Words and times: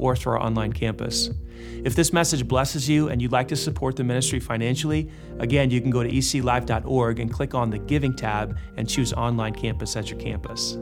or 0.00 0.16
through 0.16 0.32
our 0.32 0.42
online 0.42 0.72
campus. 0.72 1.30
If 1.84 1.94
this 1.94 2.12
message 2.12 2.48
blesses 2.48 2.88
you 2.88 3.08
and 3.08 3.20
you'd 3.20 3.32
like 3.32 3.48
to 3.48 3.56
support 3.56 3.96
the 3.96 4.04
ministry 4.04 4.40
financially, 4.40 5.10
again, 5.38 5.70
you 5.70 5.80
can 5.80 5.90
go 5.90 6.02
to 6.02 6.10
eclife.org 6.10 7.20
and 7.20 7.32
click 7.32 7.54
on 7.54 7.70
the 7.70 7.78
Giving 7.78 8.14
tab 8.14 8.58
and 8.76 8.88
choose 8.88 9.12
Online 9.12 9.52
Campus 9.52 9.96
at 9.96 10.10
your 10.10 10.18
campus. 10.18 10.78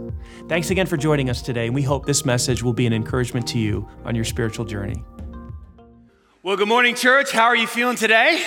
Thanks 0.49 0.71
again 0.71 0.87
for 0.87 0.97
joining 0.97 1.31
us 1.31 1.43
today, 1.43 1.67
and 1.67 1.75
we 1.75 1.83
hope 1.83 2.07
this 2.07 2.25
message 2.25 2.63
will 2.63 2.73
be 2.73 2.87
an 2.87 2.93
encouragement 2.93 3.47
to 3.49 3.59
you 3.59 3.89
on 4.05 4.15
your 4.15 4.25
spiritual 4.25 4.65
journey. 4.65 5.03
Well, 6.43 6.57
good 6.57 6.69
morning, 6.69 6.95
church. 6.95 7.33
How 7.33 7.45
are 7.45 7.57
you 7.57 7.67
feeling 7.67 7.97
today? 7.97 8.45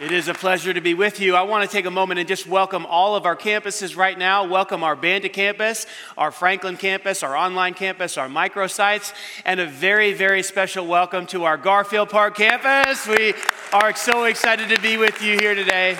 It 0.00 0.12
is 0.12 0.28
a 0.28 0.34
pleasure 0.34 0.72
to 0.72 0.80
be 0.80 0.94
with 0.94 1.18
you. 1.18 1.34
I 1.34 1.42
want 1.42 1.68
to 1.68 1.76
take 1.76 1.84
a 1.84 1.90
moment 1.90 2.20
and 2.20 2.28
just 2.28 2.46
welcome 2.46 2.86
all 2.86 3.16
of 3.16 3.26
our 3.26 3.34
campuses 3.34 3.96
right 3.96 4.16
now. 4.16 4.46
Welcome 4.46 4.84
our 4.84 4.94
Banda 4.94 5.28
campus, 5.28 5.86
our 6.16 6.30
Franklin 6.30 6.76
campus, 6.76 7.24
our 7.24 7.36
online 7.36 7.74
campus, 7.74 8.16
our 8.16 8.28
microsites, 8.28 9.12
and 9.44 9.58
a 9.58 9.66
very, 9.66 10.12
very 10.12 10.44
special 10.44 10.86
welcome 10.86 11.26
to 11.26 11.42
our 11.42 11.56
Garfield 11.56 12.10
Park 12.10 12.36
campus. 12.36 13.08
We 13.08 13.34
are 13.72 13.92
so 13.96 14.26
excited 14.26 14.68
to 14.68 14.80
be 14.80 14.98
with 14.98 15.20
you 15.20 15.36
here 15.36 15.56
today 15.56 15.98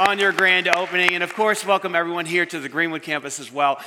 on 0.00 0.18
your 0.18 0.32
grand 0.32 0.66
opening. 0.66 1.14
And 1.14 1.22
of 1.22 1.32
course, 1.32 1.64
welcome 1.64 1.94
everyone 1.94 2.26
here 2.26 2.44
to 2.44 2.58
the 2.58 2.68
Greenwood 2.68 3.02
campus 3.02 3.38
as 3.38 3.52
well. 3.52 3.80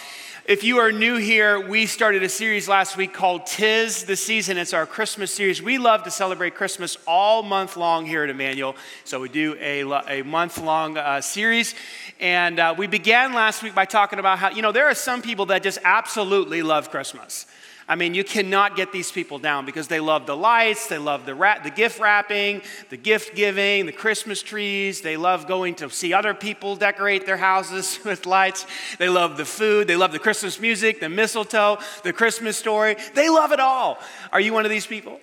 If 0.46 0.64
you 0.64 0.80
are 0.80 0.92
new 0.92 1.18
here, 1.18 1.60
we 1.60 1.86
started 1.86 2.24
a 2.24 2.30
series 2.30 2.68
last 2.68 2.98
week 2.98 3.14
called 3.14 3.46
Tis 3.46 4.06
the 4.06 4.16
Season. 4.16 4.58
It's 4.58 4.74
our 4.74 4.88
Christmas 4.88 5.32
series. 5.32 5.62
We 5.62 5.78
love 5.78 6.02
to 6.06 6.12
celebrate 6.12 6.56
Christmas 6.56 6.98
all 7.06 7.44
month 7.44 7.78
long 7.78 8.08
here 8.08 8.24
at 8.24 8.30
Emmanuel. 8.32 8.76
So 9.04 9.20
we 9.20 9.30
do 9.30 9.56
a, 9.60 9.84
a 10.08 10.24
month 10.24 10.58
long 10.58 10.98
uh, 10.98 11.22
series. 11.22 11.76
And 12.20 12.60
uh, 12.60 12.74
we 12.76 12.88
began 12.88 13.34
last 13.34 13.62
week 13.62 13.76
by 13.76 13.86
talking 13.86 14.18
about 14.18 14.40
how, 14.40 14.50
you 14.50 14.64
know, 14.64 14.72
there 14.72 14.88
are 14.88 14.96
some 14.96 15.22
people 15.22 15.46
that 15.46 15.62
just 15.62 15.78
absolutely 15.84 16.64
love 16.64 16.90
Christmas. 16.90 17.46
I 17.92 17.96
mean, 17.96 18.14
you 18.14 18.24
cannot 18.24 18.78
get 18.78 18.94
these 18.94 19.12
people 19.12 19.38
down 19.38 19.66
because 19.66 19.90
they 19.90 20.00
love 20.00 20.26
the 20.26 20.34
lights, 20.34 20.88
they 20.88 20.98
love 20.98 21.26
the, 21.26 21.34
the 21.62 21.70
gift 21.70 22.00
wrapping, 22.00 22.62
the 22.90 22.96
gift 22.96 23.36
giving, 23.36 23.86
the 23.86 23.92
Christmas 23.92 24.42
trees. 24.42 25.02
They 25.02 25.18
love 25.18 25.46
going 25.46 25.76
to 25.76 25.90
see 25.90 26.14
other 26.14 26.34
people 26.34 26.78
decorate 26.78 27.26
their 27.26 27.36
houses 27.36 28.00
with 28.06 28.26
lights. 28.26 28.66
They 28.98 29.10
love 29.10 29.36
the 29.36 29.44
food, 29.44 29.90
they 29.90 29.98
love 29.98 30.14
the 30.14 30.20
Christmas 30.20 30.31
music, 30.60 31.00
the 31.00 31.10
mistletoe, 31.10 31.78
the 32.04 32.14
Christmas 32.14 32.58
story. 32.58 32.96
They 33.14 33.30
love 33.30 33.52
it 33.52 33.60
all. 33.60 34.00
Are 34.32 34.40
you 34.40 34.54
one 34.54 34.66
of 34.66 34.72
these 34.72 34.88
people? 34.88 35.20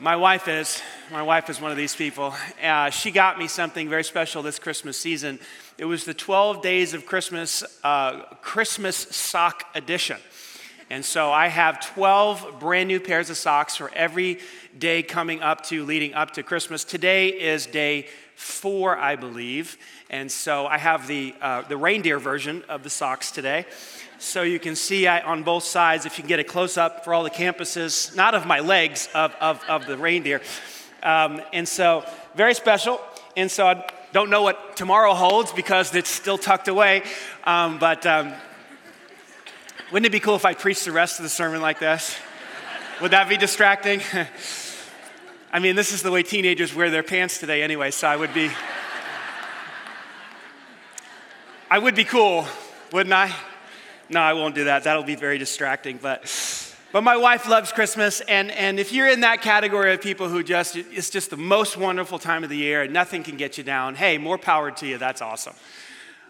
My 0.00 0.16
wife 0.16 0.48
is. 0.48 0.82
My 1.12 1.22
wife 1.22 1.48
is 1.48 1.60
one 1.60 1.70
of 1.70 1.76
these 1.76 1.94
people. 1.94 2.34
Uh, 2.62 2.90
she 2.90 3.10
got 3.10 3.38
me 3.38 3.46
something 3.46 3.88
very 3.88 4.02
special 4.02 4.42
this 4.42 4.58
Christmas 4.58 4.96
season. 4.96 5.38
It 5.78 5.84
was 5.84 6.04
the 6.04 6.14
12 6.14 6.62
Days 6.62 6.94
of 6.94 7.06
Christmas 7.06 7.62
uh, 7.84 8.22
Christmas 8.42 8.96
Sock 8.96 9.64
Edition. 9.74 10.18
And 10.90 11.04
so 11.04 11.30
I 11.30 11.46
have 11.46 11.80
12 11.94 12.60
brand 12.60 12.88
new 12.88 13.00
pairs 13.00 13.30
of 13.30 13.36
socks 13.36 13.76
for 13.76 13.90
every 13.94 14.40
day 14.76 15.02
coming 15.02 15.40
up 15.40 15.64
to, 15.66 15.84
leading 15.84 16.14
up 16.14 16.32
to 16.32 16.42
Christmas. 16.42 16.84
Today 16.84 17.28
is 17.28 17.66
day 17.66 18.08
four, 18.34 18.96
I 18.98 19.16
believe. 19.16 19.78
And 20.12 20.30
so 20.30 20.66
I 20.66 20.76
have 20.76 21.06
the, 21.06 21.34
uh, 21.40 21.62
the 21.62 21.78
reindeer 21.78 22.18
version 22.18 22.62
of 22.68 22.82
the 22.82 22.90
socks 22.90 23.30
today. 23.30 23.64
So 24.18 24.42
you 24.42 24.60
can 24.60 24.76
see 24.76 25.06
I, 25.06 25.22
on 25.22 25.42
both 25.42 25.64
sides, 25.64 26.04
if 26.04 26.18
you 26.18 26.22
can 26.22 26.28
get 26.28 26.38
a 26.38 26.44
close 26.44 26.76
up 26.76 27.02
for 27.02 27.14
all 27.14 27.24
the 27.24 27.30
campuses, 27.30 28.14
not 28.14 28.34
of 28.34 28.46
my 28.46 28.60
legs, 28.60 29.08
of, 29.14 29.34
of, 29.40 29.64
of 29.70 29.86
the 29.86 29.96
reindeer. 29.96 30.42
Um, 31.02 31.40
and 31.54 31.66
so, 31.66 32.04
very 32.34 32.52
special. 32.52 33.00
And 33.38 33.50
so 33.50 33.66
I 33.66 33.88
don't 34.12 34.28
know 34.28 34.42
what 34.42 34.76
tomorrow 34.76 35.14
holds 35.14 35.50
because 35.50 35.94
it's 35.94 36.10
still 36.10 36.36
tucked 36.36 36.68
away. 36.68 37.04
Um, 37.44 37.78
but 37.78 38.04
um, 38.04 38.34
wouldn't 39.90 40.06
it 40.06 40.12
be 40.12 40.20
cool 40.20 40.36
if 40.36 40.44
I 40.44 40.52
preached 40.52 40.84
the 40.84 40.92
rest 40.92 41.20
of 41.20 41.22
the 41.22 41.30
sermon 41.30 41.62
like 41.62 41.78
this? 41.78 42.18
Would 43.00 43.12
that 43.12 43.30
be 43.30 43.38
distracting? 43.38 44.02
I 45.54 45.58
mean, 45.58 45.74
this 45.74 45.90
is 45.92 46.02
the 46.02 46.10
way 46.10 46.22
teenagers 46.22 46.74
wear 46.74 46.90
their 46.90 47.02
pants 47.02 47.38
today 47.38 47.62
anyway, 47.62 47.90
so 47.90 48.06
I 48.06 48.16
would 48.16 48.34
be. 48.34 48.50
I 51.72 51.78
would 51.78 51.94
be 51.94 52.04
cool, 52.04 52.46
wouldn't 52.92 53.14
I? 53.14 53.34
No, 54.10 54.20
I 54.20 54.34
won't 54.34 54.54
do 54.54 54.64
that. 54.64 54.84
That'll 54.84 55.04
be 55.04 55.14
very 55.14 55.38
distracting. 55.38 55.96
But, 55.96 56.30
but 56.92 57.02
my 57.02 57.16
wife 57.16 57.48
loves 57.48 57.72
Christmas, 57.72 58.20
and, 58.20 58.50
and 58.50 58.78
if 58.78 58.92
you're 58.92 59.08
in 59.08 59.20
that 59.20 59.40
category 59.40 59.94
of 59.94 60.02
people 60.02 60.28
who 60.28 60.42
just, 60.42 60.76
it's 60.76 61.08
just 61.08 61.30
the 61.30 61.38
most 61.38 61.78
wonderful 61.78 62.18
time 62.18 62.44
of 62.44 62.50
the 62.50 62.58
year 62.58 62.82
and 62.82 62.92
nothing 62.92 63.22
can 63.22 63.38
get 63.38 63.56
you 63.56 63.64
down, 63.64 63.94
hey, 63.94 64.18
more 64.18 64.36
power 64.36 64.70
to 64.70 64.86
you. 64.86 64.98
That's 64.98 65.22
awesome. 65.22 65.54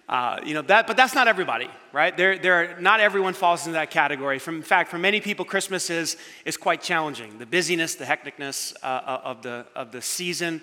Uh, 0.09 0.39
you 0.45 0.55
know 0.55 0.63
that, 0.63 0.87
but 0.87 0.97
that's 0.97 1.17
not 1.17 1.27
everybody, 1.27 1.69
right? 1.93 2.17
There, 2.17 2.39
there 2.39 2.55
are, 2.55 2.81
not 2.81 3.01
everyone 3.01 3.35
falls 3.35 3.67
into 3.67 3.73
that 3.73 3.91
category. 3.91 4.39
From, 4.39 4.59
in 4.59 4.63
fact, 4.63 4.93
for 4.93 4.99
many 4.99 5.21
people, 5.21 5.45
Christmas 5.45 5.91
is, 5.91 6.19
is 6.45 6.57
quite 6.57 6.83
challenging. 6.83 7.39
The 7.39 7.47
busyness, 7.47 7.97
the 7.97 8.05
hecticness 8.05 8.75
uh, 8.81 8.87
uh, 8.87 9.21
of, 9.25 9.43
the, 9.43 9.67
of 9.75 9.91
the 9.91 10.03
season, 10.03 10.63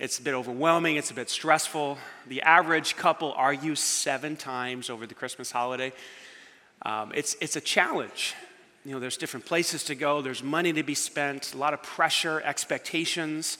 it's 0.00 0.18
a 0.18 0.22
bit 0.22 0.32
overwhelming, 0.32 0.96
it's 0.96 1.10
a 1.10 1.14
bit 1.14 1.28
stressful. 1.28 1.98
The 2.26 2.40
average 2.40 2.96
couple 2.96 3.34
argues 3.36 3.80
seven 3.80 4.34
times 4.34 4.88
over 4.88 5.06
the 5.06 5.12
Christmas 5.12 5.50
holiday. 5.52 5.92
Um, 6.80 7.12
it's, 7.14 7.36
it's 7.42 7.56
a 7.56 7.60
challenge. 7.60 8.34
You 8.86 8.92
know, 8.92 9.00
there's 9.00 9.18
different 9.18 9.44
places 9.44 9.84
to 9.84 9.94
go, 9.94 10.22
there's 10.22 10.42
money 10.42 10.72
to 10.72 10.82
be 10.82 10.94
spent, 10.94 11.52
a 11.52 11.58
lot 11.58 11.74
of 11.74 11.82
pressure, 11.82 12.40
expectations. 12.40 13.58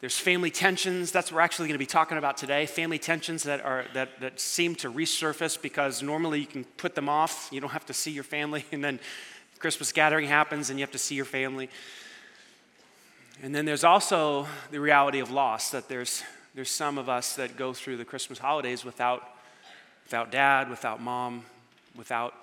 There's 0.00 0.16
family 0.16 0.52
tensions. 0.52 1.10
That's 1.10 1.32
what 1.32 1.38
we're 1.38 1.42
actually 1.42 1.66
going 1.66 1.74
to 1.74 1.84
be 1.84 1.86
talking 1.86 2.18
about 2.18 2.36
today. 2.36 2.66
Family 2.66 3.00
tensions 3.00 3.42
that, 3.42 3.64
are, 3.64 3.84
that, 3.94 4.20
that 4.20 4.38
seem 4.38 4.76
to 4.76 4.92
resurface 4.92 5.60
because 5.60 6.04
normally 6.04 6.38
you 6.38 6.46
can 6.46 6.62
put 6.62 6.94
them 6.94 7.08
off. 7.08 7.48
You 7.50 7.60
don't 7.60 7.70
have 7.70 7.86
to 7.86 7.94
see 7.94 8.12
your 8.12 8.22
family. 8.22 8.64
And 8.72 8.84
then 8.84 9.00
Christmas 9.58 9.90
gathering 9.90 10.28
happens 10.28 10.70
and 10.70 10.78
you 10.78 10.84
have 10.84 10.92
to 10.92 10.98
see 10.98 11.16
your 11.16 11.24
family. 11.24 11.68
And 13.42 13.54
then 13.54 13.64
there's 13.64 13.84
also 13.84 14.46
the 14.70 14.80
reality 14.80 15.18
of 15.18 15.30
loss 15.30 15.70
that 15.70 15.88
there's, 15.88 16.22
there's 16.54 16.70
some 16.70 16.98
of 16.98 17.08
us 17.08 17.34
that 17.36 17.56
go 17.56 17.72
through 17.72 17.96
the 17.96 18.04
Christmas 18.04 18.38
holidays 18.38 18.84
without, 18.84 19.28
without 20.04 20.30
dad, 20.30 20.70
without 20.70 21.00
mom, 21.00 21.44
without 21.96 22.34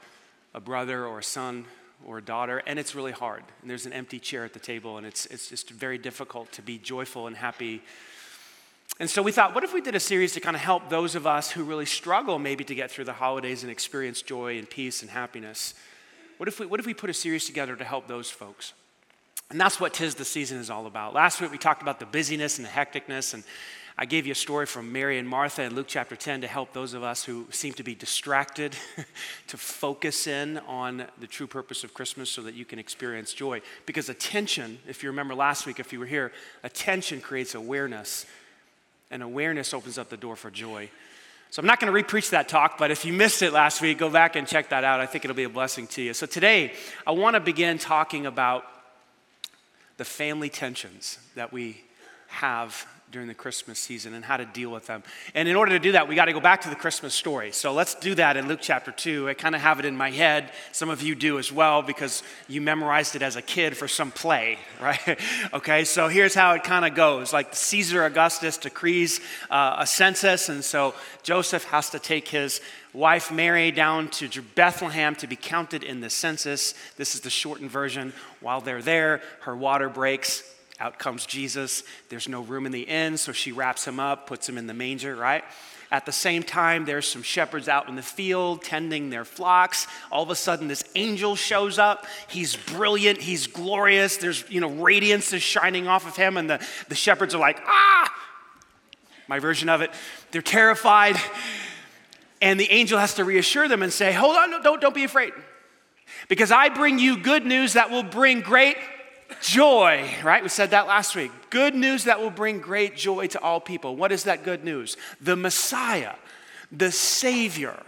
a 0.53 0.59
brother 0.59 1.06
or 1.06 1.19
a 1.19 1.24
son 1.24 1.66
or 2.06 2.18
a 2.18 2.22
daughter, 2.22 2.62
and 2.66 2.79
it's 2.79 2.96
really 2.96 3.12
hard. 3.12 3.44
And 3.62 3.69
there's 3.69 3.85
an 3.85 3.94
empty 3.94 4.19
chair 4.19 4.44
at 4.44 4.53
the 4.53 4.59
table, 4.59 4.97
and 4.97 5.06
it's, 5.06 5.28
it's 5.28 5.50
just 5.50 5.69
very 5.69 5.97
difficult 5.97 6.52
to 6.53 6.62
be 6.62 6.78
joyful 6.78 7.28
and 7.28 7.35
happy. 7.35 7.81
And 9.00 9.09
so 9.09 9.22
we 9.22 9.31
thought, 9.31 9.56
what 9.56 9.63
if 9.63 9.73
we 9.73 9.81
did 9.81 9.96
a 9.96 10.00
series 10.00 10.34
to 10.34 10.40
kind 10.40 10.56
of 10.56 10.62
help 10.62 10.90
those 10.90 11.16
of 11.16 11.25
us 11.25 11.52
who 11.52 11.63
really 11.63 11.85
struggle 11.85 12.38
maybe 12.40 12.63
to 12.66 12.75
get 12.75 12.91
through 12.91 13.06
the 13.06 13.13
holidays 13.13 13.63
and 13.63 13.72
experience 13.72 14.22
joy 14.22 14.58
and 14.58 14.69
peace 14.69 15.02
and 15.02 15.12
happiness? 15.12 15.73
What 16.38 16.47
if 16.47 16.59
we, 16.59 16.66
what 16.66 16.79
if 16.79 16.85
we 16.85 16.94
put 16.94 17.09
a 17.09 17.13
series 17.13 17.46
together 17.46 17.75
to 17.75 17.84
help 17.84 18.08
those 18.08 18.29
folks? 18.29 18.73
And 19.51 19.59
that's 19.59 19.81
what 19.81 19.94
Tis 19.94 20.16
the 20.16 20.23
Season 20.23 20.59
is 20.59 20.69
all 20.69 20.85
about. 20.85 21.13
Last 21.13 21.41
week 21.41 21.51
we 21.51 21.57
talked 21.57 21.81
about 21.81 22.00
the 22.00 22.06
busyness 22.06 22.57
and 22.57 22.66
the 22.66 22.72
hecticness 22.72 23.34
and 23.34 23.44
I 23.97 24.06
gave 24.06 24.25
you 24.25 24.31
a 24.31 24.35
story 24.35 24.66
from 24.66 24.94
Mary 24.94 25.19
and 25.19 25.28
Martha 25.28 25.62
in 25.63 25.75
Luke 25.75 25.88
chapter 25.89 26.16
10 26.16 26.41
to 26.41 26.47
help 26.47 26.72
those 26.72 26.94
of 26.94 27.03
us 27.03 27.25
who 27.25 27.45
seem 27.51 27.73
to 27.73 27.84
be 27.84 27.94
distracted 27.94 28.78
to 29.47 29.57
focus 29.57 30.25
in 30.25 30.57
on 30.59 31.06
the 31.19 31.28
true 31.28 31.47
purpose 31.47 31.84
of 31.84 31.94
Christmas 31.94 32.29
so 32.29 32.41
that 32.44 32.56
you 32.56 32.63
can 32.63 32.79
experience 32.79 33.34
joy. 33.34 33.61
Because 33.85 34.07
attention, 34.07 34.79
if 34.88 35.03
you 35.03 35.09
remember 35.09 35.35
last 35.35 35.66
week, 35.66 35.81
if 35.81 35.91
you 35.91 35.99
were 35.99 36.05
here, 36.05 36.31
attention 36.64 37.20
creates 37.20 37.53
awareness, 37.53 38.26
and 39.11 39.22
awareness 39.22 39.73
opens 39.73 39.97
up 39.97 40.08
the 40.08 40.17
door 40.17 40.37
for 40.37 40.49
joy. 40.49 40.90
So 41.49 41.59
I'm 41.59 41.67
not 41.67 41.81
going 41.81 41.93
to 41.93 42.03
repreach 42.03 42.29
that 42.29 42.47
talk, 42.47 42.78
but 42.78 42.91
if 42.91 43.03
you 43.03 43.11
missed 43.11 43.41
it 43.41 43.52
last 43.52 43.81
week, 43.81 43.97
go 43.97 44.09
back 44.09 44.37
and 44.37 44.47
check 44.47 44.70
that 44.70 44.85
out. 44.85 45.02
I 45.02 45.05
think 45.05 45.26
it'll 45.26 45.35
be 45.35 45.43
a 45.43 45.49
blessing 45.49 45.85
to 45.87 46.02
you. 46.02 46.14
So 46.14 46.26
today, 46.26 46.72
I 47.05 47.11
want 47.11 47.34
to 47.35 47.41
begin 47.41 47.78
talking 47.78 48.26
about 48.26 48.64
the 50.02 50.06
family 50.06 50.50
tensions 50.50 51.20
that 51.36 51.53
we 51.53 51.80
have 52.26 52.88
during 53.12 53.28
the 53.28 53.36
Christmas 53.36 53.78
season 53.78 54.16
and 54.16 54.26
how 54.26 54.36
to 54.36 54.46
deal 54.46 54.72
with 54.72 54.88
them. 54.88 55.03
And 55.36 55.48
in 55.48 55.56
order 55.56 55.74
to 55.74 55.80
do 55.80 55.92
that, 55.92 56.08
we 56.08 56.16
got 56.16 56.26
to 56.26 56.34
go 56.34 56.40
back 56.40 56.62
to 56.62 56.72
the 56.72 56.76
Christmas 56.76 57.14
story. 57.14 57.52
So 57.52 57.72
let's 57.72 57.94
do 57.94 58.16
that 58.16 58.36
in 58.36 58.48
Luke 58.48 58.62
chapter 58.64 58.92
2. 58.92 59.30
I 59.30 59.36
kind 59.36 59.53
of 59.53 59.62
have 59.62 59.78
it 59.78 59.86
in 59.86 59.96
my 59.96 60.09
head. 60.09 60.50
Some 60.72 60.90
of 60.90 61.03
you 61.03 61.14
do 61.14 61.38
as 61.38 61.52
well 61.52 61.84
because 61.84 62.24
you 62.48 62.62
memorized 62.62 63.16
it 63.16 63.22
as 63.22 63.36
a 63.36 63.44
kid 63.44 63.78
for 63.78 63.88
some 63.88 64.09
play, 64.09 64.58
right? 64.82 65.20
okay, 65.53 65.84
so 65.84 66.08
here's 66.08 66.34
how 66.34 66.56
it 66.56 66.64
kind 66.64 66.84
of 66.84 66.96
goes. 66.96 67.32
Like 67.32 67.53
Caesar 67.53 68.03
Augustus 68.03 68.58
decrees 68.58 69.20
uh, 69.52 69.76
a 69.78 69.86
census, 69.86 70.50
and 70.50 70.64
so 70.64 70.96
Joseph 71.22 71.66
has 71.66 71.92
to 71.92 72.00
take 72.00 72.28
his 72.28 72.59
wife 72.93 73.32
Mary 73.32 73.72
down 73.72 74.09
to 74.09 74.41
Bethlehem 74.55 75.16
to 75.16 75.28
be 75.28 75.35
counted 75.35 75.84
in 75.84 76.02
the 76.02 76.09
census. 76.09 76.73
This 76.97 77.16
is 77.16 77.22
the 77.22 77.29
shortened 77.29 77.72
version. 77.72 78.14
While 78.40 78.61
they're 78.61 78.82
there, 78.82 79.22
her 79.41 79.55
water 79.55 79.90
breaks 79.90 80.43
Out 80.79 80.97
comes 80.97 81.28
Jesus. 81.28 81.84
There's 82.09 82.28
no 82.28 82.41
room 82.41 82.66
in 82.66 82.72
the 82.72 82.82
inn, 82.82 83.17
so 83.17 83.32
she 83.32 83.52
wraps 83.52 83.88
him 83.88 83.99
up, 83.99 84.26
puts 84.26 84.49
him 84.49 84.58
in 84.58 84.66
the 84.66 84.73
manger, 84.73 85.16
right? 85.16 85.43
At 85.91 86.08
the 86.08 86.11
same 86.11 86.41
time, 86.41 86.85
there's 86.85 87.05
some 87.05 87.22
shepherds 87.22 87.67
out 87.67 87.88
in 87.88 87.96
the 87.96 88.02
field 88.02 88.64
tending 88.64 89.11
their 89.11 89.26
flocks. 89.26 89.85
All 90.09 90.23
of 90.23 90.32
a 90.32 90.35
sudden, 90.35 90.67
this 90.67 90.84
angel 90.96 91.35
shows 91.35 91.78
up. 91.78 92.08
He's 92.29 92.55
brilliant, 92.55 93.22
he's 93.22 93.46
glorious. 93.46 94.17
There's, 94.17 94.43
you 94.49 94.59
know, 94.59 94.70
radiance 94.70 95.34
is 95.34 95.43
shining 95.43 95.88
off 95.88 96.08
of 96.08 96.16
him, 96.16 96.35
and 96.38 96.49
the, 96.49 96.66
the 96.88 96.96
shepherds 96.96 97.35
are 97.35 97.40
like, 97.40 97.61
ah! 97.67 98.11
My 99.28 99.38
version 99.38 99.70
of 99.70 99.82
it. 99.82 99.91
They're 100.32 100.41
terrified. 100.41 101.16
And 102.41 102.59
the 102.59 102.70
angel 102.72 102.97
has 102.97 103.14
to 103.16 103.23
reassure 103.23 103.67
them 103.67 103.84
and 103.84 103.93
say, 103.93 104.11
Hold 104.11 104.35
on, 104.35 104.64
don't, 104.64 104.82
don't 104.82 104.96
be 104.96 105.03
afraid. 105.03 105.34
Because 106.28 106.52
I 106.52 106.70
bring 106.70 106.99
you 106.99 107.17
good 107.17 107.46
news 107.46 107.73
that 107.73 107.90
will 107.91 108.03
bring 108.03 108.41
great 108.41 108.78
joy, 109.41 110.09
right? 110.23 110.43
We 110.43 110.49
said 110.49 110.72
that 110.72 110.88
last 110.88 111.16
week. 111.16 111.32
Good 111.49 111.76
news 111.76 112.05
that 112.05 112.20
will 112.20 112.32
bring 112.32 112.59
great 112.59 112.97
joy 112.97 113.28
to 113.28 113.41
all 113.41 113.59
people. 113.59 113.96
What 113.96 114.11
is 114.11 114.23
that 114.23 114.43
good 114.43 114.64
news? 114.64 114.97
The 115.22 115.35
Messiah, 115.35 116.16
the 116.72 116.91
Savior, 116.91 117.82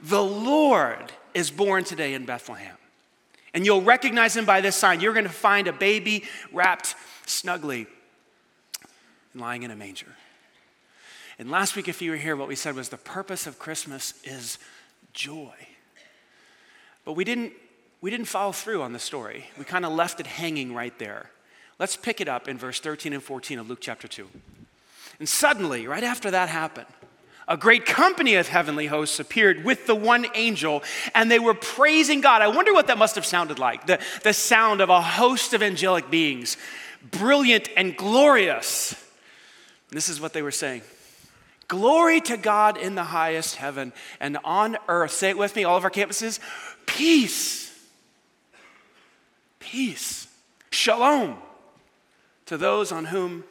the 0.00 0.22
Lord 0.22 1.12
is 1.34 1.50
born 1.50 1.84
today 1.84 2.14
in 2.14 2.26
Bethlehem. 2.26 2.76
And 3.54 3.64
you'll 3.64 3.82
recognize 3.82 4.36
him 4.36 4.44
by 4.44 4.60
this 4.60 4.76
sign. 4.76 5.00
You're 5.00 5.14
going 5.14 5.24
to 5.24 5.30
find 5.30 5.66
a 5.66 5.72
baby 5.72 6.24
wrapped 6.52 6.94
snugly 7.24 7.86
lying 9.34 9.62
in 9.62 9.70
a 9.70 9.76
manger. 9.76 10.14
And 11.38 11.50
last 11.50 11.76
week, 11.76 11.88
if 11.88 12.00
you 12.00 12.12
were 12.12 12.16
here, 12.16 12.34
what 12.34 12.48
we 12.48 12.56
said 12.56 12.74
was 12.74 12.88
the 12.88 12.96
purpose 12.96 13.46
of 13.46 13.58
Christmas 13.58 14.14
is 14.24 14.58
joy. 15.12 15.52
But 17.04 17.12
we 17.12 17.24
didn't, 17.24 17.52
we 18.00 18.10
didn't 18.10 18.26
follow 18.26 18.52
through 18.52 18.82
on 18.82 18.92
the 18.92 18.98
story. 18.98 19.46
We 19.58 19.64
kind 19.64 19.84
of 19.84 19.92
left 19.92 20.18
it 20.18 20.26
hanging 20.26 20.74
right 20.74 20.98
there. 20.98 21.30
Let's 21.78 21.94
pick 21.96 22.20
it 22.22 22.28
up 22.28 22.48
in 22.48 22.56
verse 22.56 22.80
13 22.80 23.12
and 23.12 23.22
14 23.22 23.58
of 23.58 23.68
Luke 23.68 23.80
chapter 23.82 24.08
2. 24.08 24.26
And 25.18 25.28
suddenly, 25.28 25.86
right 25.86 26.02
after 26.02 26.30
that 26.30 26.48
happened, 26.48 26.86
a 27.48 27.56
great 27.56 27.86
company 27.86 28.34
of 28.34 28.48
heavenly 28.48 28.86
hosts 28.86 29.20
appeared 29.20 29.62
with 29.62 29.86
the 29.86 29.94
one 29.94 30.26
angel, 30.34 30.82
and 31.14 31.30
they 31.30 31.38
were 31.38 31.54
praising 31.54 32.20
God. 32.20 32.42
I 32.42 32.48
wonder 32.48 32.72
what 32.72 32.88
that 32.88 32.98
must 32.98 33.14
have 33.14 33.26
sounded 33.26 33.58
like 33.58 33.86
the, 33.86 34.00
the 34.24 34.32
sound 34.32 34.80
of 34.80 34.88
a 34.88 35.00
host 35.00 35.52
of 35.52 35.62
angelic 35.62 36.10
beings, 36.10 36.56
brilliant 37.10 37.68
and 37.76 37.96
glorious. 37.96 38.92
And 39.90 39.96
this 39.96 40.08
is 40.08 40.20
what 40.20 40.32
they 40.32 40.42
were 40.42 40.50
saying 40.50 40.82
Glory 41.68 42.20
to 42.22 42.36
God 42.36 42.76
in 42.76 42.94
the 42.94 43.04
highest 43.04 43.56
heaven, 43.56 43.92
and 44.20 44.38
on 44.44 44.76
earth, 44.88 45.10
say 45.10 45.30
it 45.30 45.38
with 45.38 45.56
me, 45.56 45.64
all 45.64 45.76
of 45.76 45.84
our 45.84 45.90
campuses, 45.90 46.38
peace. 46.86 47.72
Peace. 49.58 50.28
Shalom 50.70 51.36
to 52.46 52.56
those 52.56 52.92
on 52.92 53.06
whom 53.06 53.44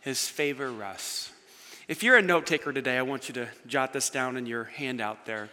his 0.00 0.28
favor 0.28 0.70
rests. 0.70 1.32
If 1.88 2.02
you're 2.02 2.16
a 2.16 2.22
note 2.22 2.46
taker 2.46 2.72
today, 2.72 2.98
I 2.98 3.02
want 3.02 3.28
you 3.28 3.34
to 3.34 3.48
jot 3.66 3.92
this 3.92 4.10
down 4.10 4.36
in 4.36 4.46
your 4.46 4.64
handout 4.64 5.24
there. 5.24 5.50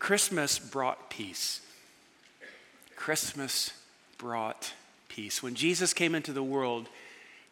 Christmas 0.00 0.58
brought 0.58 1.10
peace. 1.10 1.60
Christmas 2.96 3.72
brought 4.18 4.72
peace. 5.08 5.42
When 5.42 5.54
Jesus 5.54 5.94
came 5.94 6.16
into 6.16 6.32
the 6.32 6.42
world, 6.42 6.88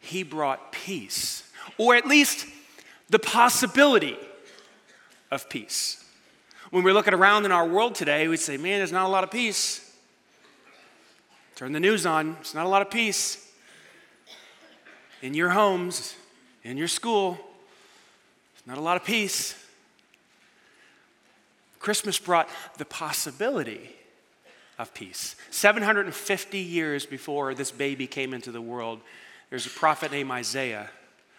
he 0.01 0.23
brought 0.23 0.73
peace, 0.73 1.49
or 1.77 1.95
at 1.95 2.05
least 2.05 2.45
the 3.11 3.19
possibility 3.19 4.17
of 5.29 5.49
peace. 5.49 6.03
When 6.71 6.83
we're 6.83 6.93
looking 6.93 7.13
around 7.13 7.45
in 7.45 7.51
our 7.51 7.67
world 7.67 7.93
today, 7.93 8.29
we 8.29 8.37
say, 8.37 8.55
man, 8.55 8.79
there's 8.79 8.93
not 8.93 9.05
a 9.05 9.09
lot 9.09 9.25
of 9.25 9.29
peace. 9.29 9.93
Turn 11.55 11.73
the 11.73 11.79
news 11.79 12.05
on, 12.05 12.37
it's 12.39 12.55
not 12.55 12.65
a 12.65 12.69
lot 12.69 12.81
of 12.81 12.89
peace. 12.89 13.51
In 15.21 15.33
your 15.33 15.49
homes, 15.49 16.15
in 16.63 16.77
your 16.77 16.87
school, 16.87 17.33
there's 17.33 18.65
not 18.65 18.77
a 18.77 18.81
lot 18.81 18.95
of 18.95 19.03
peace. 19.03 19.61
Christmas 21.79 22.17
brought 22.17 22.47
the 22.77 22.85
possibility 22.85 23.91
of 24.79 24.93
peace. 24.93 25.35
750 25.49 26.57
years 26.57 27.05
before 27.05 27.53
this 27.53 27.71
baby 27.71 28.07
came 28.07 28.33
into 28.33 28.53
the 28.53 28.61
world, 28.61 29.01
there's 29.49 29.65
a 29.65 29.69
prophet 29.69 30.11
named 30.11 30.31
Isaiah 30.31 30.89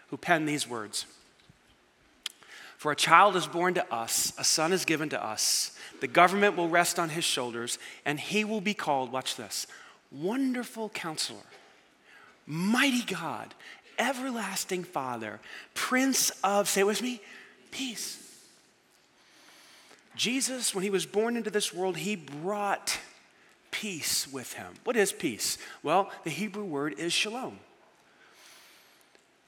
who 0.08 0.18
penned 0.18 0.46
these 0.46 0.68
words 0.68 1.06
for 2.82 2.90
a 2.90 2.96
child 2.96 3.36
is 3.36 3.46
born 3.46 3.74
to 3.74 3.94
us, 3.94 4.32
a 4.38 4.42
son 4.42 4.72
is 4.72 4.84
given 4.84 5.08
to 5.10 5.24
us. 5.24 5.70
The 6.00 6.08
government 6.08 6.56
will 6.56 6.68
rest 6.68 6.98
on 6.98 7.10
his 7.10 7.22
shoulders, 7.22 7.78
and 8.04 8.18
he 8.18 8.44
will 8.44 8.60
be 8.60 8.74
called, 8.74 9.12
watch 9.12 9.36
this, 9.36 9.68
Wonderful 10.10 10.88
Counselor, 10.88 11.46
Mighty 12.44 13.02
God, 13.02 13.54
Everlasting 14.00 14.82
Father, 14.82 15.38
Prince 15.74 16.32
of, 16.42 16.68
say 16.68 16.80
it 16.80 16.86
with 16.88 17.02
me, 17.02 17.20
Peace. 17.70 18.18
Jesus, 20.16 20.74
when 20.74 20.82
he 20.82 20.90
was 20.90 21.06
born 21.06 21.36
into 21.36 21.50
this 21.50 21.72
world, 21.72 21.96
he 21.96 22.16
brought 22.16 22.98
peace 23.70 24.26
with 24.26 24.54
him. 24.54 24.74
What 24.82 24.96
is 24.96 25.12
peace? 25.12 25.56
Well, 25.84 26.10
the 26.24 26.30
Hebrew 26.30 26.64
word 26.64 26.98
is 26.98 27.12
shalom. 27.12 27.60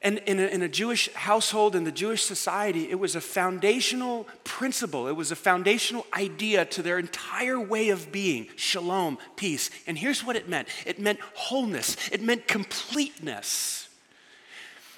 And 0.05 0.19
in 0.27 0.39
a, 0.39 0.43
in 0.43 0.61
a, 0.61 0.69
Jewish 0.69 1.11
household, 1.13 1.75
in 1.75 1.83
the 1.83 1.91
Jewish 1.91 2.21
society, 2.21 2.91
it 2.91 2.99
was 2.99 3.15
a 3.15 3.21
foundational 3.21 4.27
principle. 4.43 5.07
It 5.07 5.15
was 5.15 5.31
a 5.31 5.35
foundational 5.35 6.05
idea 6.13 6.63
to 6.63 6.83
their 6.83 6.99
entire 6.99 7.59
way 7.59 7.89
of 7.89 8.11
being 8.11 8.45
shalom, 8.55 9.17
peace. 9.35 9.71
And 9.87 9.97
here's 9.97 10.23
what 10.23 10.35
it 10.35 10.47
meant 10.47 10.67
it 10.85 10.99
meant 10.99 11.19
wholeness, 11.33 11.97
it 12.11 12.21
meant 12.21 12.47
completeness. 12.47 13.89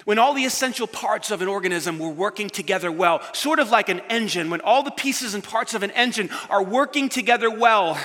When 0.04 0.18
all 0.18 0.34
the 0.34 0.44
essential 0.44 0.86
parts 0.86 1.30
of 1.30 1.40
an 1.40 1.48
organism 1.48 1.98
were 1.98 2.10
working 2.10 2.50
together 2.50 2.92
well, 2.92 3.22
sort 3.32 3.60
of 3.60 3.70
like 3.70 3.88
an 3.88 4.00
engine, 4.10 4.50
when 4.50 4.60
all 4.60 4.82
the 4.82 4.90
pieces 4.90 5.32
and 5.32 5.42
parts 5.42 5.72
of 5.72 5.82
an 5.82 5.90
engine 5.92 6.28
are 6.50 6.62
working 6.62 7.08
together 7.08 7.50
well, 7.50 7.98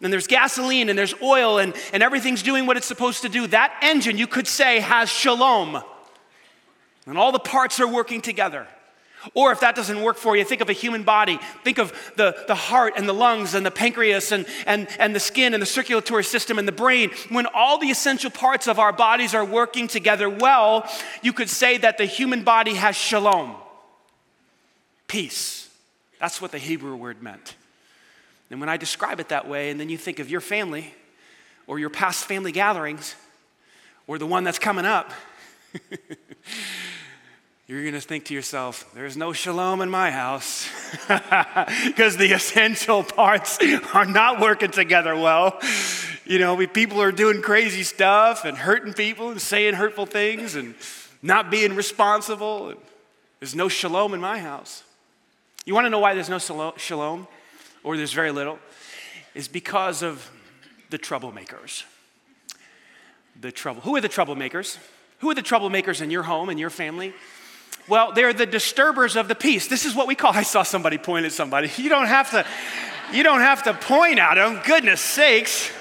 and 0.00 0.12
there's 0.12 0.28
gasoline 0.28 0.88
and 0.88 0.96
there's 0.96 1.20
oil 1.20 1.58
and, 1.58 1.74
and 1.92 2.00
everything's 2.00 2.44
doing 2.44 2.64
what 2.64 2.76
it's 2.76 2.86
supposed 2.86 3.22
to 3.22 3.28
do, 3.28 3.48
that 3.48 3.76
engine, 3.82 4.18
you 4.18 4.28
could 4.28 4.46
say, 4.46 4.78
has 4.78 5.08
shalom 5.08 5.82
and 7.08 7.18
all 7.18 7.32
the 7.32 7.38
parts 7.38 7.80
are 7.80 7.88
working 7.88 8.20
together. 8.20 8.66
Or 9.34 9.50
if 9.50 9.60
that 9.60 9.74
doesn't 9.74 10.00
work 10.02 10.16
for 10.16 10.36
you, 10.36 10.44
think 10.44 10.60
of 10.60 10.68
a 10.68 10.74
human 10.74 11.02
body. 11.02 11.40
Think 11.64 11.78
of 11.78 11.92
the, 12.16 12.36
the 12.46 12.54
heart 12.54 12.94
and 12.96 13.08
the 13.08 13.12
lungs 13.12 13.54
and 13.54 13.66
the 13.66 13.70
pancreas 13.70 14.30
and, 14.30 14.46
and, 14.64 14.86
and 14.98 15.14
the 15.14 15.20
skin 15.20 15.54
and 15.54 15.62
the 15.62 15.66
circulatory 15.66 16.22
system 16.22 16.58
and 16.58 16.68
the 16.68 16.72
brain. 16.72 17.10
When 17.28 17.46
all 17.46 17.78
the 17.78 17.90
essential 17.90 18.30
parts 18.30 18.68
of 18.68 18.78
our 18.78 18.92
bodies 18.92 19.34
are 19.34 19.44
working 19.44 19.88
together 19.88 20.30
well, 20.30 20.88
you 21.20 21.32
could 21.32 21.50
say 21.50 21.78
that 21.78 21.98
the 21.98 22.06
human 22.06 22.44
body 22.44 22.74
has 22.74 22.94
shalom, 22.94 23.56
peace. 25.08 25.68
That's 26.20 26.40
what 26.40 26.52
the 26.52 26.58
Hebrew 26.58 26.94
word 26.94 27.22
meant. 27.22 27.56
And 28.50 28.60
when 28.60 28.68
I 28.68 28.76
describe 28.76 29.18
it 29.18 29.28
that 29.28 29.48
way, 29.48 29.70
and 29.70 29.80
then 29.80 29.88
you 29.88 29.98
think 29.98 30.20
of 30.20 30.30
your 30.30 30.40
family 30.40 30.94
or 31.66 31.78
your 31.78 31.90
past 31.90 32.24
family 32.26 32.52
gatherings 32.52 33.14
or 34.06 34.16
the 34.18 34.26
one 34.26 34.44
that's 34.44 34.58
coming 34.58 34.86
up, 34.86 35.12
you're 37.68 37.82
going 37.82 37.92
to 37.92 38.00
think 38.00 38.24
to 38.24 38.34
yourself, 38.34 38.90
there's 38.94 39.14
no 39.14 39.34
shalom 39.34 39.82
in 39.82 39.90
my 39.90 40.10
house 40.10 40.66
because 41.86 42.16
the 42.16 42.32
essential 42.32 43.02
parts 43.02 43.58
are 43.92 44.06
not 44.06 44.40
working 44.40 44.70
together 44.70 45.14
well. 45.14 45.60
You 46.24 46.38
know, 46.38 46.54
we, 46.54 46.66
people 46.66 47.02
are 47.02 47.12
doing 47.12 47.42
crazy 47.42 47.82
stuff 47.82 48.46
and 48.46 48.56
hurting 48.56 48.94
people 48.94 49.28
and 49.28 49.38
saying 49.38 49.74
hurtful 49.74 50.06
things 50.06 50.54
and 50.54 50.74
not 51.20 51.50
being 51.50 51.74
responsible. 51.74 52.72
There's 53.38 53.54
no 53.54 53.68
shalom 53.68 54.14
in 54.14 54.20
my 54.20 54.38
house. 54.38 54.82
You 55.66 55.74
want 55.74 55.84
to 55.84 55.90
know 55.90 55.98
why 55.98 56.14
there's 56.14 56.30
no 56.30 56.38
shalom 56.38 57.28
or 57.84 57.98
there's 57.98 58.14
very 58.14 58.30
little? 58.30 58.58
Is 59.34 59.46
because 59.46 60.02
of 60.02 60.30
the 60.88 60.98
troublemakers. 60.98 61.84
The 63.38 63.52
trouble. 63.52 63.82
Who 63.82 63.94
are 63.96 64.00
the 64.00 64.08
troublemakers? 64.08 64.78
Who 65.18 65.28
are 65.28 65.34
the 65.34 65.42
troublemakers 65.42 66.00
in 66.00 66.10
your 66.10 66.22
home, 66.22 66.48
in 66.48 66.56
your 66.56 66.70
family? 66.70 67.12
Well, 67.88 68.12
they're 68.12 68.34
the 68.34 68.46
disturbers 68.46 69.16
of 69.16 69.28
the 69.28 69.34
peace. 69.34 69.66
This 69.66 69.86
is 69.86 69.94
what 69.94 70.06
we 70.06 70.14
call. 70.14 70.32
I 70.32 70.42
saw 70.42 70.62
somebody 70.62 70.98
point 70.98 71.24
at 71.24 71.32
somebody. 71.32 71.70
You 71.76 71.88
don't 71.88 72.06
have 72.06 72.30
to, 72.32 72.44
you 73.12 73.22
don't 73.22 73.40
have 73.40 73.62
to 73.62 73.72
point 73.72 74.18
at 74.18 74.34
them. 74.34 74.60
Goodness 74.64 75.00
sakes. 75.00 75.72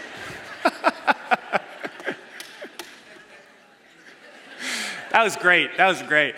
that 0.63 1.61
was 5.13 5.35
great. 5.35 5.75
That 5.75 5.87
was 5.87 6.01
great. 6.03 6.35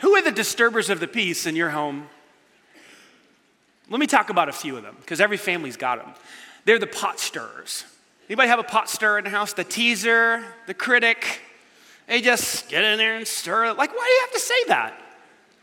Who 0.00 0.14
are 0.14 0.22
the 0.22 0.30
disturbers 0.30 0.88
of 0.88 1.00
the 1.00 1.08
peace 1.08 1.46
in 1.46 1.56
your 1.56 1.70
home? 1.70 2.08
Let 3.90 3.98
me 3.98 4.06
talk 4.06 4.30
about 4.30 4.48
a 4.48 4.52
few 4.52 4.76
of 4.76 4.84
them 4.84 4.96
because 5.00 5.20
every 5.20 5.36
family's 5.36 5.76
got 5.76 5.98
them. 5.98 6.14
They're 6.64 6.78
the 6.78 6.86
pot 6.86 7.18
stirrers. 7.18 7.84
Anybody 8.28 8.48
have 8.48 8.58
a 8.58 8.64
pot 8.64 8.88
stirrer 8.88 9.18
in 9.18 9.24
the 9.24 9.30
house? 9.30 9.52
The 9.52 9.64
teaser, 9.64 10.44
the 10.66 10.74
critic, 10.74 11.40
they 12.06 12.20
just 12.20 12.68
get 12.68 12.84
in 12.84 12.98
there 12.98 13.16
and 13.16 13.26
stir 13.26 13.66
it. 13.66 13.76
Like, 13.76 13.90
why 13.90 14.04
do 14.04 14.10
you 14.10 14.20
have 14.22 14.32
to 14.32 14.40
say 14.40 14.64
that? 14.68 15.00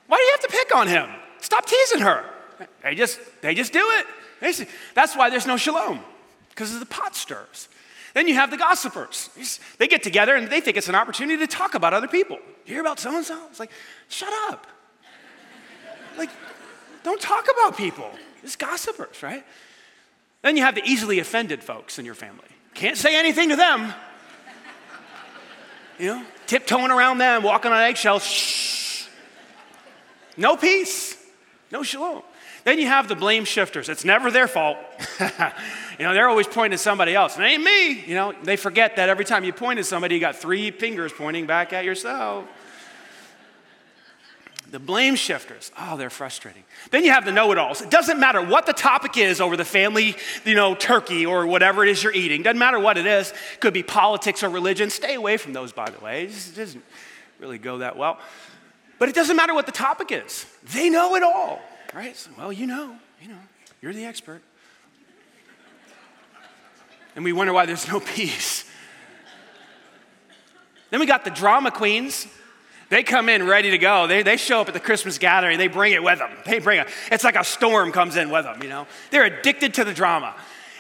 Why 0.07 0.17
do 0.17 0.23
you 0.23 0.31
have 0.31 0.41
to 0.41 0.57
pick 0.57 0.75
on 0.75 0.87
him? 0.87 1.09
Stop 1.39 1.65
teasing 1.65 1.99
her. 1.99 2.25
They 2.83 2.95
just, 2.95 3.19
they 3.41 3.53
just 3.55 3.73
do 3.73 3.79
it. 3.81 4.67
That's 4.93 5.15
why 5.15 5.29
there's 5.29 5.47
no 5.47 5.57
shalom, 5.57 5.99
because 6.49 6.73
of 6.73 6.79
the 6.79 6.85
pot 6.85 7.15
stirs. 7.15 7.69
Then 8.13 8.27
you 8.27 8.35
have 8.35 8.51
the 8.51 8.57
gossipers. 8.57 9.29
They 9.77 9.87
get 9.87 10.03
together 10.03 10.35
and 10.35 10.47
they 10.49 10.61
think 10.61 10.77
it's 10.77 10.89
an 10.89 10.95
opportunity 10.95 11.39
to 11.39 11.47
talk 11.47 11.73
about 11.73 11.93
other 11.93 12.07
people. 12.07 12.37
You 12.65 12.73
hear 12.73 12.81
about 12.81 12.99
so 12.99 13.15
and 13.15 13.25
so? 13.25 13.41
It's 13.49 13.59
like, 13.59 13.71
shut 14.07 14.31
up. 14.49 14.67
like, 16.17 16.29
don't 17.03 17.19
talk 17.19 17.47
about 17.51 17.75
people. 17.75 18.11
It's 18.43 18.55
gossipers, 18.55 19.23
right? 19.23 19.43
Then 20.41 20.57
you 20.57 20.63
have 20.63 20.75
the 20.75 20.83
easily 20.83 21.19
offended 21.19 21.63
folks 21.63 21.97
in 21.97 22.05
your 22.05 22.15
family. 22.15 22.45
Can't 22.73 22.97
say 22.97 23.17
anything 23.17 23.49
to 23.49 23.55
them. 23.55 23.93
You 25.99 26.07
know, 26.07 26.25
tiptoeing 26.47 26.91
around 26.91 27.19
them, 27.19 27.43
walking 27.43 27.71
on 27.71 27.79
eggshells. 27.79 28.23
Shh. 28.23 29.07
No 30.35 30.57
peace, 30.57 31.15
no 31.71 31.83
shalom. 31.83 32.23
Then 32.63 32.79
you 32.79 32.87
have 32.87 33.07
the 33.07 33.15
blame 33.15 33.45
shifters. 33.45 33.89
It's 33.89 34.05
never 34.05 34.31
their 34.31 34.47
fault. 34.47 34.77
you 35.19 36.05
know, 36.05 36.13
they're 36.13 36.29
always 36.29 36.47
pointing 36.47 36.73
at 36.73 36.79
somebody 36.79 37.13
else. 37.13 37.37
It 37.37 37.41
ain't 37.43 37.63
me. 37.63 38.03
You 38.05 38.15
know, 38.15 38.33
they 38.43 38.55
forget 38.55 38.95
that 38.95 39.09
every 39.09 39.25
time 39.25 39.43
you 39.43 39.51
point 39.51 39.79
at 39.79 39.85
somebody, 39.85 40.15
you 40.15 40.21
got 40.21 40.37
three 40.37 40.71
fingers 40.71 41.11
pointing 41.11 41.45
back 41.45 41.73
at 41.73 41.83
yourself. 41.83 42.45
The 44.73 44.79
blame 44.79 45.13
shifters, 45.13 45.71
oh, 45.77 45.97
they're 45.97 46.09
frustrating. 46.09 46.63
Then 46.89 47.03
you 47.03 47.11
have 47.11 47.25
the 47.25 47.31
know 47.31 47.51
it 47.51 47.59
alls. 47.59 47.83
It 47.83 47.91
doesn't 47.91 48.19
matter 48.19 48.41
what 48.41 48.65
the 48.65 48.73
topic 48.73 49.19
is 49.19 49.39
over 49.39 49.55
the 49.55 49.63
family, 49.63 50.15
you 50.45 50.55
know, 50.55 50.73
turkey 50.73 51.27
or 51.27 51.45
whatever 51.45 51.83
it 51.83 51.91
is 51.91 52.01
you're 52.01 52.11
eating. 52.11 52.41
Doesn't 52.41 52.57
matter 52.57 52.79
what 52.79 52.97
it 52.97 53.05
is. 53.05 53.29
It 53.29 53.59
could 53.59 53.75
be 53.75 53.83
politics 53.83 54.41
or 54.41 54.49
religion. 54.49 54.89
Stay 54.89 55.13
away 55.13 55.37
from 55.37 55.53
those, 55.53 55.71
by 55.71 55.91
the 55.91 56.03
way. 56.03 56.23
It 56.23 56.53
doesn't 56.55 56.83
really 57.39 57.59
go 57.59 57.77
that 57.77 57.97
well. 57.97 58.17
But 58.97 59.09
it 59.09 59.15
doesn't 59.15 59.37
matter 59.37 59.53
what 59.53 59.67
the 59.67 59.71
topic 59.71 60.11
is, 60.11 60.47
they 60.73 60.89
know 60.89 61.13
it 61.13 61.21
all, 61.21 61.61
right? 61.93 62.17
So, 62.17 62.31
well, 62.35 62.51
you 62.51 62.65
know, 62.65 62.95
you 63.21 63.27
know, 63.27 63.39
you're 63.79 63.93
the 63.93 64.05
expert. 64.05 64.41
And 67.15 67.23
we 67.23 67.31
wonder 67.31 67.53
why 67.53 67.67
there's 67.67 67.87
no 67.87 67.99
peace. 68.15 68.65
Then 70.89 70.99
we 70.99 71.05
got 71.05 71.25
the 71.25 71.29
drama 71.29 71.69
queens. 71.69 72.25
They 72.93 73.01
come 73.01 73.27
in 73.27 73.47
ready 73.47 73.71
to 73.71 73.79
go. 73.79 74.05
They, 74.05 74.21
they 74.21 74.37
show 74.37 74.61
up 74.61 74.67
at 74.67 74.75
the 74.75 74.79
Christmas 74.79 75.17
gathering. 75.17 75.57
They 75.57 75.67
bring 75.67 75.93
it 75.93 76.03
with 76.03 76.19
them. 76.19 76.29
They 76.45 76.59
bring 76.59 76.79
it. 76.79 76.87
It's 77.11 77.23
like 77.23 77.35
a 77.35 77.43
storm 77.43 77.91
comes 77.91 78.17
in 78.17 78.29
with 78.29 78.43
them, 78.43 78.61
you 78.61 78.69
know. 78.69 78.85
They're 79.09 79.25
addicted 79.25 79.73
to 79.73 79.83
the 79.83 79.95
drama. 79.95 80.35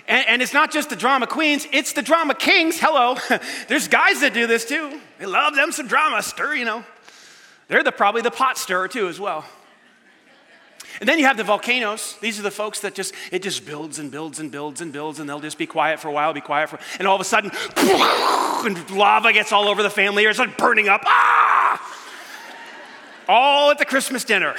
And, 0.07 0.27
and 0.27 0.41
it's 0.43 0.53
not 0.53 0.71
just 0.71 0.91
the 0.91 0.95
drama 0.95 1.25
queens, 1.25 1.67
it's 1.71 1.93
the 1.93 2.03
drama 2.03 2.35
kings. 2.35 2.77
Hello. 2.79 3.17
There's 3.67 3.87
guys 3.87 4.21
that 4.21 4.35
do 4.35 4.45
this 4.45 4.63
too. 4.63 5.01
They 5.17 5.25
love 5.25 5.55
them 5.55 5.71
some 5.71 5.87
drama, 5.87 6.21
stir, 6.21 6.53
you 6.53 6.65
know. 6.65 6.85
They're 7.67 7.83
the, 7.83 7.91
probably 7.91 8.21
the 8.21 8.29
pot 8.29 8.59
stirrer 8.59 8.87
too 8.87 9.07
as 9.07 9.19
well. 9.19 9.43
And 10.99 11.09
then 11.09 11.17
you 11.17 11.25
have 11.25 11.37
the 11.37 11.43
volcanoes. 11.43 12.15
These 12.21 12.39
are 12.39 12.43
the 12.43 12.51
folks 12.51 12.81
that 12.81 12.93
just, 12.93 13.15
it 13.31 13.41
just 13.41 13.65
builds 13.65 13.97
and 13.97 14.11
builds 14.11 14.39
and 14.39 14.51
builds 14.51 14.81
and 14.81 14.93
builds, 14.93 15.19
and 15.19 15.27
they'll 15.27 15.39
just 15.39 15.57
be 15.57 15.65
quiet 15.65 15.99
for 15.99 16.09
a 16.09 16.11
while, 16.11 16.31
be 16.31 16.41
quiet 16.41 16.69
for, 16.69 16.77
and 16.99 17.07
all 17.07 17.15
of 17.15 17.21
a 17.21 17.25
sudden, 17.25 17.49
and 17.77 18.91
lava 18.91 19.33
gets 19.33 19.51
all 19.51 19.67
over 19.67 19.81
the 19.81 19.89
family, 19.89 20.27
or 20.27 20.29
it's 20.29 20.37
like 20.37 20.59
burning 20.59 20.89
up. 20.89 21.01
Ah! 21.07 21.32
All 23.27 23.71
at 23.71 23.77
the 23.77 23.85
Christmas 23.85 24.23
dinner. 24.23 24.55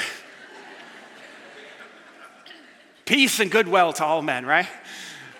Peace 3.04 3.38
and 3.40 3.50
goodwill 3.50 3.92
to 3.94 4.04
all 4.04 4.22
men, 4.22 4.46
right? 4.46 4.66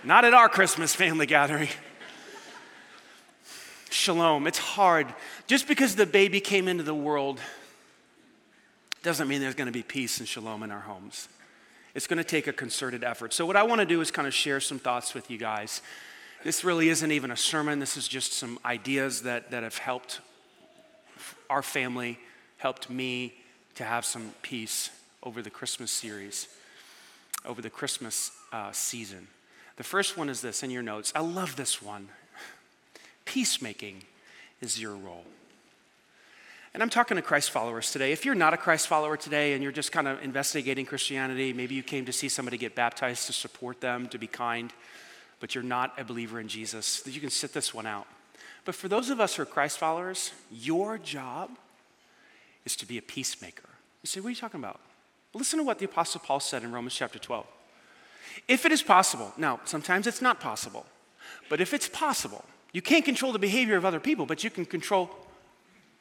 Not 0.03 0.25
at 0.25 0.35
our 0.35 0.49
Christmas 0.49 0.95
family 0.95 1.27
gathering. 1.27 1.69
Shalom. 3.89 4.47
It's 4.47 4.59
hard. 4.59 5.07
Just 5.47 5.67
because 5.67 5.97
the 5.97 6.05
baby 6.05 6.41
came 6.41 6.69
into 6.69 6.83
the 6.83 6.95
world 6.95 7.41
doesn't 9.03 9.29
mean 9.29 9.41
there's 9.41 9.55
going 9.55 9.67
to 9.67 9.73
be 9.73 9.83
peace 9.83 10.19
and 10.19 10.29
shalom 10.29 10.63
in 10.63 10.71
our 10.71 10.81
homes. 10.81 11.29
It's 11.95 12.07
going 12.07 12.19
to 12.19 12.25
take 12.25 12.47
a 12.47 12.53
concerted 12.53 13.05
effort. 13.05 13.33
So, 13.33 13.47
what 13.47 13.57
I 13.57 13.63
want 13.63 13.81
to 13.81 13.87
do 13.87 14.01
is 14.01 14.11
kind 14.11 14.27
of 14.27 14.35
share 14.35 14.61
some 14.61 14.79
thoughts 14.79 15.15
with 15.15 15.31
you 15.31 15.39
guys. 15.39 15.81
This 16.43 16.65
really 16.65 16.89
isn't 16.89 17.13
even 17.13 17.31
a 17.31 17.37
sermon, 17.37 17.79
this 17.79 17.97
is 17.97 18.09
just 18.09 18.33
some 18.33 18.59
ideas 18.65 19.23
that, 19.23 19.51
that 19.53 19.63
have 19.63 19.79
helped 19.79 20.21
our 21.49 21.63
family 21.63 22.19
helped 22.65 22.89
me 22.89 23.35
to 23.75 23.85
have 23.85 24.07
some 24.07 24.33
peace 24.41 24.89
over 25.23 25.43
the 25.43 25.51
Christmas 25.51 25.91
series, 25.91 26.49
over 27.45 27.61
the 27.61 27.69
Christmas 27.69 28.31
uh, 28.55 28.73
season. 28.73 29.29
The 29.77 29.85
first 29.85 30.17
one 30.17 30.31
is 30.31 30.41
this 30.41 30.63
in 30.63 30.71
your 30.71 30.83
notes. 30.83 31.13
I 31.15 31.21
love 31.21 31.57
this 31.57 31.83
one. 31.83 32.09
Peacemaking 33.27 34.05
is 34.63 34.81
your 34.81 34.95
role. 34.95 35.27
And 36.73 36.83
I'm 36.83 36.89
talking 36.89 37.17
to 37.17 37.23
Christ 37.23 37.51
followers 37.51 37.93
today. 37.93 38.13
If 38.13 38.25
you're 38.25 38.35
not 38.35 38.55
a 38.55 38.57
Christ 38.57 38.89
follower 38.89 39.19
today 39.19 39.53
and 39.53 39.63
you're 39.63 39.71
just 39.71 39.93
kind 39.93 40.09
of 40.09 40.23
investigating 40.23 40.87
Christianity, 40.87 41.53
maybe 41.53 41.75
you 41.75 41.83
came 41.83 42.07
to 42.07 42.15
see 42.15 42.31
somebody 42.31 42.57
get 42.57 42.75
baptized 42.75 43.27
to 43.27 43.35
support 43.35 43.83
them, 43.83 44.09
to 44.09 44.17
be 44.17 44.27
kind, 44.27 44.73
but 45.39 45.55
you're 45.55 45.63
not 45.63 45.93
a 45.99 46.05
believer 46.05 46.41
in 46.41 46.49
Jesus, 46.49 47.03
you 47.05 47.21
can 47.21 47.29
sit 47.29 47.53
this 47.53 47.75
one 47.75 47.85
out. 47.85 48.07
But 48.65 48.75
for 48.75 48.89
those 48.89 49.11
of 49.11 49.21
us 49.21 49.37
who 49.37 49.43
are 49.43 49.47
Christ 49.47 49.77
followers, 49.77 50.33
your 50.51 50.97
job 50.97 51.51
is 52.65 52.77
to 52.77 52.87
be 52.87 52.99
a 52.99 53.03
peacemaker. 53.03 53.69
You 54.03 54.07
say, 54.07 54.21
what 54.21 54.29
are 54.29 54.31
you 54.31 54.37
talking 54.37 54.61
about? 54.61 54.81
Listen 55.35 55.59
to 55.59 55.65
what 55.65 55.79
the 55.79 55.85
Apostle 55.85 56.21
Paul 56.25 56.41
said 56.41 56.63
in 56.63 56.73
Romans 56.73 56.95
chapter 56.95 57.19
12. 57.19 57.47
If 58.49 58.65
it 58.65 58.73
is 58.73 58.83
possible, 58.83 59.33
now 59.37 59.61
sometimes 59.65 60.07
it's 60.07 60.23
not 60.23 60.41
possible, 60.41 60.87
but 61.49 61.61
if 61.61 61.75
it's 61.75 61.89
possible, 61.89 62.45
you 62.73 62.83
can't 62.83 63.05
control 63.05 63.33
the 63.33 63.39
behavior 63.39 63.77
of 63.77 63.85
other 63.85 64.01
people, 64.01 64.27
but 64.27 64.45
you 64.45 64.51
can 64.51 64.65
control 64.65 65.11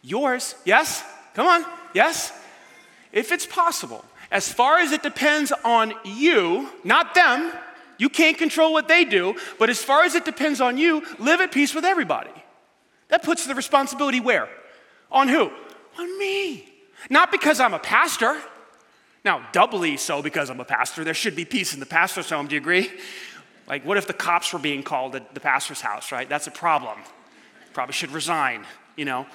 yours. 0.01 0.55
Yes? 0.65 1.03
Come 1.33 1.47
on. 1.47 1.65
Yes? 1.93 2.33
If 3.11 3.31
it's 3.31 3.45
possible, 3.45 4.03
as 4.31 4.51
far 4.51 4.79
as 4.79 4.91
it 4.91 5.03
depends 5.03 5.51
on 5.63 5.93
you, 6.03 6.69
not 6.83 7.13
them, 7.13 7.51
you 7.97 8.09
can't 8.09 8.37
control 8.37 8.73
what 8.73 8.87
they 8.87 9.05
do, 9.05 9.35
but 9.59 9.69
as 9.69 9.83
far 9.83 10.03
as 10.03 10.15
it 10.15 10.25
depends 10.25 10.59
on 10.59 10.77
you, 10.77 11.03
live 11.19 11.39
at 11.41 11.51
peace 11.51 11.75
with 11.75 11.85
everybody. 11.85 12.31
That 13.09 13.23
puts 13.23 13.45
the 13.45 13.55
responsibility 13.55 14.19
where? 14.19 14.49
On 15.11 15.27
who? 15.27 15.51
On 15.97 16.17
me. 16.19 16.69
Not 17.09 17.31
because 17.31 17.59
I'm 17.59 17.73
a 17.73 17.79
pastor. 17.79 18.39
Now, 19.25 19.47
doubly 19.51 19.97
so 19.97 20.21
because 20.21 20.49
I'm 20.49 20.59
a 20.59 20.65
pastor. 20.65 21.03
There 21.03 21.13
should 21.13 21.35
be 21.35 21.45
peace 21.45 21.73
in 21.73 21.79
the 21.79 21.85
pastor's 21.85 22.29
home. 22.29 22.47
Do 22.47 22.55
you 22.55 22.61
agree? 22.61 22.91
Like, 23.67 23.85
what 23.85 23.97
if 23.97 24.07
the 24.07 24.13
cops 24.13 24.51
were 24.51 24.59
being 24.59 24.83
called 24.83 25.15
at 25.15 25.33
the 25.33 25.39
pastor's 25.39 25.81
house, 25.81 26.11
right? 26.11 26.27
That's 26.27 26.47
a 26.47 26.51
problem. 26.51 26.97
Probably 27.73 27.93
should 27.93 28.11
resign, 28.11 28.65
you 28.97 29.05
know? 29.05 29.25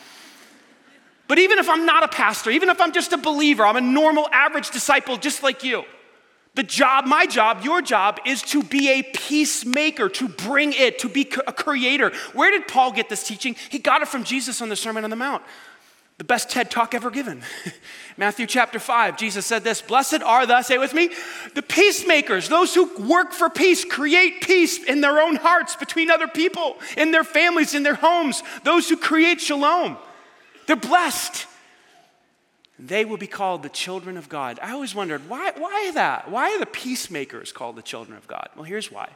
But 1.27 1.39
even 1.39 1.59
if 1.59 1.69
I'm 1.69 1.87
not 1.87 2.05
a 2.05 2.09
pastor, 2.09 2.51
even 2.51 2.69
if 2.69 2.81
I'm 2.81 2.93
just 2.93 3.13
a 3.13 3.19
believer, 3.19 3.65
I'm 3.65 3.77
a 3.77 3.81
normal, 3.81 4.29
average 4.33 4.71
disciple 4.71 5.17
just 5.17 5.43
like 5.43 5.65
you. 5.65 5.85
The 6.55 6.63
job, 6.63 7.07
my 7.07 7.27
job, 7.27 7.63
your 7.63 7.81
job 7.81 8.19
is 8.27 8.43
to 8.43 8.63
be 8.63 8.91
a 8.91 9.03
peacemaker, 9.03 10.09
to 10.09 10.29
bring 10.29 10.73
it, 10.73 10.99
to 11.01 11.09
be 11.09 11.31
a 11.47 11.53
creator. 11.53 12.11
Where 12.33 12.51
did 12.51 12.67
Paul 12.67 12.93
get 12.93 13.09
this 13.09 13.23
teaching? 13.23 13.55
He 13.71 13.79
got 13.79 14.03
it 14.03 14.09
from 14.09 14.25
Jesus 14.25 14.61
on 14.61 14.69
the 14.69 14.77
Sermon 14.77 15.05
on 15.05 15.11
the 15.11 15.17
Mount 15.17 15.43
the 16.19 16.25
best 16.25 16.51
TED 16.51 16.69
talk 16.69 16.95
ever 16.95 17.11
given. 17.11 17.43
Matthew 18.17 18.47
chapter 18.47 18.81
5, 18.81 19.17
Jesus 19.17 19.47
said 19.47 19.63
this 19.63 19.81
Blessed 19.81 20.21
are 20.23 20.47
the, 20.47 20.63
say 20.63 20.77
with 20.77 20.93
me, 20.93 21.11
the 21.55 21.63
peacemakers, 21.63 22.49
those 22.49 22.75
who 22.75 22.93
work 23.07 23.33
for 23.33 23.49
peace, 23.49 23.85
create 23.85 24.43
peace 24.43 24.83
in 24.83 25.01
their 25.01 25.21
own 25.21 25.37
hearts 25.37 25.77
between 25.77 26.11
other 26.11 26.27
people, 26.27 26.77
in 26.97 27.13
their 27.13 27.25
families, 27.25 27.75
in 27.75 27.85
their 27.85 27.95
homes, 27.95 28.43
those 28.65 28.89
who 28.89 28.97
create 28.97 29.41
shalom. 29.41 29.97
They're 30.67 30.77
blessed. 30.77 31.47
They 32.81 33.05
will 33.05 33.17
be 33.17 33.27
called 33.29 33.63
the 33.63 33.69
children 33.69 34.17
of 34.17 34.29
God. 34.29 34.59
I 34.61 34.73
always 34.73 34.95
wondered, 34.95 35.29
why, 35.29 35.53
why 35.57 35.93
that? 35.95 36.31
Why 36.31 36.55
are 36.55 36.59
the 36.59 36.67
peacemakers 36.67 37.53
called 37.53 37.77
the 37.77 37.83
children 37.83 38.17
of 38.17 38.27
God? 38.27 38.49
Well, 38.55 38.65
here's 38.65 38.91
why. 38.91 39.09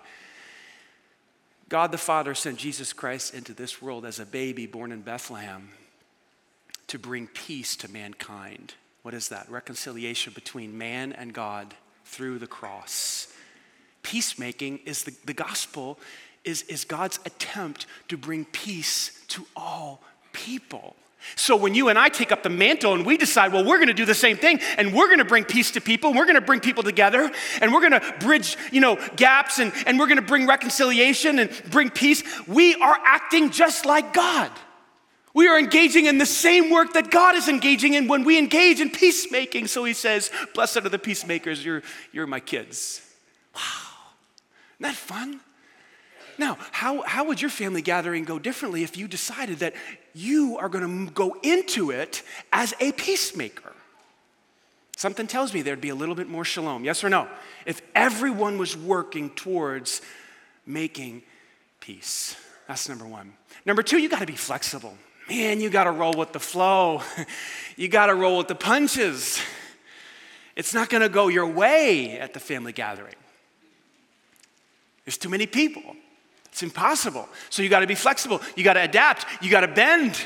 God 1.68 1.90
the 1.90 1.99
Father 1.99 2.35
sent 2.35 2.59
Jesus 2.59 2.92
Christ 2.92 3.35
into 3.35 3.54
this 3.54 3.80
world 3.82 4.04
as 4.04 4.21
a 4.21 4.26
baby 4.26 4.66
born 4.66 4.92
in 4.92 5.02
Bethlehem 5.02 5.71
to 6.88 6.98
bring 6.98 7.26
peace 7.28 7.76
to 7.76 7.90
mankind. 7.90 8.74
What 9.02 9.14
is 9.14 9.28
that? 9.28 9.50
Reconciliation 9.50 10.32
between 10.32 10.76
man 10.76 11.12
and 11.12 11.32
God 11.32 11.74
through 12.04 12.38
the 12.38 12.46
cross. 12.46 13.32
Peacemaking 14.02 14.80
is 14.84 15.04
the, 15.04 15.14
the 15.24 15.34
gospel, 15.34 15.98
is, 16.44 16.62
is 16.62 16.84
God's 16.84 17.18
attempt 17.24 17.86
to 18.08 18.16
bring 18.16 18.44
peace 18.46 19.22
to 19.28 19.46
all 19.56 20.02
people. 20.32 20.96
So 21.36 21.56
when 21.56 21.74
you 21.74 21.88
and 21.88 21.98
I 21.98 22.08
take 22.08 22.32
up 22.32 22.42
the 22.42 22.50
mantle 22.50 22.94
and 22.94 23.06
we 23.06 23.16
decide, 23.16 23.52
well, 23.52 23.64
we're 23.64 23.76
going 23.76 23.88
to 23.88 23.94
do 23.94 24.04
the 24.04 24.14
same 24.14 24.36
thing 24.36 24.60
and 24.76 24.92
we're 24.92 25.06
going 25.06 25.18
to 25.18 25.24
bring 25.24 25.44
peace 25.44 25.70
to 25.72 25.80
people, 25.80 26.10
and 26.10 26.18
we're 26.18 26.24
going 26.24 26.34
to 26.34 26.40
bring 26.40 26.60
people 26.60 26.82
together 26.82 27.30
and 27.60 27.72
we're 27.72 27.88
going 27.88 28.00
to 28.00 28.14
bridge, 28.20 28.56
you 28.72 28.80
know, 28.80 28.98
gaps 29.16 29.58
and, 29.58 29.72
and 29.86 29.98
we're 29.98 30.06
going 30.06 30.16
to 30.16 30.22
bring 30.26 30.46
reconciliation 30.46 31.38
and 31.38 31.50
bring 31.70 31.90
peace, 31.90 32.24
we 32.48 32.74
are 32.74 32.96
acting 33.04 33.50
just 33.50 33.86
like 33.86 34.12
God. 34.12 34.50
We 35.34 35.48
are 35.48 35.58
engaging 35.58 36.06
in 36.06 36.18
the 36.18 36.26
same 36.26 36.70
work 36.70 36.92
that 36.92 37.10
God 37.10 37.34
is 37.34 37.48
engaging 37.48 37.94
in 37.94 38.06
when 38.06 38.24
we 38.24 38.38
engage 38.38 38.80
in 38.80 38.90
peacemaking. 38.90 39.66
So 39.66 39.84
he 39.84 39.94
says, 39.94 40.30
Blessed 40.54 40.78
are 40.78 40.88
the 40.88 40.98
peacemakers, 40.98 41.64
you're, 41.64 41.82
you're 42.12 42.26
my 42.26 42.40
kids. 42.40 43.00
Wow. 43.54 43.60
Isn't 44.80 44.92
that 44.92 44.94
fun? 44.94 45.40
Now, 46.38 46.58
how, 46.70 47.02
how 47.02 47.24
would 47.24 47.40
your 47.40 47.50
family 47.50 47.82
gathering 47.82 48.24
go 48.24 48.38
differently 48.38 48.82
if 48.82 48.96
you 48.96 49.06
decided 49.06 49.60
that 49.60 49.74
you 50.14 50.58
are 50.58 50.68
going 50.68 51.06
to 51.06 51.12
go 51.12 51.36
into 51.42 51.90
it 51.90 52.22
as 52.52 52.74
a 52.80 52.92
peacemaker? 52.92 53.72
Something 54.96 55.26
tells 55.26 55.52
me 55.52 55.62
there'd 55.62 55.80
be 55.80 55.88
a 55.88 55.94
little 55.94 56.14
bit 56.14 56.28
more 56.28 56.44
shalom. 56.44 56.84
Yes 56.84 57.02
or 57.02 57.08
no? 57.08 57.28
If 57.66 57.82
everyone 57.94 58.58
was 58.58 58.76
working 58.76 59.30
towards 59.30 60.00
making 60.66 61.22
peace. 61.80 62.36
That's 62.68 62.88
number 62.88 63.06
one. 63.06 63.32
Number 63.66 63.82
two, 63.82 63.98
you 63.98 64.08
got 64.08 64.20
to 64.20 64.26
be 64.26 64.36
flexible. 64.36 64.96
Man, 65.28 65.60
you 65.60 65.70
got 65.70 65.84
to 65.84 65.90
roll 65.90 66.12
with 66.12 66.32
the 66.32 66.40
flow. 66.40 67.02
you 67.76 67.88
got 67.88 68.06
to 68.06 68.14
roll 68.14 68.38
with 68.38 68.48
the 68.48 68.54
punches. 68.54 69.40
It's 70.56 70.74
not 70.74 70.90
going 70.90 71.02
to 71.02 71.08
go 71.08 71.28
your 71.28 71.46
way 71.46 72.18
at 72.18 72.34
the 72.34 72.40
family 72.40 72.72
gathering. 72.72 73.14
There's 75.04 75.18
too 75.18 75.28
many 75.28 75.46
people. 75.46 75.82
It's 76.46 76.62
impossible. 76.62 77.28
So 77.50 77.62
you 77.62 77.68
got 77.68 77.80
to 77.80 77.86
be 77.86 77.94
flexible. 77.94 78.40
You 78.56 78.64
got 78.64 78.74
to 78.74 78.82
adapt. 78.82 79.24
You 79.40 79.50
got 79.50 79.62
to 79.62 79.68
bend. 79.68 80.20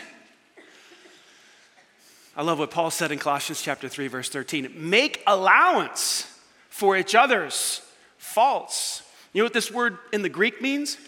I 2.37 2.43
love 2.43 2.59
what 2.59 2.71
Paul 2.71 2.91
said 2.91 3.13
in 3.13 3.19
Colossians 3.19 3.63
chapter 3.63 3.89
3 3.89 4.09
verse 4.09 4.29
13. 4.29 4.73
Make 4.77 5.23
allowance 5.27 6.31
for 6.69 6.97
each 6.97 7.15
other's 7.15 7.81
faults. 8.19 9.03
You 9.33 9.41
know 9.41 9.47
what 9.47 9.55
this 9.55 9.71
word 9.71 9.99
in 10.13 10.23
the 10.23 10.29
Greek 10.29 10.61
means? 10.61 10.99